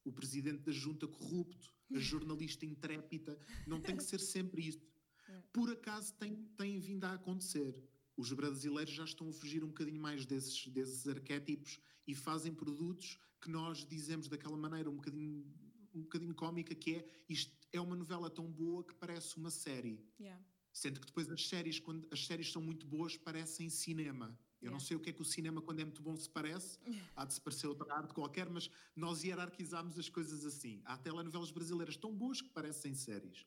O 0.06 0.12
presidente 0.12 0.64
da 0.64 0.72
junta 0.72 1.08
corrupto, 1.08 1.74
a 1.94 2.00
jornalista 2.00 2.66
intrépida, 2.66 3.38
não 3.66 3.82
tem 3.82 3.98
que 3.98 4.04
ser 4.04 4.20
sempre 4.20 4.68
isso. 4.68 4.86
É. 5.30 5.44
Por 5.52 5.70
acaso 5.70 6.14
tem, 6.14 6.38
tem 6.56 6.80
vindo 6.80 7.04
a 7.04 7.12
acontecer. 7.12 7.76
Os 8.18 8.34
brasileiros 8.34 8.94
já 8.94 9.04
estão 9.06 9.30
a 9.30 9.32
fugir 9.32 9.64
um 9.64 9.68
bocadinho 9.68 10.02
mais 10.02 10.26
desses, 10.26 10.68
desses 10.70 11.08
arquétipos 11.08 11.80
e 12.08 12.16
fazem 12.16 12.52
produtos 12.54 13.20
que 13.40 13.50
nós 13.50 13.86
dizemos 13.88 14.28
daquela 14.28 14.58
maneira 14.58 14.90
um 14.90 14.96
bocadinho, 14.96 15.46
um 15.94 16.02
bocadinho 16.02 16.34
cómica, 16.34 16.74
que 16.74 16.96
é 16.96 17.06
isto 17.30 17.56
é 17.72 17.80
uma 17.80 17.96
novela 17.96 18.28
tão 18.30 18.52
boa 18.52 18.84
que 18.84 18.96
parece 18.96 19.38
uma 19.38 19.52
série. 19.52 20.04
Yeah. 20.20 20.44
Sendo 20.74 21.00
que 21.00 21.06
depois 21.06 21.30
as 21.30 21.48
séries, 21.48 21.80
quando 21.80 22.08
as 22.12 22.26
séries 22.26 22.52
são 22.52 22.62
muito 22.62 22.88
boas, 22.88 23.16
parecem 23.16 23.70
cinema. 23.70 24.40
Eu 24.60 24.72
não 24.72 24.78
Yeah. 24.78 24.86
sei 24.88 24.98
o 24.98 25.00
que 25.00 25.12
é 25.12 25.14
que 25.14 25.22
o 25.22 25.26
cinema, 25.26 25.62
quando 25.62 25.80
é 25.80 25.86
muito 25.86 26.02
bom, 26.02 26.16
se 26.18 26.28
parece. 26.30 26.80
Há 27.16 27.24
de 27.26 27.36
se 27.36 27.42
parecer 27.42 27.68
outra 27.68 27.94
arte 27.94 28.14
qualquer, 28.16 28.50
mas 28.50 28.68
nós 28.96 29.24
hierarquizamos 29.24 30.00
as 30.00 30.10
coisas 30.10 30.44
assim. 30.44 30.82
Há 30.86 30.98
telenovelas 30.98 31.52
brasileiras 31.52 31.96
tão 31.98 32.12
boas 32.16 32.42
que 32.42 32.50
parecem 32.50 32.96
séries. 32.96 33.46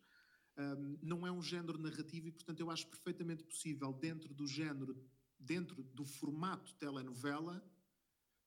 Ahm, 0.60 0.98
não 1.00 1.26
é 1.26 1.32
um 1.32 1.40
género 1.40 1.78
narrativo 1.78 2.28
e, 2.28 2.32
portanto, 2.32 2.60
eu 2.60 2.70
acho 2.70 2.86
perfeitamente 2.86 3.42
possível, 3.44 3.92
dentro 3.94 4.34
do 4.34 4.46
género, 4.46 5.02
dentro 5.38 5.82
do 5.82 6.04
formato 6.04 6.74
telenovela, 6.74 7.64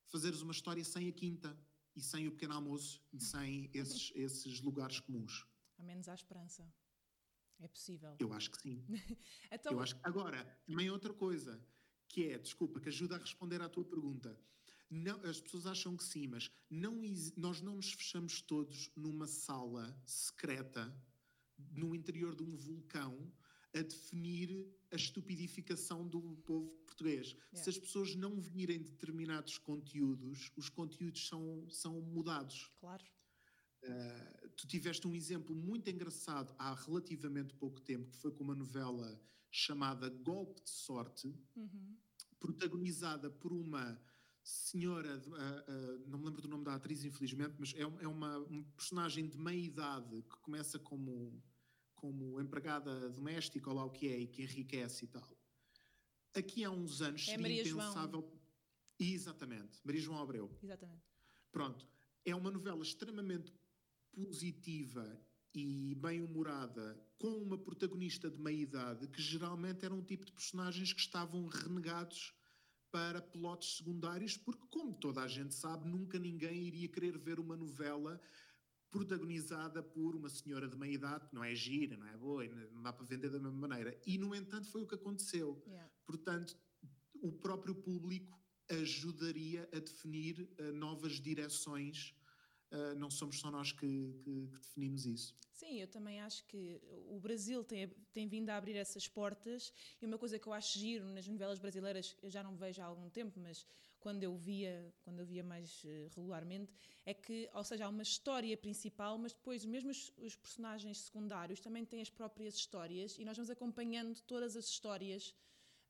fazeres 0.06 0.42
uma 0.42 0.52
história 0.52 0.84
sem 0.84 1.10
a 1.10 1.12
quinta 1.12 1.58
e 1.96 2.02
sem 2.02 2.28
o 2.28 2.32
pequeno 2.32 2.54
almoço 2.54 3.02
e 3.12 3.20
sem 3.20 3.70
esses, 3.74 4.12
esses 4.14 4.62
lugares 4.62 5.00
comuns. 5.00 5.48
Ao 5.76 5.84
menos 5.84 6.08
há 6.08 6.14
esperança. 6.14 6.72
É 7.60 7.68
possível. 7.68 8.16
Eu 8.20 8.32
acho 8.34 8.52
que 8.52 8.62
sim. 8.62 8.86
Então, 9.52 9.74
Eu 9.74 9.80
acho 9.80 9.96
que... 9.96 10.02
Agora, 10.04 10.44
também 10.68 10.92
outra 10.92 11.14
coisa, 11.14 11.60
que 12.08 12.26
é, 12.26 12.38
desculpa, 12.38 12.80
que 12.80 12.90
ajuda 12.90 13.16
a 13.16 13.20
responder 13.20 13.60
à 13.60 13.68
tua 13.68 13.86
pergunta. 13.86 14.40
Não, 14.88 15.20
as 15.24 15.42
pessoas 15.42 15.66
acham 15.66 15.98
que 15.98 16.04
sim, 16.04 16.28
mas 16.28 16.52
não, 16.70 17.02
nós 17.36 17.62
não 17.62 17.78
nos 17.78 17.92
fechamos 17.94 18.42
todos 18.42 18.92
numa 18.96 19.26
sala 19.26 20.00
secreta, 20.06 20.96
no 21.72 21.94
interior 21.96 22.36
de 22.36 22.44
um 22.44 22.56
vulcão, 22.56 23.32
a 23.76 23.82
definir 23.82 24.68
a 24.92 24.96
estupidificação 24.96 26.08
do 26.08 26.22
povo 26.46 26.70
português. 26.86 27.30
Se 27.30 27.36
Yeah. 27.56 27.70
as 27.72 27.78
pessoas 27.80 28.16
não 28.16 28.40
virem 28.40 28.82
determinados 28.84 29.58
conteúdos, 29.58 30.52
os 30.56 30.70
conteúdos 30.70 31.28
são, 31.28 31.68
são 31.70 32.00
mudados. 32.02 32.72
claro. 32.80 33.04
Uh, 33.84 34.50
tu 34.56 34.66
tiveste 34.68 35.06
um 35.08 35.14
exemplo 35.14 35.54
muito 35.56 35.90
engraçado 35.90 36.56
há 36.58 36.74
relativamente 36.74 37.54
pouco 37.56 37.82
tempo, 37.82 38.10
que 38.12 38.18
foi 38.18 38.32
com 38.32 38.44
uma 38.44 38.56
novela 38.56 39.20
chamada 39.52 40.08
Golpe 40.10 40.64
de 40.64 40.70
Sorte, 40.70 41.28
Uhum. 41.56 41.98
protagonizada 42.40 43.30
por 43.30 43.52
uma 43.52 44.00
senhora, 44.44 45.18
uh, 45.26 45.32
uh, 45.32 46.08
não 46.10 46.20
me 46.20 46.26
lembro 46.26 46.42
do 46.42 46.48
nome 46.48 46.64
da 46.66 46.76
atriz, 46.76 47.04
infelizmente, 47.06 47.56
mas 47.58 47.74
é, 47.76 47.86
um- 47.88 48.00
é 48.00 48.08
uma 48.08 48.38
um 48.40 48.64
personagem 48.76 49.28
de 49.28 49.38
meia 49.38 49.58
idade 49.66 50.22
que 50.24 50.38
começa 50.42 50.78
como, 50.78 51.42
como 51.96 52.40
empregada 52.42 53.10
doméstica, 53.10 53.70
ou 53.70 53.76
lá 53.76 53.86
o 53.86 53.90
que 53.92 54.08
é, 54.08 54.20
e 54.20 54.28
que 54.28 54.42
enriquece 54.44 55.06
e 55.06 55.08
tal. 55.08 55.28
Aqui 56.36 56.64
há 56.64 56.72
uns 56.72 57.02
anos 57.02 57.22
É 57.22 57.26
seria 57.26 57.42
Maria 57.42 57.66
João. 57.66 57.86
impensável. 57.92 58.40
Exatamente, 59.00 59.80
Maria 59.84 60.02
João 60.02 60.22
Abreu. 60.22 60.58
Exatamente. 60.62 61.04
Pronto, 61.52 61.88
é 62.26 62.36
uma 62.36 62.52
novela 62.52 62.82
extremamente 62.84 63.54
positiva 64.12 65.20
e 65.54 65.96
bem-humorada, 65.96 67.00
com 67.18 67.30
uma 67.38 67.58
protagonista 67.58 68.30
de 68.30 68.40
meia-idade, 68.40 69.08
que 69.08 69.22
geralmente 69.22 69.86
era 69.86 69.94
um 69.94 70.02
tipo 70.04 70.26
de 70.26 70.32
personagens 70.32 70.92
que 70.94 71.00
estavam 71.00 71.46
renegados 71.48 72.34
para 72.94 73.20
plotos 73.20 73.78
secundários, 73.78 74.38
porque, 74.38 74.68
como 74.70 74.94
toda 74.94 75.24
a 75.24 75.28
gente 75.28 75.56
sabe, 75.56 75.90
nunca 75.90 76.20
ninguém 76.20 76.68
iria 76.68 76.88
querer 76.88 77.18
ver 77.18 77.40
uma 77.40 77.58
novela 77.58 78.22
protagonizada 78.92 79.82
por 79.82 80.16
uma 80.16 80.30
senhora 80.30 80.68
de 80.68 80.78
meia-idade, 80.78 81.28
que 81.28 81.34
não 81.34 81.44
é 81.44 81.56
gira, 81.56 81.98
não 81.98 82.06
é 82.08 82.16
boa, 82.16 82.46
não 82.72 82.84
dá 82.84 82.94
para 82.94 83.04
vender 83.04 83.32
da 83.32 83.40
mesma 83.40 83.68
maneira. 83.68 84.00
E, 84.06 84.20
no 84.20 84.36
entanto, 84.36 84.68
foi 84.68 84.84
o 84.84 84.86
que 84.86 84.94
aconteceu. 84.94 85.60
Yeah. 85.66 85.92
Portanto, 86.06 86.56
o 87.16 87.32
próprio 87.32 87.74
público 87.74 88.40
ajudaria 88.70 89.68
a 89.74 89.80
definir 89.80 90.48
eh, 90.60 90.72
novas 90.72 91.14
direções. 91.14 92.14
Eh, 92.74 92.96
não 92.96 93.10
somos 93.12 93.40
só 93.40 93.52
nós 93.52 93.72
que, 93.72 93.88
que- 94.24 94.48
que 94.52 94.60
definimos 94.60 95.06
isso. 95.06 95.36
Sim, 95.54 95.80
eu 95.80 95.88
também 95.88 96.20
acho 96.22 96.44
que 96.46 96.82
o 97.08 97.20
Brasil 97.20 97.64
tem, 97.64 97.88
tem 98.12 98.28
vindo 98.28 98.50
a 98.50 98.58
abrir 98.58 98.76
essas 98.76 99.08
portas 99.08 99.72
e 100.02 100.06
uma 100.06 100.18
coisa 100.18 100.40
que 100.40 100.48
eu 100.48 100.54
acho 100.54 100.80
giro 100.80 101.06
nas 101.06 101.28
novelas 101.28 101.60
brasileiras, 101.60 102.16
eu 102.22 102.30
já 102.30 102.42
não 102.42 102.56
vejo 102.56 102.82
há 102.82 102.86
algum 102.86 103.10
tempo, 103.10 103.40
mas 103.40 103.66
quando 104.00 104.24
eu 104.24 104.36
via, 104.36 104.92
quando 105.04 105.20
eu 105.20 105.26
via 105.26 105.44
mais 105.44 105.84
eh, 105.86 106.08
regularmente, 106.16 106.74
é 107.06 107.14
que, 107.14 107.50
ou 107.54 107.64
seja, 107.64 107.86
há 107.86 107.90
uma 107.90 108.02
história 108.04 108.58
principal, 108.58 109.18
mas 109.18 109.32
depois 109.34 109.64
mesmo 109.64 109.92
os, 109.92 110.12
os 110.18 110.36
personagens 110.36 110.98
secundários 110.98 111.60
também 111.62 111.86
têm 111.86 112.02
as 112.02 112.10
próprias 112.10 112.56
histórias 112.56 113.18
e 113.20 113.24
nós 113.24 113.38
vamos 113.38 113.52
acompanhando 113.52 114.20
todas 114.24 114.58
as 114.58 114.66
histórias 114.66 115.34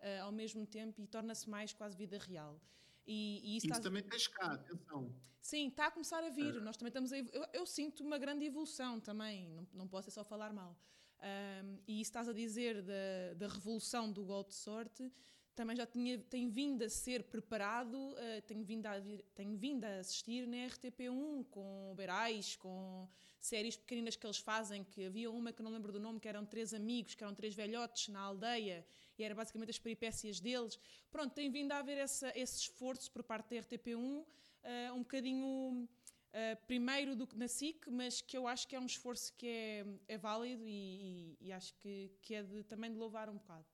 eh, 0.02 0.20
ao 0.20 0.32
mesmo 0.32 0.68
tempo 0.68 1.02
e 1.02 1.08
torna-se 1.08 1.50
mais 1.50 1.74
quase 1.74 1.96
vida 1.96 2.18
real. 2.18 2.60
E, 3.06 3.42
e 3.44 3.58
isso, 3.58 3.68
isso 3.68 3.82
também 3.82 4.04
tens 4.04 4.28
cá, 4.28 4.54
atenção. 4.54 5.14
Sim, 5.42 5.68
está 5.68 5.88
a 5.88 5.92
começar 5.92 6.24
a 6.24 6.30
vir. 6.30 6.56
Uh. 6.56 6.62
Nós 6.62 6.78
também 6.78 6.90
estamos 6.90 7.12
a. 7.12 7.18
Eu, 7.18 7.46
eu, 7.54 7.66
sinto 7.66 8.04
uma 8.04 8.18
grande 8.18 8.46
evolução 8.46 9.00
também, 9.00 9.50
não, 9.50 9.68
não 9.74 9.88
posso 9.88 10.10
é 10.10 10.12
só 10.12 10.24
falar 10.24 10.54
mal. 10.54 10.78
Um, 11.20 11.80
e 11.88 12.02
isso 12.02 12.10
estás 12.10 12.28
a 12.28 12.34
dizer 12.34 12.82
da, 12.82 13.34
da 13.38 13.48
revolução 13.48 14.12
do 14.12 14.26
golpe 14.26 14.50
de 14.50 14.58
sorte 14.58 15.12
também 15.56 15.76
já 15.76 15.86
tinha, 15.86 16.18
tem 16.18 16.50
vindo 16.50 16.84
a 16.84 16.90
ser 16.90 17.24
preparado, 17.24 17.96
uh, 17.96 18.42
tenho, 18.48 18.64
vindo 18.64 18.86
a, 18.88 18.96
tenho 19.36 19.56
vindo 19.56 19.84
a 19.86 20.00
assistir 20.00 20.48
na 20.48 20.58
RTP1 20.68 21.46
com 21.50 21.94
Berais, 21.96 22.56
com 22.56 23.08
séries 23.40 23.76
pequeninas 23.76 24.16
que 24.16 24.26
eles 24.26 24.40
fazem, 24.40 24.84
que 24.84 25.06
havia 25.06 25.30
uma 25.30 25.52
que 25.52 25.62
não 25.62 25.72
lembro 25.72 25.92
do 25.92 26.00
nome, 26.00 26.20
que 26.20 26.28
eram 26.28 26.46
três 26.46 26.74
amigos, 26.74 27.14
que 27.14 27.24
eram 27.24 27.36
três 27.36 27.54
velhotes 27.54 28.08
na 28.08 28.22
aldeia, 28.22 28.86
e 29.18 29.24
era 29.24 29.36
basicamente 29.36 29.70
as 29.70 29.80
peripécias 29.80 30.40
deles. 30.40 30.80
Pronto, 31.12 31.34
tem 31.34 31.50
vindo 31.50 31.72
a 31.72 31.78
haver 31.78 31.98
essa, 31.98 32.32
esse 32.36 32.62
esforço 32.62 33.12
por 33.12 33.24
parte 33.24 33.50
da 33.50 33.62
RTP1, 33.62 33.98
uh, 33.98 34.28
eh, 34.64 34.92
um 34.92 35.00
bocadinho 35.00 35.88
uh, 36.34 36.66
primeiro 36.66 37.16
do 37.16 37.28
que 37.28 37.38
na 37.38 37.48
SIC, 37.48 37.90
mas 37.90 38.22
que 38.22 38.38
eu 38.38 38.48
acho 38.48 38.68
que 38.68 38.76
é 38.76 38.80
um 38.80 38.86
esforço 38.86 39.34
que 39.38 39.48
é, 39.48 39.86
é 40.08 40.18
válido 40.18 40.68
e, 40.68 41.38
e, 41.42 41.48
e 41.48 41.52
acho 41.52 41.74
que, 41.76 42.12
que 42.22 42.36
é 42.36 42.44
de, 42.44 42.64
também 42.64 42.92
de 42.92 42.98
louvar 42.98 43.30
um 43.30 43.38
bocado. 43.38 43.66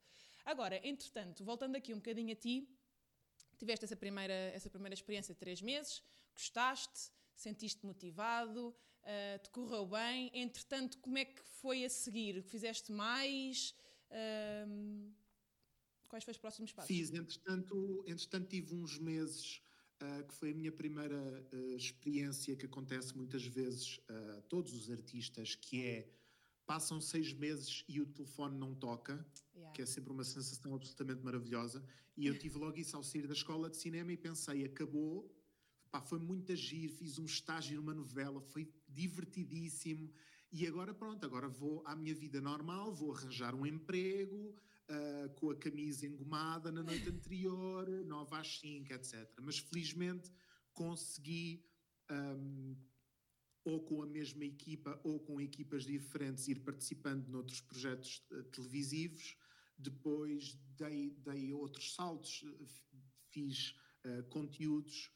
Agora, 0.45 0.79
entretanto, 0.87 1.43
voltando 1.43 1.75
aqui 1.75 1.93
um 1.93 1.97
bocadinho 1.97 2.31
a 2.31 2.35
ti, 2.35 2.67
tiveste 3.57 3.85
essa 3.85 3.95
primeira, 3.95 4.33
essa 4.33 4.69
primeira 4.69 4.93
experiência 4.93 5.33
de 5.33 5.39
três 5.39 5.61
meses, 5.61 6.01
gostaste, 6.33 7.11
sentiste 7.35 7.85
motivado, 7.85 8.75
uh, 9.03 9.39
te 9.43 9.49
correu 9.49 9.85
bem. 9.85 10.31
Entretanto, 10.33 10.97
como 10.99 11.17
é 11.17 11.25
que 11.25 11.41
foi 11.43 11.85
a 11.85 11.89
seguir? 11.89 12.41
Fizeste 12.41 12.91
mais? 12.91 13.75
Uh, 14.09 15.13
quais 16.09 16.23
foram 16.23 16.33
os 16.33 16.37
próximos 16.37 16.71
passos? 16.73 16.87
Fiz, 16.87 17.13
entretanto, 17.13 18.03
entretanto 18.05 18.47
tive 18.49 18.75
uns 18.75 18.97
meses 18.97 19.61
uh, 20.01 20.27
que 20.27 20.33
foi 20.33 20.51
a 20.51 20.53
minha 20.53 20.71
primeira 20.71 21.47
uh, 21.53 21.75
experiência 21.77 22.55
que 22.55 22.65
acontece 22.65 23.15
muitas 23.15 23.45
vezes 23.45 23.99
a 24.09 24.41
todos 24.41 24.73
os 24.73 24.89
artistas, 24.89 25.55
que 25.55 25.85
é 25.85 26.09
passam 26.69 27.01
seis 27.01 27.33
meses 27.33 27.83
e 27.87 27.99
o 27.99 28.05
telefone 28.05 28.55
não 28.55 28.75
toca, 28.75 29.25
yeah. 29.55 29.73
que 29.73 29.81
é 29.81 29.87
sempre 29.87 30.13
uma 30.13 30.23
sensação 30.23 30.75
absolutamente 30.75 31.23
maravilhosa. 31.23 31.83
E 32.15 32.27
eu 32.27 32.37
tive 32.37 32.59
logo 32.59 32.77
isso 32.77 32.95
ao 32.95 33.01
sair 33.01 33.25
da 33.25 33.33
escola 33.33 33.71
de 33.71 33.77
cinema 33.77 34.11
e 34.11 34.17
pensei, 34.17 34.65
acabou, 34.65 35.35
pá, 35.89 35.99
foi 35.99 36.19
muito 36.19 36.51
agir, 36.51 36.89
fiz 36.89 37.17
um 37.17 37.25
estágio 37.25 37.77
numa 37.77 37.95
novela, 37.95 38.39
foi 38.39 38.71
divertidíssimo. 38.87 40.13
E 40.51 40.67
agora 40.67 40.93
pronto, 40.93 41.25
agora 41.25 41.47
vou 41.47 41.81
à 41.87 41.95
minha 41.95 42.13
vida 42.13 42.39
normal, 42.39 42.93
vou 42.93 43.13
arranjar 43.15 43.55
um 43.55 43.65
emprego, 43.65 44.55
uh, 44.89 45.29
com 45.35 45.51
a 45.51 45.55
camisa 45.55 46.05
engomada 46.05 46.71
na 46.71 46.83
noite 46.83 47.09
anterior, 47.09 47.87
nova 48.05 48.39
às 48.39 48.59
5, 48.59 48.93
etc. 48.93 49.29
Mas 49.41 49.59
felizmente 49.59 50.31
consegui 50.73 51.65
um, 52.11 52.75
ou 53.63 53.81
com 53.83 54.01
a 54.01 54.07
mesma 54.07 54.45
equipa 54.45 54.99
ou 55.03 55.19
com 55.19 55.39
equipas 55.39 55.85
diferentes, 55.85 56.47
ir 56.47 56.61
participando 56.61 57.27
noutros 57.27 57.61
projetos 57.61 58.25
uh, 58.31 58.43
televisivos. 58.45 59.37
Depois 59.77 60.57
dei, 60.77 61.11
dei 61.23 61.53
outros 61.53 61.93
saltos, 61.93 62.41
uh, 62.43 62.67
fiz 63.31 63.75
uh, 64.05 64.23
conteúdos 64.29 65.11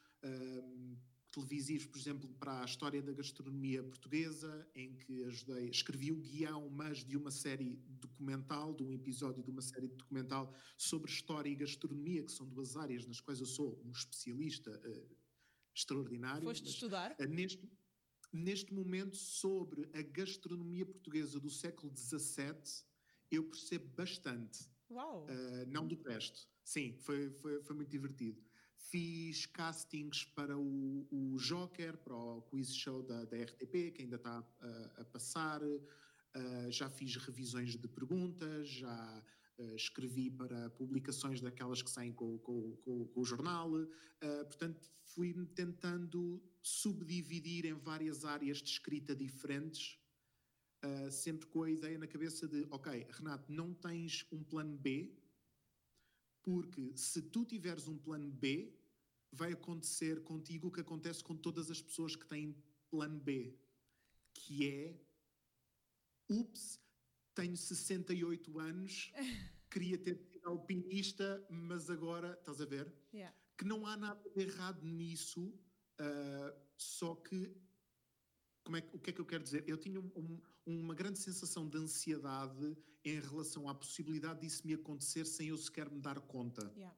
televisivos, 1.34 1.88
por 1.88 1.97
exemplo, 1.97 2.29
para 2.39 2.61
a 2.61 2.65
história 2.65 3.01
da 3.01 3.11
gastronomia 3.11 3.84
portuguesa, 3.84 4.67
em 4.75 4.93
que 4.93 5.23
ajudei, 5.23 5.67
escrevi 5.67 6.11
o 6.11 6.17
guião, 6.17 6.69
mas 6.69 7.03
de 7.03 7.17
uma 7.17 7.31
série 7.31 7.75
documental, 7.88 8.73
de 8.73 8.84
um 8.84 8.93
episódio 8.93 9.43
de 9.43 9.49
uma 9.49 9.61
série 9.61 9.88
documental 9.88 10.53
sobre 10.77 11.09
história 11.09 11.49
e 11.49 11.55
gastronomia, 11.55 12.23
que 12.23 12.31
são 12.31 12.47
duas 12.47 12.77
áreas 12.77 13.05
nas 13.07 13.19
quais 13.19 13.39
eu 13.39 13.47
sou 13.47 13.81
um 13.84 13.91
especialista 13.91 14.79
extraordinário. 15.75 16.43
Foste 16.43 16.69
estudar? 16.69 17.15
neste, 17.27 17.67
neste 18.31 18.71
momento 18.71 19.17
sobre 19.17 19.89
a 19.91 20.03
gastronomia 20.03 20.86
portuguesa 20.86 21.39
do 21.39 21.49
século 21.49 21.91
XVII, 21.97 22.86
eu 23.31 23.43
percebo 23.45 23.88
bastante. 23.95 24.69
Uau! 24.91 25.25
Uh, 25.25 25.65
não 25.67 25.88
do 25.88 25.95
resto. 26.03 26.47
Sim, 26.63 26.95
foi, 26.99 27.31
foi, 27.31 27.61
foi 27.63 27.75
muito 27.75 27.89
divertido. 27.89 28.39
Fiz 28.89 29.45
castings 29.45 30.25
para 30.36 30.57
o, 30.57 31.07
o 31.09 31.38
Joker, 31.38 31.97
para 31.97 32.15
o 32.15 32.41
quiz 32.43 32.75
show 32.75 33.01
da, 33.01 33.23
da 33.25 33.38
RTP, 33.38 33.91
que 33.91 34.01
ainda 34.01 34.17
está 34.17 34.41
uh, 34.41 35.01
a 35.01 35.05
passar. 35.05 35.63
Uh, 35.63 36.69
já 36.69 36.89
fiz 36.89 37.15
revisões 37.15 37.77
de 37.77 37.88
perguntas, 37.88 38.67
já 38.67 39.23
uh, 39.57 39.75
escrevi 39.75 40.29
para 40.29 40.69
publicações 40.71 41.39
daquelas 41.39 41.81
que 41.81 41.89
saem 41.89 42.11
com, 42.11 42.38
com, 42.39 42.75
com, 42.77 43.07
com 43.07 43.21
o 43.21 43.25
jornal. 43.25 43.71
portanto, 44.19 44.91
fui-me 45.05 45.45
tentando 45.47 46.43
subdividir 46.61 47.65
em 47.65 47.73
várias 47.73 48.25
áreas 48.25 48.57
de 48.57 48.69
escrita 48.69 49.15
diferentes, 49.15 49.97
sempre 51.09 51.47
com 51.47 51.63
a 51.63 51.71
ideia 51.71 51.97
na 51.97 52.07
cabeça 52.07 52.47
de: 52.47 52.67
ok, 52.69 53.07
Renato, 53.11 53.51
não 53.51 53.73
tens 53.73 54.25
um 54.31 54.43
plano 54.43 54.77
B, 54.77 55.22
porque 56.43 56.95
se 56.95 57.21
tu 57.21 57.45
tiveres 57.45 57.87
um 57.87 57.97
plano 57.97 58.31
B, 58.31 58.71
vai 59.31 59.53
acontecer 59.53 60.23
contigo 60.23 60.67
o 60.67 60.71
que 60.71 60.81
acontece 60.81 61.23
com 61.23 61.35
todas 61.35 61.71
as 61.71 61.81
pessoas 61.81 62.15
que 62.15 62.27
têm 62.27 62.55
plano 62.91 63.19
B, 63.19 63.57
que 64.33 64.67
é: 64.67 64.99
ups, 66.29 66.79
tenho 67.33 67.57
68 67.57 68.59
anos, 68.59 69.11
queria 69.71 69.97
ter 69.97 70.17
sido 70.17 70.47
alpinista, 70.47 71.43
mas 71.49 71.89
agora, 71.89 72.37
estás 72.39 72.61
a 72.61 72.65
ver? 72.65 72.93
Yeah 73.11 73.33
que 73.57 73.65
não 73.65 73.85
há 73.85 73.95
nada 73.95 74.29
de 74.35 74.41
errado 74.41 74.85
nisso, 74.85 75.47
uh, 75.99 76.53
só 76.75 77.15
que 77.15 77.55
como 78.64 78.78
é, 78.78 78.84
o 78.93 78.99
que 78.99 79.09
é 79.09 79.14
que 79.14 79.20
eu 79.20 79.26
quero 79.26 79.43
dizer? 79.43 79.64
Eu 79.68 79.78
tinha 79.78 79.99
um, 79.99 80.39
uma 80.66 80.95
grande 80.95 81.20
sensação 81.20 81.68
de 81.68 81.78
ansiedade 81.78 82.78
em 83.03 83.20
relação 83.20 83.68
à 83.68 83.76
possibilidade 83.76 84.41
disso 84.41 84.66
me 84.66 84.74
acontecer 84.74 85.26
sem 85.26 85.49
eu 85.49 85.57
sequer 85.57 85.89
me 85.89 85.99
dar 85.99 86.20
conta. 86.22 86.72
Yeah. 86.76 86.95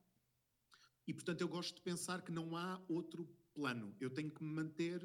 E 1.08 1.14
portanto 1.14 1.42
eu 1.42 1.48
gosto 1.48 1.76
de 1.76 1.82
pensar 1.82 2.22
que 2.22 2.32
não 2.32 2.56
há 2.56 2.82
outro 2.88 3.28
plano. 3.54 3.96
Eu 4.00 4.10
tenho 4.10 4.30
que 4.30 4.44
me 4.44 4.54
manter 4.54 5.02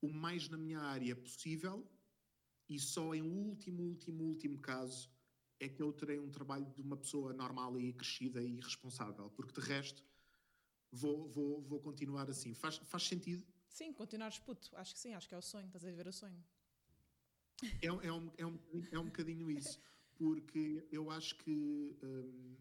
o 0.00 0.08
mais 0.08 0.48
na 0.48 0.56
minha 0.56 0.80
área 0.80 1.14
possível 1.14 1.86
e 2.68 2.78
só 2.78 3.14
em 3.14 3.22
último, 3.22 3.82
último, 3.82 4.24
último 4.24 4.58
caso 4.60 5.10
é 5.60 5.68
que 5.68 5.82
eu 5.82 5.92
terei 5.92 6.18
um 6.18 6.30
trabalho 6.30 6.66
de 6.74 6.82
uma 6.82 6.96
pessoa 6.96 7.32
normal 7.32 7.78
e 7.78 7.92
crescida 7.92 8.42
e 8.42 8.60
responsável, 8.60 9.28
porque 9.30 9.60
de 9.60 9.66
resto 9.66 10.04
vou, 10.92 11.28
vou, 11.28 11.62
vou 11.62 11.80
continuar 11.80 12.30
assim. 12.30 12.54
Faz, 12.54 12.76
faz 12.76 13.02
sentido? 13.04 13.44
Sim, 13.68 13.92
continuares 13.92 14.38
puto. 14.38 14.70
Acho 14.76 14.94
que 14.94 15.00
sim, 15.00 15.14
acho 15.14 15.28
que 15.28 15.34
é 15.34 15.38
o 15.38 15.42
sonho. 15.42 15.66
Estás 15.66 15.84
a 15.84 15.90
viver 15.90 16.06
o 16.06 16.12
sonho. 16.12 16.42
É, 17.82 17.86
é, 17.86 17.92
um, 17.92 18.32
é, 18.36 18.46
um, 18.46 18.58
é 18.92 18.98
um 18.98 19.04
bocadinho 19.06 19.50
isso. 19.50 19.80
Porque 20.16 20.86
eu 20.90 21.10
acho 21.10 21.36
que. 21.36 21.96
Hum, 22.02 22.56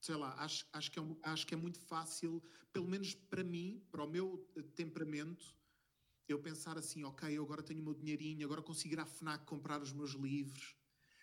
sei 0.00 0.16
lá, 0.16 0.34
acho, 0.34 0.66
acho, 0.72 0.90
que 0.90 0.98
é 0.98 1.02
um, 1.02 1.16
acho 1.22 1.46
que 1.46 1.54
é 1.54 1.56
muito 1.56 1.80
fácil, 1.80 2.42
pelo 2.72 2.86
menos 2.86 3.14
para 3.14 3.42
mim, 3.42 3.82
para 3.90 4.04
o 4.04 4.08
meu 4.08 4.38
temperamento, 4.74 5.56
eu 6.28 6.38
pensar 6.38 6.78
assim: 6.78 7.04
ok, 7.04 7.36
eu 7.36 7.42
agora 7.42 7.62
tenho 7.62 7.80
o 7.80 7.84
meu 7.84 7.94
dinheirinho, 7.94 8.44
agora 8.44 8.62
consigo 8.62 8.94
ir 8.94 9.00
à 9.00 9.06
FNAC 9.06 9.44
comprar 9.46 9.82
os 9.82 9.92
meus 9.92 10.12
livros, 10.12 10.76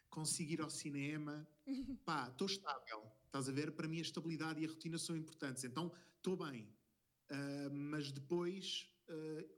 consigo 0.09 0.51
ir 0.51 0.61
ao 0.61 0.69
cinema. 0.69 1.47
Pá, 2.03 2.29
estou 2.29 2.47
estável 2.47 3.11
Estás 3.31 3.47
a 3.47 3.51
ver? 3.53 3.71
Para 3.71 3.87
mim 3.87 3.99
a 3.99 4.01
estabilidade 4.01 4.59
e 4.59 4.65
a 4.65 4.67
rotina 4.67 4.97
são 4.97 5.15
importantes. 5.15 5.63
Então 5.63 5.89
estou 6.17 6.35
bem. 6.35 6.67
Uh, 7.31 7.71
mas 7.71 8.11
depois 8.11 8.89
uh, 9.07 9.49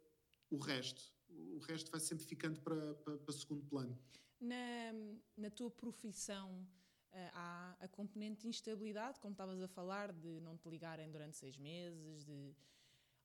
o 0.51 0.57
resto. 0.57 1.11
O 1.55 1.57
resto 1.59 1.89
vai 1.89 1.99
sempre 1.99 2.23
ficando 2.23 2.61
para, 2.61 2.93
para, 2.95 3.17
para 3.17 3.33
segundo 3.33 3.65
plano. 3.65 3.97
Na, 4.39 4.93
na 5.35 5.49
tua 5.49 5.71
profissão 5.71 6.51
uh, 6.51 7.29
há 7.33 7.75
a 7.79 7.87
componente 7.87 8.41
de 8.41 8.47
instabilidade, 8.47 9.19
como 9.19 9.33
estavas 9.33 9.59
a 9.59 9.67
falar, 9.67 10.13
de 10.13 10.39
não 10.41 10.55
te 10.55 10.69
ligarem 10.69 11.09
durante 11.09 11.35
seis 11.35 11.57
meses, 11.57 12.23
de... 12.23 12.55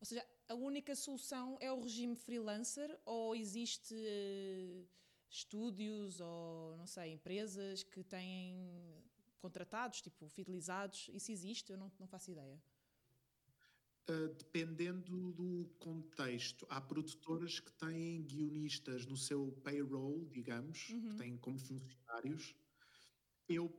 Ou 0.00 0.06
seja, 0.06 0.24
a 0.48 0.54
única 0.54 0.94
solução 0.94 1.58
é 1.60 1.70
o 1.70 1.80
regime 1.80 2.16
freelancer 2.16 2.98
ou 3.04 3.36
existe 3.36 3.94
estúdios 5.28 6.20
ou, 6.20 6.76
não 6.76 6.86
sei, 6.86 7.12
empresas 7.12 7.82
que 7.82 8.02
têm 8.04 8.70
contratados, 9.40 10.00
tipo 10.00 10.28
fidelizados? 10.28 11.10
Isso 11.12 11.30
existe? 11.32 11.72
Eu 11.72 11.78
não, 11.78 11.92
não 11.98 12.06
faço 12.06 12.30
ideia. 12.30 12.58
Uh, 14.10 14.34
dependendo 14.38 15.32
do 15.32 15.68
contexto, 15.78 16.66
há 16.70 16.80
produtoras 16.80 17.60
que 17.60 17.70
têm 17.72 18.22
guionistas 18.22 19.04
no 19.04 19.18
seu 19.18 19.52
payroll, 19.62 20.26
digamos, 20.32 20.88
uhum. 20.88 21.10
que 21.10 21.16
têm 21.16 21.36
como 21.36 21.58
funcionários. 21.58 22.54
Eu 23.46 23.70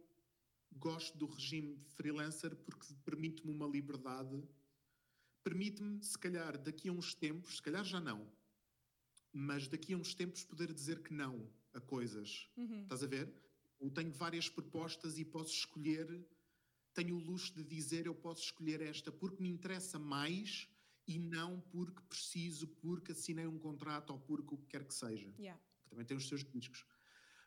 gosto 0.77 1.17
do 1.17 1.25
regime 1.25 1.80
freelancer 1.95 2.55
porque 2.57 2.93
permite-me 3.03 3.51
uma 3.51 3.67
liberdade, 3.67 4.43
permite-me, 5.43 6.03
se 6.03 6.17
calhar, 6.17 6.57
daqui 6.57 6.89
a 6.89 6.91
uns 6.91 7.15
tempos, 7.15 7.55
se 7.55 7.61
calhar 7.61 7.84
já 7.84 7.99
não, 7.99 8.32
mas 9.34 9.67
daqui 9.67 9.93
a 9.93 9.97
uns 9.97 10.13
tempos 10.13 10.43
poder 10.43 10.73
dizer 10.73 11.01
que 11.01 11.13
não 11.13 11.49
a 11.73 11.80
coisas. 11.80 12.49
Uhum. 12.57 12.84
Estás 12.84 13.03
a 13.03 13.07
ver? 13.07 13.34
Eu 13.80 13.89
tenho 13.89 14.11
várias 14.11 14.49
propostas 14.49 15.17
e 15.17 15.25
posso 15.25 15.53
escolher. 15.53 16.07
Tenho 16.99 17.15
o 17.15 17.19
luxo 17.19 17.53
de 17.53 17.63
dizer 17.63 18.05
eu 18.05 18.13
posso 18.13 18.43
escolher 18.43 18.81
esta 18.81 19.09
porque 19.09 19.41
me 19.41 19.49
interessa 19.49 19.97
mais 19.97 20.67
e 21.07 21.17
não 21.17 21.61
porque 21.71 22.01
preciso, 22.01 22.67
porque 22.67 23.13
assinei 23.13 23.47
um 23.47 23.57
contrato 23.57 24.11
ou 24.11 24.19
porque 24.19 24.53
o 24.53 24.57
que 24.57 24.67
quer 24.67 24.83
que 24.83 24.93
seja. 24.93 25.33
Yeah. 25.39 25.59
Que 25.83 25.89
também 25.89 26.05
tem 26.05 26.17
os 26.17 26.27
seus 26.27 26.43
riscos. 26.43 26.85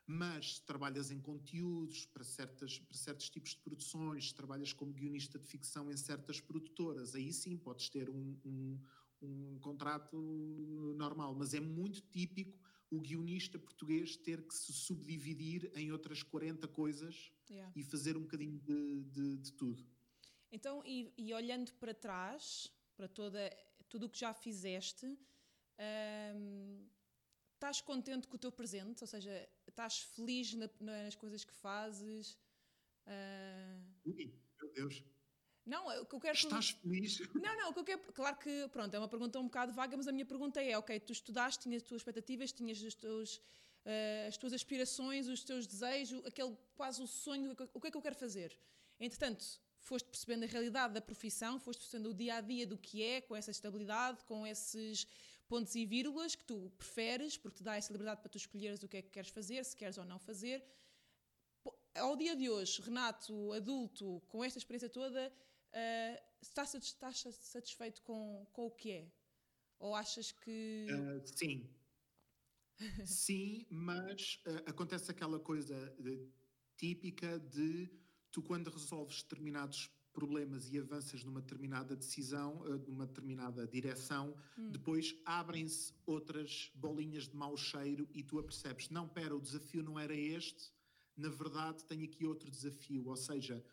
Mas 0.07 0.55
se 0.55 0.61
trabalhas 0.63 1.11
em 1.11 1.21
conteúdos 1.21 2.07
para, 2.07 2.23
certas, 2.23 2.79
para 2.79 2.97
certos 2.97 3.29
tipos 3.29 3.51
de 3.51 3.57
produções, 3.57 4.29
se 4.29 4.35
trabalhas 4.35 4.73
como 4.73 4.91
guionista 4.91 5.37
de 5.37 5.47
ficção 5.47 5.89
em 5.89 5.95
certas 5.95 6.41
produtoras, 6.41 7.13
aí 7.13 7.31
sim 7.31 7.55
podes 7.55 7.89
ter 7.89 8.09
um, 8.09 8.37
um, 8.43 8.79
um 9.21 9.59
contrato 9.59 10.17
normal. 10.97 11.35
Mas 11.35 11.53
é 11.53 11.59
muito 11.59 12.01
típico 12.01 12.59
o 12.95 13.01
guionista 13.01 13.57
português 13.57 14.15
ter 14.15 14.41
que 14.47 14.53
se 14.53 14.71
subdividir 14.71 15.71
em 15.75 15.91
outras 15.91 16.21
40 16.23 16.67
coisas 16.67 17.31
Yeah. 17.49 17.71
e 17.75 17.83
fazer 17.83 18.15
um 18.17 18.21
bocadinho 18.21 18.57
de, 18.59 19.03
de, 19.03 19.37
de 19.37 19.51
tudo. 19.53 19.85
Então, 20.51 20.81
e, 20.85 21.13
e 21.17 21.33
olhando 21.33 21.73
para 21.73 21.93
trás, 21.93 22.71
para 22.95 23.07
toda, 23.07 23.49
tudo 23.89 24.05
o 24.05 24.09
que 24.09 24.17
já 24.19 24.33
fizeste, 24.33 25.05
hum, 26.35 26.87
estás 27.53 27.81
contente 27.81 28.27
com 28.27 28.35
o 28.37 28.39
teu 28.39 28.51
presente? 28.51 29.03
Ou 29.03 29.07
seja, 29.07 29.47
estás 29.67 29.99
feliz 29.99 30.53
na- 30.53 30.69
nas 30.79 31.15
coisas 31.15 31.43
que 31.43 31.53
fazes? 31.53 32.39
Ui, 34.05 34.33
meu 34.61 34.71
Deus. 34.73 35.03
Não, 35.65 35.87
o 36.01 36.05
que 36.05 36.15
eu 36.15 36.19
quero 36.19 36.37
Estás 36.37 36.69
feliz? 36.71 37.19
Não, 37.33 37.55
não, 37.57 37.69
o 37.69 37.73
que 37.73 37.79
eu 37.79 37.83
quero. 37.83 38.01
Claro 38.13 38.37
que, 38.37 38.67
pronto, 38.69 38.93
é 38.93 38.99
uma 38.99 39.07
pergunta 39.07 39.39
um 39.39 39.45
bocado 39.45 39.71
vaga, 39.73 39.95
mas 39.95 40.07
a 40.07 40.11
minha 40.11 40.25
pergunta 40.25 40.61
é: 40.61 40.77
ok, 40.77 40.99
tu 40.99 41.11
estudaste, 41.13 41.63
tinhas 41.63 41.81
as 41.81 41.87
tuas 41.87 42.01
expectativas, 42.01 42.51
tinhas 42.51 42.81
os 42.81 42.93
teus, 42.95 43.41
eh, 43.85 44.25
as 44.27 44.37
tuas 44.37 44.53
aspirações, 44.53 45.27
os 45.27 45.43
teus 45.43 45.65
desejos, 45.65 46.25
aquele 46.25 46.55
quase 46.75 47.01
o 47.01 47.07
sonho, 47.07 47.51
o 47.51 47.55
que- 47.55 47.87
é 47.87 47.91
que 47.91 47.97
eu 47.97 48.01
quero 48.01 48.15
fazer? 48.15 48.57
Entretanto, 48.99 49.43
foste 49.79 50.05
percebendo 50.09 50.43
a 50.43 50.47
realidade 50.47 50.93
da 50.93 51.01
profissão, 51.01 51.59
foste 51.59 51.79
percebendo 51.79 52.09
o 52.09 52.13
dia 52.13 52.35
a 52.35 52.41
dia 52.41 52.65
do 52.67 52.77
que 52.77 53.01
é, 53.03 53.21
com 53.21 53.35
essa 53.35 53.51
estabilidade, 53.51 54.23
com 54.25 54.45
esses 54.45 55.07
pontos 55.47 55.75
e 55.75 55.85
vírgulas 55.85 56.35
que 56.35 56.43
tu 56.43 56.71
preferes, 56.77 57.37
porque 57.37 57.57
te 57.57 57.63
dá 57.63 57.75
essa 57.75 57.91
liberdade 57.91 58.21
para 58.21 58.29
tu 58.29 58.37
escolheres 58.37 58.81
o 58.83 58.87
que 58.87 58.97
é 58.97 59.01
que 59.01 59.09
queres 59.09 59.29
fazer, 59.29 59.63
se 59.65 59.75
queres 59.75 59.97
ou 59.97 60.05
não 60.05 60.19
fazer. 60.19 60.63
Ao 61.95 62.15
dia 62.15 62.35
de 62.35 62.49
hoje, 62.49 62.81
Renato, 62.81 63.51
adulto, 63.53 64.21
com 64.27 64.43
esta 64.43 64.57
experiência 64.57 64.89
toda, 64.89 65.31
eh, 65.73 66.23
estás, 66.41 66.69
satis- 66.69 66.89
estás 66.89 67.17
satisfeito 67.19 68.01
com, 68.03 68.45
com 68.53 68.67
o 68.67 68.71
que 68.71 68.91
é? 68.91 69.11
Ou 69.79 69.95
achas 69.95 70.31
que. 70.31 70.87
Ah, 70.89 71.21
sim. 71.25 71.69
Sim, 73.05 73.65
mas 73.69 74.39
ah, 74.45 74.63
acontece 74.71 75.09
aquela 75.11 75.39
coisa 75.39 75.89
de- 75.99 76.27
típica 76.77 77.39
de 77.39 77.89
tu, 78.31 78.41
quando 78.41 78.69
resolves 78.69 79.21
determinados 79.23 79.89
problemas 80.11 80.69
e 80.71 80.77
avanças 80.77 81.23
numa 81.23 81.41
determinada 81.41 81.95
decisão, 81.95 82.63
numa 82.87 83.07
determinada 83.07 83.67
direção, 83.67 84.35
depois 84.69 85.15
abrem-se 85.25 85.91
outras 86.05 86.71
bolinhas 86.75 87.27
de 87.27 87.35
mau 87.35 87.55
cheiro 87.57 88.07
e 88.13 88.21
tu 88.23 88.37
apercebes: 88.39 88.89
não, 88.89 89.07
pera, 89.07 89.35
o 89.35 89.41
desafio 89.41 89.81
não 89.81 89.99
era 89.99 90.15
este, 90.15 90.71
na 91.17 91.29
verdade 91.29 91.83
tenho 91.85 92.05
aqui 92.05 92.25
outro 92.25 92.49
desafio. 92.51 93.07
Ou 93.07 93.15
seja, 93.15 93.63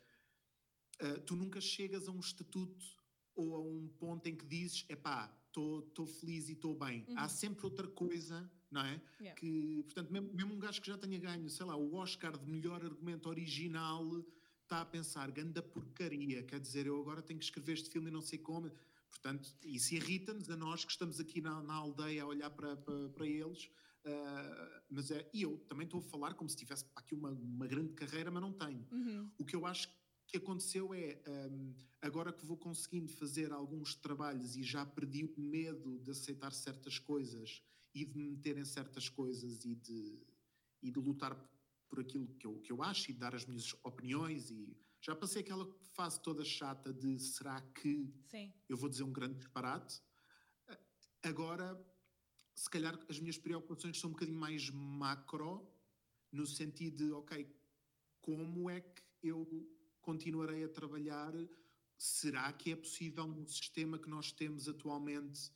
ah, 1.01 1.19
tu 1.25 1.35
nunca 1.35 1.59
chegas 1.59 2.07
a 2.07 2.11
um 2.11 2.19
estatuto 2.19 2.85
ou 3.35 3.55
a 3.55 3.59
um 3.59 3.87
ponto 3.99 4.27
em 4.27 4.35
que 4.35 4.45
dizes, 4.45 4.85
epá, 4.87 5.35
estou 5.47 6.05
feliz 6.05 6.47
e 6.49 6.53
estou 6.53 6.75
bem. 6.75 7.05
Há 7.15 7.27
sempre 7.27 7.65
outra 7.65 7.87
coisa, 7.87 8.49
não 8.69 8.81
é? 8.81 9.01
Yeah. 9.19 9.39
Que, 9.39 9.83
portanto, 9.83 10.11
mesmo, 10.11 10.33
mesmo 10.33 10.53
um 10.53 10.59
gajo 10.59 10.81
que 10.81 10.87
já 10.87 10.97
tenha 10.97 11.19
ganho, 11.19 11.49
sei 11.49 11.65
lá, 11.65 11.75
o 11.75 11.95
Oscar 11.95 12.37
de 12.37 12.49
melhor 12.49 12.83
argumento 12.83 13.27
original 13.27 14.23
está 14.63 14.81
a 14.81 14.85
pensar, 14.85 15.29
ganda 15.31 15.61
porcaria, 15.61 16.43
quer 16.43 16.59
dizer, 16.59 16.87
eu 16.87 16.99
agora 16.99 17.21
tenho 17.21 17.37
que 17.37 17.45
escrever 17.45 17.73
este 17.73 17.89
filme 17.89 18.09
e 18.09 18.11
não 18.11 18.21
sei 18.21 18.39
como. 18.39 18.71
Portanto, 19.09 19.53
isso 19.65 19.93
irrita-nos 19.93 20.49
a 20.49 20.55
nós 20.55 20.85
que 20.85 20.91
estamos 20.91 21.19
aqui 21.19 21.41
na, 21.41 21.61
na 21.61 21.73
aldeia 21.73 22.23
a 22.23 22.25
olhar 22.25 22.49
para, 22.49 22.77
para, 22.77 23.09
para 23.09 23.27
eles. 23.27 23.69
ah, 24.05 24.81
mas 24.89 25.11
é, 25.11 25.29
e 25.33 25.41
eu 25.41 25.57
também 25.67 25.83
estou 25.83 25.99
a 25.99 26.03
falar 26.03 26.33
como 26.35 26.49
se 26.49 26.55
tivesse 26.55 26.85
aqui 26.95 27.13
uma, 27.13 27.31
uma 27.31 27.67
grande 27.67 27.91
carreira, 27.93 28.31
mas 28.31 28.41
não 28.41 28.53
tenho. 28.53 28.87
Uhum. 28.89 29.29
O 29.37 29.43
que 29.43 29.55
eu 29.55 29.65
acho 29.65 29.89
que 30.31 30.37
aconteceu 30.37 30.93
é, 30.93 31.21
hum, 31.27 31.75
agora 32.01 32.31
que 32.31 32.45
vou 32.45 32.55
conseguindo 32.55 33.11
fazer 33.11 33.51
alguns 33.51 33.95
trabalhos 33.95 34.55
e 34.55 34.63
já 34.63 34.85
perdi 34.85 35.25
o 35.25 35.41
medo 35.41 35.99
de 35.99 36.09
aceitar 36.09 36.53
certas 36.53 36.97
coisas 36.97 37.61
e 37.93 38.05
de 38.05 38.17
me 38.17 38.29
meter 38.29 38.57
em 38.57 38.63
certas 38.63 39.09
coisas 39.09 39.65
e 39.65 39.75
de, 39.75 40.25
e 40.81 40.89
de 40.89 40.99
lutar 40.99 41.35
por 41.89 41.99
aquilo 41.99 42.27
que 42.35 42.47
eu, 42.47 42.57
que 42.61 42.71
eu 42.71 42.81
acho 42.81 43.11
e 43.11 43.13
de 43.13 43.19
dar 43.19 43.35
as 43.35 43.45
minhas 43.45 43.75
opiniões 43.83 44.49
e 44.49 44.73
já 45.01 45.13
passei 45.13 45.41
aquela 45.41 45.69
fase 45.93 46.21
toda 46.21 46.45
chata 46.45 46.93
de 46.93 47.19
será 47.19 47.59
que 47.59 48.09
Sim. 48.29 48.53
eu 48.69 48.77
vou 48.77 48.87
dizer 48.87 49.03
um 49.03 49.11
grande 49.11 49.39
disparate. 49.39 50.01
Agora, 51.21 51.77
se 52.55 52.69
calhar 52.69 52.97
as 53.09 53.19
minhas 53.19 53.37
preocupações 53.37 53.99
são 53.99 54.11
um 54.11 54.13
bocadinho 54.13 54.39
mais 54.39 54.69
macro, 54.69 55.67
no 56.31 56.45
sentido 56.45 57.03
de, 57.05 57.11
ok, 57.11 57.53
como 58.21 58.69
é 58.69 58.79
que 58.79 59.03
eu 59.23 59.67
continuarei 60.01 60.63
a 60.63 60.69
trabalhar? 60.69 61.33
Será 61.97 62.51
que 62.53 62.71
é 62.71 62.75
possível 62.75 63.27
num 63.27 63.45
sistema 63.45 63.97
que 63.99 64.09
nós 64.09 64.31
temos 64.31 64.67
atualmente, 64.67 65.51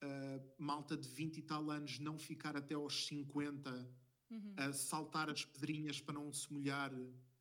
ah, 0.00 0.40
malta 0.58 0.96
de 0.96 1.08
20 1.08 1.38
e 1.38 1.42
tal 1.42 1.70
anos, 1.70 1.98
não 1.98 2.18
ficar 2.18 2.56
até 2.56 2.74
aos 2.74 3.06
50 3.06 3.88
Uhum. 4.30 4.54
a 4.56 4.72
saltar 4.72 5.28
as 5.28 5.44
pedrinhas 5.44 6.00
para 6.00 6.14
não 6.14 6.32
se 6.32 6.50
molhar? 6.50 6.90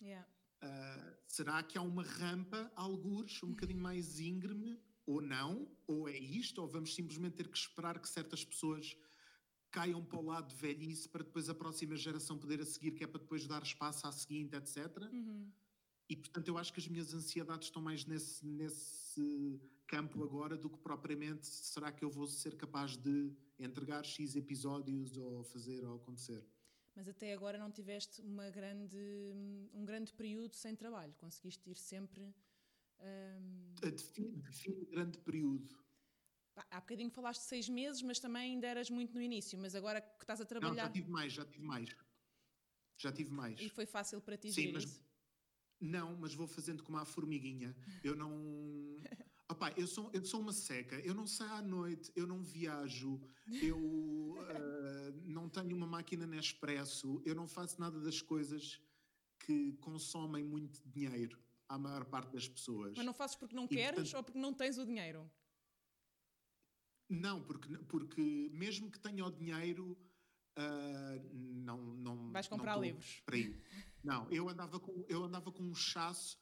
Yeah. 0.02 0.28
Uh, 0.62 1.18
será 1.26 1.64
que 1.64 1.78
há 1.78 1.82
uma 1.82 2.04
rampa, 2.04 2.70
algures, 2.76 3.41
um 3.41 3.52
bocadinho 3.52 3.82
mais 3.82 4.20
íngreme, 4.20 4.78
ou 5.06 5.22
não? 5.22 5.72
Ou 5.88 6.08
é 6.08 6.18
isto? 6.18 6.62
Ou 6.62 6.68
vamos 6.68 6.93
simplesmente 6.93 7.36
ter 7.36 7.47
que 7.47 7.58
esperar 7.58 7.97
que 7.99 8.10
certas 8.10 8.43
pessoas 8.43 8.95
caiam 9.72 10.04
para 10.04 10.20
o 10.20 10.22
lado 10.22 10.49
de 10.49 10.56
velhice 10.56 11.08
para 11.08 11.24
depois 11.24 11.49
a 11.49 11.56
próxima 11.56 11.95
geração 11.95 12.38
poder 12.38 12.62
a 12.62 12.66
seguir, 12.66 12.91
que 12.91 13.04
é 13.04 13.08
para 13.08 13.22
depois 13.22 13.47
dar 13.47 13.64
espaço 13.64 14.06
à 14.06 14.12
seguinte, 14.12 14.56
etc. 14.56 14.78
Uhum. 15.12 15.49
E 16.12 16.16
portanto 16.18 16.45
eu 16.49 16.57
acho 16.57 16.74
que 16.74 16.80
as 16.82 16.88
minhas 16.89 17.14
ansiedades 17.14 17.68
estão 17.70 17.82
mais 17.82 18.05
nesse, 18.05 18.45
nesse 18.45 19.62
campo 19.88 20.22
agora 20.26 20.57
do 20.57 20.70
que 20.70 20.78
propriamente 20.78 21.47
será 21.47 21.89
que 21.89 22.03
eu 22.03 22.09
vou 22.09 22.28
ser 22.28 22.57
capaz 22.57 22.97
de 22.97 23.32
entregar 23.57 24.03
X 24.03 24.36
episódios 24.36 25.16
ou 25.16 25.41
fazer 25.45 25.86
ou 25.86 25.95
acontecer. 25.95 26.45
Mas 26.93 27.07
até 27.07 27.32
agora 27.34 27.57
não 27.57 27.72
tiveste 27.72 28.22
uma 28.24 28.49
grande, 28.49 28.97
um 29.74 29.86
grande 29.86 30.12
período 30.14 30.53
sem 30.53 30.76
trabalho. 30.76 31.14
Conseguiste 31.18 31.70
ir 31.70 31.78
sempre. 31.78 32.36
Define, 33.82 34.41
define 34.41 34.86
grande 34.88 35.18
período. 35.20 35.74
há 36.70 36.82
bocadinho 36.82 37.09
falaste 37.09 37.39
de 37.43 37.47
seis 37.47 37.70
meses, 37.70 38.01
mas 38.01 38.20
também 38.20 38.51
ainda 38.51 38.68
eras 38.68 38.89
muito 38.89 39.14
no 39.14 39.22
início. 39.22 39.57
Mas 39.57 39.76
agora 39.76 40.01
que 40.01 40.24
estás 40.26 40.41
a 40.41 40.43
Não, 40.43 40.47
trabalhar. 40.49 40.84
já 40.88 40.89
tive 40.89 41.09
mais, 41.09 41.32
já 41.32 41.45
tive 41.45 41.64
mais. 41.66 41.95
Já 42.97 43.12
tive 43.14 43.32
mais. 43.32 43.62
E 43.62 43.70
foi 43.70 43.86
fácil 43.86 44.20
para 44.20 44.36
ti 44.36 44.49
Sim, 44.51 44.62
gerir 44.64 44.74
mas- 44.74 44.84
isso. 44.84 45.11
Não, 45.82 46.15
mas 46.15 46.36
vou 46.36 46.47
fazendo 46.47 46.84
como 46.84 46.97
a 46.99 47.05
formiguinha. 47.05 47.75
Eu 48.03 48.15
não. 48.15 48.32
Opá, 49.49 49.73
eu 49.75 49.86
sou, 49.86 50.09
eu 50.13 50.23
sou 50.23 50.39
uma 50.39 50.53
seca, 50.53 50.95
eu 51.01 51.13
não 51.13 51.27
saio 51.27 51.51
à 51.51 51.61
noite, 51.61 52.09
eu 52.15 52.25
não 52.25 52.41
viajo, 52.41 53.19
eu 53.61 54.38
ah, 54.49 55.11
não 55.25 55.49
tenho 55.49 55.75
uma 55.75 55.86
máquina 55.86 56.25
Nespresso, 56.25 57.21
eu 57.25 57.36
não 57.36 57.49
faço 57.49 57.77
nada 57.77 57.99
das 57.99 58.21
coisas 58.21 58.79
que 59.39 59.73
consomem 59.82 60.41
muito 60.41 60.82
dinheiro 60.88 61.38
à 61.67 61.77
maior 61.77 62.05
parte 62.05 62.32
das 62.32 62.47
pessoas. 62.47 62.93
Mas 62.95 63.05
não 63.05 63.13
fazes 63.13 63.36
porque 63.36 63.53
não 63.53 63.65
E, 63.65 63.67
queres 63.67 63.95
portanto- 63.95 64.15
ou 64.15 64.23
porque 64.23 64.39
não 64.39 64.53
tens 64.53 64.77
o 64.77 64.86
dinheiro? 64.86 65.29
Não, 67.09 67.41
porque, 67.43 67.77
porque 67.89 68.49
mesmo 68.53 68.89
que 68.89 68.99
tenha 68.99 69.25
o 69.25 69.32
dinheiro, 69.32 69.97
ah, 70.55 71.19
não, 71.34 71.77
não. 71.95 72.32
Vais 72.32 72.49
não 72.49 72.57
comprar 72.57 72.75
tô 72.75 72.82
livros. 72.84 73.21
Para 73.25 73.38
ir. 73.38 73.61
Não, 74.04 74.28
eu 74.32 74.49
andava, 74.49 74.80
com, 74.80 75.06
eu 75.08 75.24
andava 75.24 75.52
com 75.52 75.64
um 75.64 75.76
chasso 75.76 76.38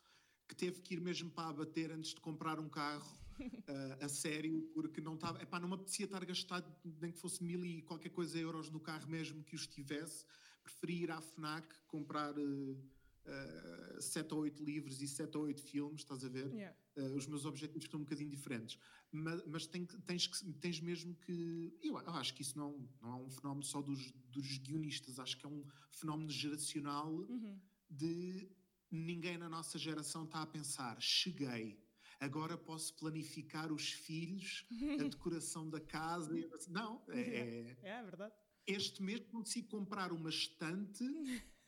que 0.48 0.56
teve 0.56 0.82
que 0.82 0.96
ir 0.96 1.02
mesmo 1.02 1.30
para 1.30 1.50
abater 1.50 1.92
antes 1.92 2.14
de 2.14 2.22
comprar 2.22 2.60
um 2.60 2.70
carro 2.70 3.20
ah, 3.68 3.98
a 4.06 4.10
sério, 4.10 4.62
porque 4.74 5.02
não 5.02 5.16
estava. 5.16 5.42
Epá, 5.42 5.60
não 5.60 5.68
me 5.68 5.76
apetecia 5.76 6.06
estar 6.06 6.24
gastado 6.26 6.74
nem 7.02 7.12
que 7.12 7.20
fosse 7.20 7.44
mil 7.44 7.66
e 7.66 7.82
qualquer 7.82 8.10
coisa 8.10 8.38
euros 8.38 8.70
no 8.70 8.80
carro 8.80 9.08
mesmo 9.08 9.44
que 9.44 9.56
os 9.56 9.68
tivesse. 9.68 10.26
Preferi 10.64 11.04
ir 11.04 11.12
à 11.12 11.22
FNAC 11.22 11.68
comprar. 11.88 12.34
Uh, 12.38 14.02
sete 14.02 14.34
ou 14.34 14.40
oito 14.40 14.64
livros 14.64 15.04
e 15.04 15.08
sete 15.08 15.38
ou 15.38 15.44
oito 15.44 15.62
filmes, 15.62 16.02
estás 16.02 16.24
a 16.24 16.30
ver? 16.30 16.52
Yeah. 16.52 16.76
Uh, 17.00 17.16
os 17.16 17.26
meus 17.28 17.46
objetivos 17.46 17.86
estão 17.86 18.00
um 18.00 18.04
bocadinho 18.04 18.30
diferentes. 18.30 18.78
Mas, 19.12 19.44
mas 19.46 19.66
tem 19.68 19.86
tens, 19.86 20.28
que, 20.28 20.54
tens 20.54 20.80
mesmo 20.82 21.16
que. 21.16 21.74
Eu, 21.82 21.98
acho 21.98 22.34
que 22.34 22.42
isso 22.42 22.58
não, 22.58 22.90
não 23.02 23.12
é 23.12 23.16
um 23.16 23.30
fenómeno 23.30 23.64
só 23.64 23.82
dos, 23.82 24.12
dos 24.30 24.58
guionistas, 24.58 25.20
acho 25.20 25.38
que 25.38 25.46
é 25.46 25.50
um 25.50 25.66
fenómeno 25.92 26.30
geracional 26.30 27.10
Uhum. 27.12 27.60
de 27.90 28.50
ninguém 28.92 29.38
na 29.38 29.48
nossa 29.50 29.78
geração 29.80 30.26
está 30.26 30.42
a 30.42 30.48
pensar: 30.48 31.00
cheguei. 31.02 31.80
Agora 32.20 32.58
posso 32.58 32.94
planificar 32.98 33.72
os 33.72 33.92
filhos, 33.94 34.66
a 35.00 35.04
decoração 35.08 35.70
da 35.70 35.80
casa. 35.80 36.34
Não, 36.68 37.02
é, 37.10 37.20
é- 37.22 37.78
É, 37.82 37.90
é 38.00 38.04
verdade. 38.04 38.34
este 38.68 39.02
mês 39.02 39.22
consigo 39.28 39.70
comprar 39.70 40.12
uma 40.12 40.30
estante 40.30 41.04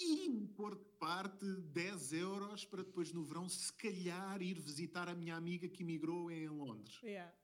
e 0.00 0.46
pôr 0.56 0.76
de 0.76 0.84
parte 0.98 1.44
10 1.44 2.12
euros 2.12 2.64
para 2.64 2.82
depois 2.82 3.12
no 3.12 3.24
verão, 3.24 3.48
se 3.48 3.72
calhar, 3.72 4.40
ir 4.42 4.58
visitar 4.60 5.08
a 5.08 5.14
minha 5.14 5.36
amiga 5.36 5.68
que 5.68 5.82
emigrou 5.82 6.30
em 6.30 6.48
Londres. 6.48 7.00
Yeah. 7.02 7.34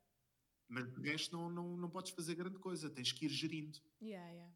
Mas 0.68 0.92
de 0.92 1.00
resto 1.00 1.36
não, 1.36 1.50
não, 1.50 1.76
não 1.76 1.90
podes 1.90 2.12
fazer 2.12 2.34
grande 2.34 2.58
coisa, 2.58 2.88
tens 2.90 3.12
que 3.12 3.26
ir 3.26 3.28
gerindo. 3.28 3.78
Yeah, 4.00 4.30
yeah. 4.30 4.54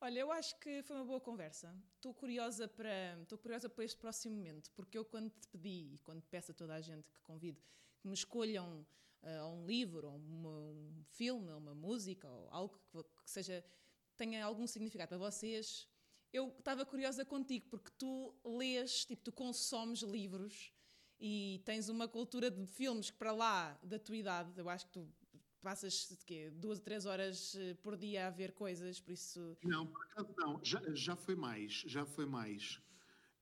Olha, 0.00 0.20
eu 0.20 0.30
acho 0.30 0.58
que 0.60 0.82
foi 0.82 0.96
uma 0.96 1.04
boa 1.04 1.20
conversa. 1.20 1.74
Estou 1.94 2.12
curiosa 2.12 2.68
para 2.68 3.18
estou 3.22 3.38
curiosa 3.38 3.68
para 3.68 3.84
este 3.84 3.98
próximo 3.98 4.36
momento, 4.36 4.70
porque 4.72 4.98
eu 4.98 5.04
quando 5.04 5.30
te 5.30 5.48
pedi 5.48 5.94
e 5.94 5.98
quando 6.00 6.22
peço 6.22 6.50
a 6.52 6.54
toda 6.54 6.74
a 6.74 6.80
gente 6.80 7.10
que 7.10 7.20
convido 7.20 7.62
que 7.98 8.06
me 8.06 8.14
escolham 8.14 8.86
uh, 9.22 9.46
um 9.46 9.66
livro, 9.66 10.08
ou 10.08 10.16
uma, 10.16 10.50
um 10.50 11.04
filme, 11.08 11.50
ou 11.50 11.58
uma 11.58 11.74
música, 11.74 12.28
ou 12.28 12.48
algo 12.50 12.78
que, 12.90 13.02
que 13.02 13.30
seja 13.30 13.64
tenha 14.16 14.44
algum 14.44 14.66
significado 14.66 15.08
para 15.08 15.18
vocês, 15.18 15.88
eu 16.36 16.54
estava 16.58 16.84
curiosa 16.84 17.24
contigo, 17.24 17.66
porque 17.70 17.90
tu 17.98 18.34
lês, 18.44 19.04
tipo, 19.04 19.22
tu 19.22 19.32
consomes 19.32 20.00
livros 20.00 20.72
e 21.18 21.62
tens 21.64 21.88
uma 21.88 22.06
cultura 22.06 22.50
de 22.50 22.66
filmes 22.66 23.10
que 23.10 23.16
para 23.16 23.32
lá 23.32 23.78
da 23.82 23.98
tua 23.98 24.16
idade, 24.16 24.52
eu 24.56 24.68
acho 24.68 24.86
que 24.86 24.92
tu 24.92 25.08
passas 25.62 26.14
quê, 26.26 26.50
duas 26.50 26.78
três 26.78 27.06
horas 27.06 27.56
eh, 27.56 27.74
por 27.82 27.96
dia 27.96 28.28
a 28.28 28.30
ver 28.30 28.52
coisas, 28.52 29.00
por 29.00 29.12
isso. 29.12 29.56
Não, 29.64 29.86
por 29.86 30.04
acaso 30.04 30.34
não, 30.36 30.60
já, 30.62 30.80
já 30.94 31.16
foi 31.16 31.34
mais, 31.34 31.72
já 31.86 32.04
foi 32.04 32.26
mais. 32.26 32.80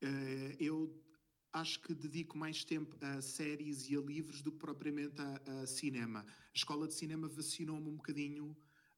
Uh, 0.02 0.54
eu 0.58 1.04
acho 1.52 1.80
que 1.80 1.94
dedico 1.94 2.38
mais 2.38 2.64
tempo 2.64 2.96
a 3.00 3.20
séries 3.20 3.90
e 3.90 3.96
a 3.96 4.00
livros 4.00 4.40
do 4.40 4.52
que 4.52 4.58
propriamente 4.58 5.20
a, 5.20 5.62
a 5.62 5.66
cinema. 5.66 6.20
A 6.20 6.56
escola 6.56 6.86
de 6.88 6.94
cinema 6.94 7.28
vacinou-me 7.28 7.88
um 7.88 7.96
bocadinho. 7.96 8.56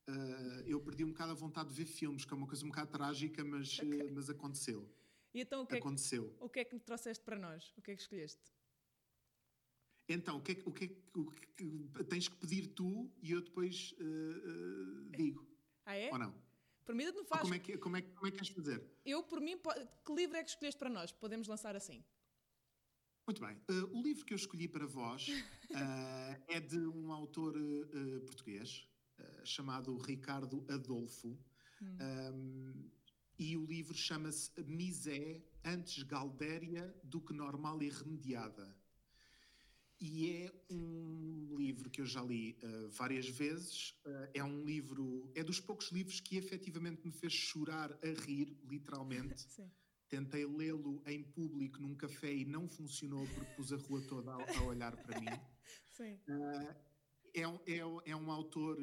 Uh, 0.08 0.62
eu 0.66 0.80
perdi 0.80 1.04
um 1.04 1.08
bocado 1.08 1.32
a 1.32 1.34
vontade 1.34 1.68
de 1.68 1.74
ver 1.74 1.86
filmes, 1.86 2.24
que 2.24 2.32
é 2.32 2.36
uma 2.36 2.46
coisa 2.46 2.64
um 2.64 2.68
bocado 2.68 2.90
trágica, 2.90 3.42
mas, 3.44 3.78
okay. 3.78 4.02
uh, 4.02 4.14
mas 4.14 4.30
aconteceu. 4.30 4.88
E 5.34 5.40
então 5.40 5.62
o 5.62 5.66
que, 5.66 5.76
aconteceu. 5.76 6.24
É 6.24 6.28
que, 6.28 6.44
o 6.44 6.48
que 6.48 6.60
é 6.60 6.64
que 6.64 6.78
trouxeste 6.78 7.24
para 7.24 7.38
nós? 7.38 7.72
O 7.76 7.82
que 7.82 7.90
é 7.90 7.96
que 7.96 8.02
escolheste? 8.02 8.40
Então, 10.08 10.38
o 10.38 10.40
que, 10.40 10.52
é, 10.52 10.62
o 10.64 10.72
que, 10.72 10.84
é, 10.84 11.18
o 11.18 11.30
que 11.30 12.04
tens 12.04 12.28
que 12.28 12.36
pedir 12.36 12.68
tu 12.68 13.10
e 13.20 13.32
eu 13.32 13.40
depois 13.40 13.92
uh, 13.98 15.10
digo. 15.10 15.44
Ah, 15.84 15.96
é? 15.96 16.10
Ou 16.12 16.18
não? 16.18 16.46
Por 16.84 16.94
mim, 16.94 17.04
não 17.06 17.24
faz. 17.24 17.42
Como 17.42 17.54
é, 17.54 17.58
que, 17.58 17.76
como, 17.76 17.96
é, 17.96 18.02
como 18.02 18.28
é 18.28 18.30
que 18.30 18.36
queres 18.36 18.52
fazer? 18.52 18.84
Eu, 19.04 19.24
por 19.24 19.40
mim, 19.40 19.58
que 19.58 20.14
livro 20.14 20.36
é 20.36 20.44
que 20.44 20.50
escolheste 20.50 20.78
para 20.78 20.88
nós? 20.88 21.10
Podemos 21.10 21.48
lançar 21.48 21.74
assim. 21.74 22.04
Muito 23.26 23.40
bem. 23.40 23.56
Uh, 23.68 23.98
o 23.98 24.00
livro 24.00 24.24
que 24.24 24.32
eu 24.32 24.36
escolhi 24.36 24.68
para 24.68 24.86
vós 24.86 25.26
uh, 25.28 26.42
é 26.46 26.60
de 26.60 26.78
um 26.78 27.12
autor 27.12 27.56
uh, 27.56 28.20
português 28.20 28.88
chamado 29.44 29.96
Ricardo 29.98 30.64
Adolfo. 30.68 31.38
Hum. 31.80 31.98
Um, 32.00 32.90
e 33.38 33.56
o 33.56 33.66
livro 33.66 33.94
chama-se 33.94 34.50
Misé, 34.62 35.42
antes 35.64 36.02
Galdéria 36.02 36.94
do 37.02 37.20
que 37.20 37.34
normal 37.34 37.82
e 37.82 37.90
remediada. 37.90 38.74
E 39.98 40.30
é 40.30 40.52
um 40.70 41.54
livro 41.56 41.88
que 41.88 42.00
eu 42.00 42.06
já 42.06 42.22
li 42.22 42.58
uh, 42.62 42.88
várias 42.90 43.28
vezes. 43.28 43.98
Uh, 44.04 44.28
é 44.34 44.44
um 44.44 44.64
livro, 44.64 45.30
é 45.34 45.42
dos 45.42 45.58
poucos 45.58 45.90
livros 45.90 46.20
que 46.20 46.36
efetivamente 46.36 47.04
me 47.04 47.12
fez 47.12 47.32
chorar 47.32 47.92
a 47.92 48.20
rir, 48.26 48.56
literalmente. 48.68 49.40
Sim. 49.50 49.70
Tentei 50.08 50.46
lê-lo 50.46 51.02
em 51.06 51.22
público 51.22 51.80
num 51.80 51.94
café 51.94 52.32
e 52.32 52.44
não 52.44 52.68
funcionou 52.68 53.26
porque 53.26 53.54
pus 53.54 53.72
a 53.72 53.76
rua 53.76 54.00
toda 54.02 54.32
a, 54.32 54.58
a 54.58 54.62
olhar 54.64 54.96
para 54.96 55.18
mim. 55.18 55.26
Sim. 55.90 56.20
Uh, 56.28 56.74
é, 57.36 57.46
um, 57.46 57.60
é, 57.66 58.10
é, 58.10 58.16
um 58.16 58.30
autor 58.30 58.78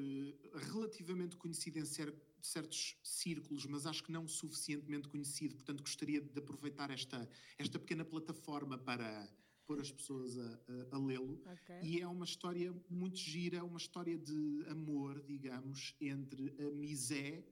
relativamente 0.72 1.36
conhecido 1.36 1.80
em 1.80 1.86
cer 1.86 2.14
certos 2.39 2.97
círculos, 3.01 3.66
mas 3.66 3.86
acho 3.86 4.04
que 4.04 4.12
não 4.12 4.28
suficientemente 4.28 5.08
conhecido, 5.08 5.56
portanto 5.56 5.80
gostaria 5.80 6.20
de 6.20 6.38
aproveitar 6.38 6.91
esta, 6.91 7.28
esta 7.58 7.80
pequena 7.80 8.04
plataforma 8.04 8.78
para 8.78 9.30
pôr 9.66 9.80
as 9.80 9.89
pessoas 9.89 10.38
a, 10.38 10.60
a, 10.91 10.95
a 10.95 10.97
lê-lo. 10.97 11.41
Okay. 11.54 11.82
E 11.82 12.01
é 12.01 12.08
uma 12.08 12.26
história 12.26 12.76
muito 12.89 13.18
gira, 13.18 13.64
uma 13.64 13.78
história 13.78 14.18
de 14.18 14.66
amor, 14.68 15.24
digamos, 15.24 15.95
entre 16.01 16.54
a 16.60 16.70
Misé, 16.72 17.45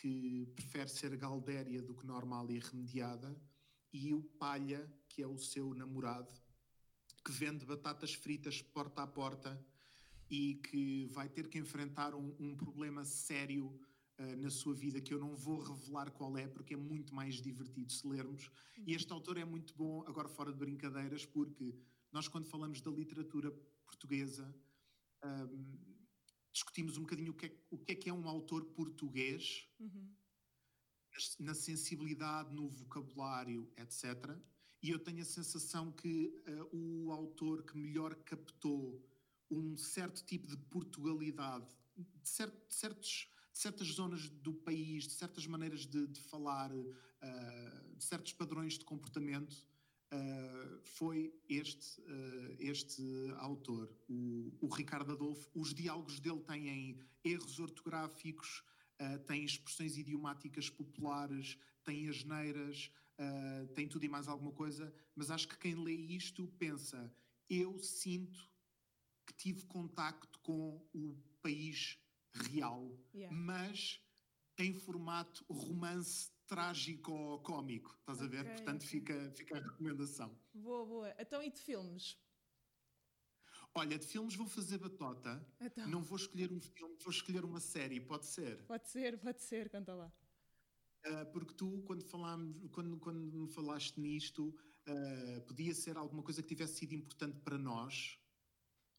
que 0.00 0.46
prefere 0.54 0.88
ser 0.88 1.16
galdéria 1.16 1.82
do 1.82 1.92
que 1.92 2.06
normal 2.06 2.48
e 2.52 2.60
remediada, 2.60 3.36
e 3.92 4.14
o 4.14 4.22
Palha, 4.22 4.88
que 5.08 5.20
é 5.20 5.26
o 5.26 5.36
seu 5.36 5.74
namorado, 5.74 6.32
que 7.24 7.32
vende 7.32 7.66
batatas 7.66 8.14
fritas 8.14 8.62
porta 8.62 9.02
a 9.02 9.06
porta 9.08 9.60
e 10.30 10.54
que 10.54 11.06
vai 11.06 11.28
ter 11.28 11.48
que 11.48 11.58
enfrentar 11.58 12.14
um, 12.14 12.34
um 12.38 12.54
problema 12.54 13.04
sério 13.04 13.66
uh, 14.18 14.36
na 14.36 14.48
sua 14.48 14.72
vida 14.72 15.00
que 15.00 15.12
eu 15.12 15.18
não 15.18 15.34
vou 15.34 15.58
revelar 15.58 16.10
qual 16.12 16.38
é, 16.38 16.46
porque 16.46 16.74
é 16.74 16.76
muito 16.76 17.12
mais 17.12 17.42
divertido 17.42 17.92
se 17.92 18.06
lermos. 18.06 18.46
Uhum. 18.78 18.84
E 18.86 18.94
este 18.94 19.12
autor 19.12 19.36
é 19.38 19.44
muito 19.44 19.74
bom, 19.74 20.04
agora 20.06 20.28
fora 20.28 20.52
de 20.52 20.58
brincadeiras, 20.58 21.26
porque 21.26 21.74
nós, 22.12 22.28
quando 22.28 22.46
falamos 22.46 22.80
da 22.80 22.90
literatura 22.92 23.50
portuguesa, 23.84 24.54
um, 25.24 25.76
discutimos 26.52 26.96
um 26.96 27.02
bocadinho 27.02 27.32
o 27.32 27.34
que, 27.34 27.46
é, 27.46 27.56
o 27.70 27.78
que 27.78 27.92
é 27.92 27.94
que 27.96 28.08
é 28.08 28.12
um 28.12 28.28
autor 28.28 28.64
português, 28.66 29.68
uhum. 29.80 30.14
na 31.40 31.54
sensibilidade, 31.54 32.54
no 32.54 32.68
vocabulário, 32.68 33.68
etc. 33.76 34.36
E 34.80 34.90
eu 34.90 34.98
tenho 34.98 35.22
a 35.22 35.24
sensação 35.24 35.90
que 35.90 36.42
uh, 36.48 36.76
o 36.76 37.12
autor 37.12 37.64
que 37.64 37.76
melhor 37.76 38.14
captou 38.14 39.04
um 39.50 39.76
certo 39.76 40.24
tipo 40.24 40.46
de 40.46 40.56
Portugalidade, 40.56 41.66
de, 41.96 42.04
de 42.04 42.28
certos, 42.68 43.28
de 43.52 43.58
certas 43.58 43.88
zonas 43.88 44.28
do 44.28 44.54
país, 44.54 45.06
de 45.06 45.12
certas 45.12 45.46
maneiras 45.46 45.86
de, 45.86 46.06
de 46.06 46.20
falar, 46.20 46.72
uh, 46.72 47.96
de 47.96 48.04
certos 48.04 48.32
padrões 48.32 48.78
de 48.78 48.84
comportamento, 48.84 49.68
Uh, 50.12 50.80
foi 50.82 51.32
este, 51.48 52.00
uh, 52.00 52.56
este 52.58 53.00
autor, 53.36 53.88
o, 54.08 54.52
o, 54.60 54.66
Ricardo 54.66 55.12
Adolfo. 55.12 55.48
Os 55.54 55.72
diálogos 55.72 56.18
dele 56.18 56.40
têm 56.40 56.98
erros 57.22 57.60
ortográficos, 57.60 58.64
têm 59.28 59.44
expressões 59.44 59.96
idiomáticas 59.96 60.68
populares, 60.68 61.56
têm 61.84 62.08
asneiras, 62.08 62.90
tem 63.72 63.86
tudo 63.86 64.04
e 64.04 64.08
mais 64.08 64.26
alguma 64.26 64.50
coisa, 64.50 64.92
mas 65.14 65.30
acho 65.30 65.46
que 65.46 65.56
quem 65.58 65.76
lê 65.76 65.92
isto 65.94 66.48
pensa: 66.58 67.14
eu 67.48 67.78
sinto 67.78 68.49
que 69.26 69.34
tive 69.34 69.64
contacto 69.66 70.38
com 70.40 70.84
o 70.92 71.16
país 71.42 71.98
real, 72.32 72.96
yeah. 73.14 73.34
mas 73.34 74.00
em 74.58 74.74
formato 74.74 75.44
romance 75.48 76.30
trágico-cómico, 76.46 77.96
estás 78.00 78.20
okay, 78.20 78.26
a 78.26 78.42
ver? 78.42 78.54
Portanto, 78.54 78.84
okay. 78.84 78.88
fica, 78.88 79.30
fica 79.30 79.56
a 79.58 79.60
recomendação. 79.62 80.36
Boa, 80.52 80.84
boa. 80.84 81.14
Então, 81.18 81.42
e 81.42 81.50
de 81.50 81.60
filmes? 81.60 82.18
Olha, 83.74 83.96
de 83.96 84.06
filmes 84.06 84.34
vou 84.34 84.48
fazer 84.48 84.78
batota. 84.78 85.46
Então. 85.60 85.88
Não 85.88 86.02
vou 86.02 86.16
escolher 86.16 86.52
um 86.52 86.60
filme, 86.60 86.96
vou 87.02 87.12
escolher 87.12 87.44
uma 87.44 87.60
série, 87.60 88.00
pode 88.00 88.26
ser? 88.26 88.64
Pode 88.66 88.88
ser, 88.88 89.18
pode 89.18 89.42
ser, 89.42 89.70
canta 89.70 89.94
lá. 89.94 90.12
Uh, 91.06 91.32
porque 91.32 91.54
tu, 91.54 91.82
quando, 91.86 92.02
falámos, 92.04 92.68
quando, 92.72 92.98
quando 92.98 93.18
me 93.18 93.48
falaste 93.48 93.98
nisto, 93.98 94.48
uh, 94.88 95.40
podia 95.46 95.74
ser 95.74 95.96
alguma 95.96 96.22
coisa 96.22 96.42
que 96.42 96.48
tivesse 96.48 96.80
sido 96.80 96.94
importante 96.94 97.38
para 97.40 97.56
nós. 97.56 98.18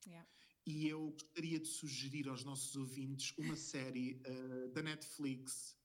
Yeah. 0.08 0.28
E 0.66 0.88
eu 0.88 1.12
gostaria 1.12 1.60
de 1.60 1.68
sugerir 1.68 2.28
aos 2.28 2.44
nossos 2.44 2.76
ouvintes 2.76 3.34
uma 3.38 3.56
série 3.58 4.22
uh, 4.28 4.70
da 4.70 4.82
Netflix 4.82 5.76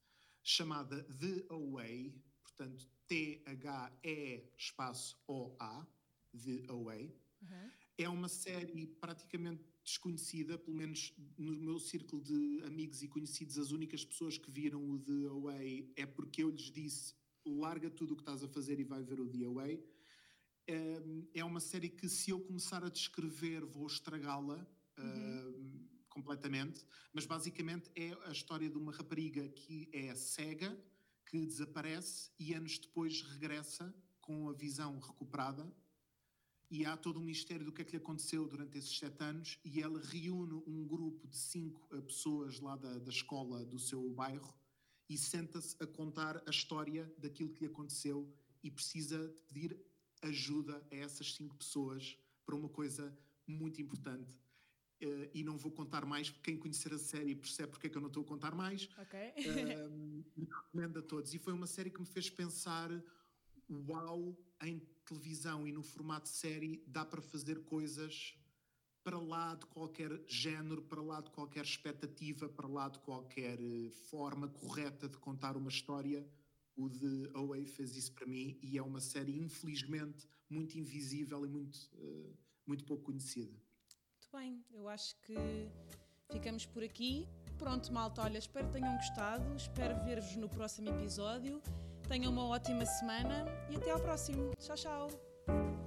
chamada 0.43 1.03
The 1.05 1.47
Away, 1.51 2.15
portanto 2.43 2.89
T-H-E 3.07 4.45
espaço 4.57 5.19
O-A, 5.27 5.87
The 6.33 6.65
Away. 6.69 7.15
Uhum. 7.43 7.71
É 7.99 8.09
uma 8.09 8.29
série 8.29 8.87
praticamente 8.87 9.65
desconhecida, 9.83 10.59
pelo 10.59 10.77
menos 10.77 11.15
no 11.39 11.53
meu 11.53 11.79
círculo 11.79 12.23
de 12.23 12.63
amigos 12.67 13.03
e 13.03 13.09
conhecidos, 13.09 13.57
as 13.57 13.71
únicas 13.71 14.05
pessoas 14.05 14.37
que 14.37 14.51
viram 14.51 14.91
o 14.91 14.99
The 14.99 15.29
Away 15.29 15.93
é 15.97 16.05
porque 16.05 16.43
eu 16.43 16.51
lhes 16.51 16.71
disse 16.73 17.15
larga 17.45 17.89
tudo 17.89 18.13
o 18.13 18.17
que 18.17 18.23
estás 18.23 18.43
a 18.43 18.49
fazer 18.49 18.81
e 18.81 18.85
vai 18.85 19.03
ver 19.03 19.21
o 19.21 19.29
The 19.29 19.45
Away. 19.45 19.83
É 21.33 21.45
uma 21.45 21.61
série 21.61 21.89
que 21.89 22.09
se 22.09 22.31
eu 22.31 22.41
começar 22.41 22.85
a 22.85 22.89
descrever 22.89 23.65
vou 23.65 23.87
estragá-la. 23.87 24.67
Uhum 24.99 25.87
completamente, 26.17 26.83
mas 27.13 27.27
basicamente 27.27 27.91
é 27.95 28.17
a 28.27 28.33
história 28.33 28.71
de 28.71 28.79
uma 28.79 28.91
rapariga 28.91 29.47
que 29.51 29.87
é 29.93 30.15
cega, 30.15 30.75
que 31.27 31.45
desaparece 31.45 32.31
e 32.39 32.55
anos 32.55 32.79
depois 32.79 33.21
regressa 33.21 33.95
com 34.23 34.49
a 34.49 34.55
visão 34.55 34.99
recuperada. 34.99 35.71
E 36.71 36.87
há 36.87 36.97
todo 36.97 37.21
um 37.21 37.23
mistério 37.23 37.67
do 37.67 37.73
que 37.73 37.83
é 37.83 37.85
que 37.85 37.93
lhe 37.93 37.99
aconteceu 37.99 38.49
durante 38.49 38.79
esses 38.79 38.99
sete 38.99 39.23
anos. 39.23 39.59
E 39.63 39.81
ela 39.81 40.01
reúne 40.01 40.55
um 40.67 40.85
grupo 40.87 41.29
de 41.29 41.37
cinco 41.37 41.87
eh, 41.93 42.01
pessoas 42.01 42.59
lá 42.59 42.77
da, 42.77 42.99
da 42.99 43.11
escola 43.11 43.65
do 43.65 43.79
seu 43.79 44.09
bairro 44.11 44.53
e 45.09 45.17
senta-se 45.17 45.77
a 45.81 45.87
contar 45.87 46.43
a 46.45 46.51
história 46.51 47.13
daquilo 47.19 47.51
que 47.51 47.61
lhe 47.61 47.71
aconteceu 47.71 48.35
e 48.65 48.71
precisa 48.71 49.29
de 49.29 49.35
pedir 49.53 49.81
ajuda 50.23 50.85
a 50.91 50.97
essas 50.97 51.35
cinco 51.35 51.57
pessoas 51.57 52.19
para 52.45 52.55
uma 52.55 52.69
coisa 52.69 53.17
muito 53.47 53.81
importante 53.81 54.35
Uh, 55.03 55.29
e 55.35 55.45
não 55.45 55.59
vou 55.59 55.71
contar 55.71 56.07
mais, 56.07 56.31
quem 56.43 56.57
conhecer 56.57 56.91
a 56.95 56.99
série 56.99 57.35
percebe 57.35 57.73
porque 57.73 57.87
é 57.87 57.91
que 57.91 57.99
eu 57.99 58.01
não 58.01 58.09
estou 58.09 58.23
a 58.23 58.27
contar 58.27 58.55
mais. 58.55 58.89
Ok. 58.99 59.19
uh, 59.21 60.25
recomendo 60.41 60.99
a 60.99 61.03
todos. 61.03 61.35
E 61.35 61.39
foi 61.39 61.53
uma 61.53 61.67
série 61.67 61.91
que 61.91 62.01
me 62.01 62.07
fez 62.07 62.31
pensar: 62.31 62.91
uau, 63.71 64.35
em 64.63 64.79
televisão 65.05 65.67
e 65.67 65.73
no 65.73 65.83
formato 65.83 66.31
série 66.31 66.83
dá 66.87 67.05
para 67.05 67.21
fazer 67.21 67.63
coisas 67.65 68.35
para 69.05 69.19
lá 69.19 69.55
de 69.55 69.67
qualquer 69.67 70.19
género, 70.27 70.81
para 70.83 71.03
lá 71.03 71.21
de 71.21 71.31
qualquer 71.31 71.63
expectativa, 71.63 72.49
para 72.49 72.67
lá 72.67 72.89
de 72.89 72.99
qualquer 73.01 73.61
eh, 73.61 73.91
forma 74.11 74.49
correta 74.49 75.09
de 75.09 75.17
contar 75.19 75.57
uma 75.57 75.69
história. 75.69 76.27
O 76.77 76.89
de 76.89 77.31
OA 77.35 77.65
fez 77.65 77.97
isso 77.97 78.13
para 78.13 78.27
mim 78.27 78.59
e 78.63 78.77
é 78.77 78.83
uma 78.83 79.01
série, 79.01 79.39
infelizmente, 79.39 80.29
muito 80.49 80.79
invisível 80.79 81.45
e 81.47 81.49
muito, 81.49 81.77
uh, 81.95 82.37
muito 82.67 82.85
pouco 82.85 83.05
conhecida. 83.05 83.53
Muito 83.53 84.31
bem, 84.33 84.65
eu 84.73 84.89
acho 84.89 85.17
que 85.23 85.35
ficamos 86.31 86.67
por 86.67 86.83
aqui. 86.83 87.27
Pronto, 87.59 87.91
malta, 87.93 88.23
olha, 88.23 88.39
espero 88.39 88.67
que 88.67 88.75
tenham 88.75 88.95
gostado, 88.97 89.57
espero 89.57 90.05
ver-vos 90.05 90.37
no 90.37 90.49
próximo 90.49 90.91
episódio. 90.91 91.63
Tenham 92.07 92.31
uma 92.31 92.45
ótima 92.45 92.85
semana 92.85 93.47
e 93.71 93.77
até 93.77 93.91
ao 93.91 94.01
próximo. 94.01 94.53
Tchau, 94.59 94.77
tchau. 94.77 95.86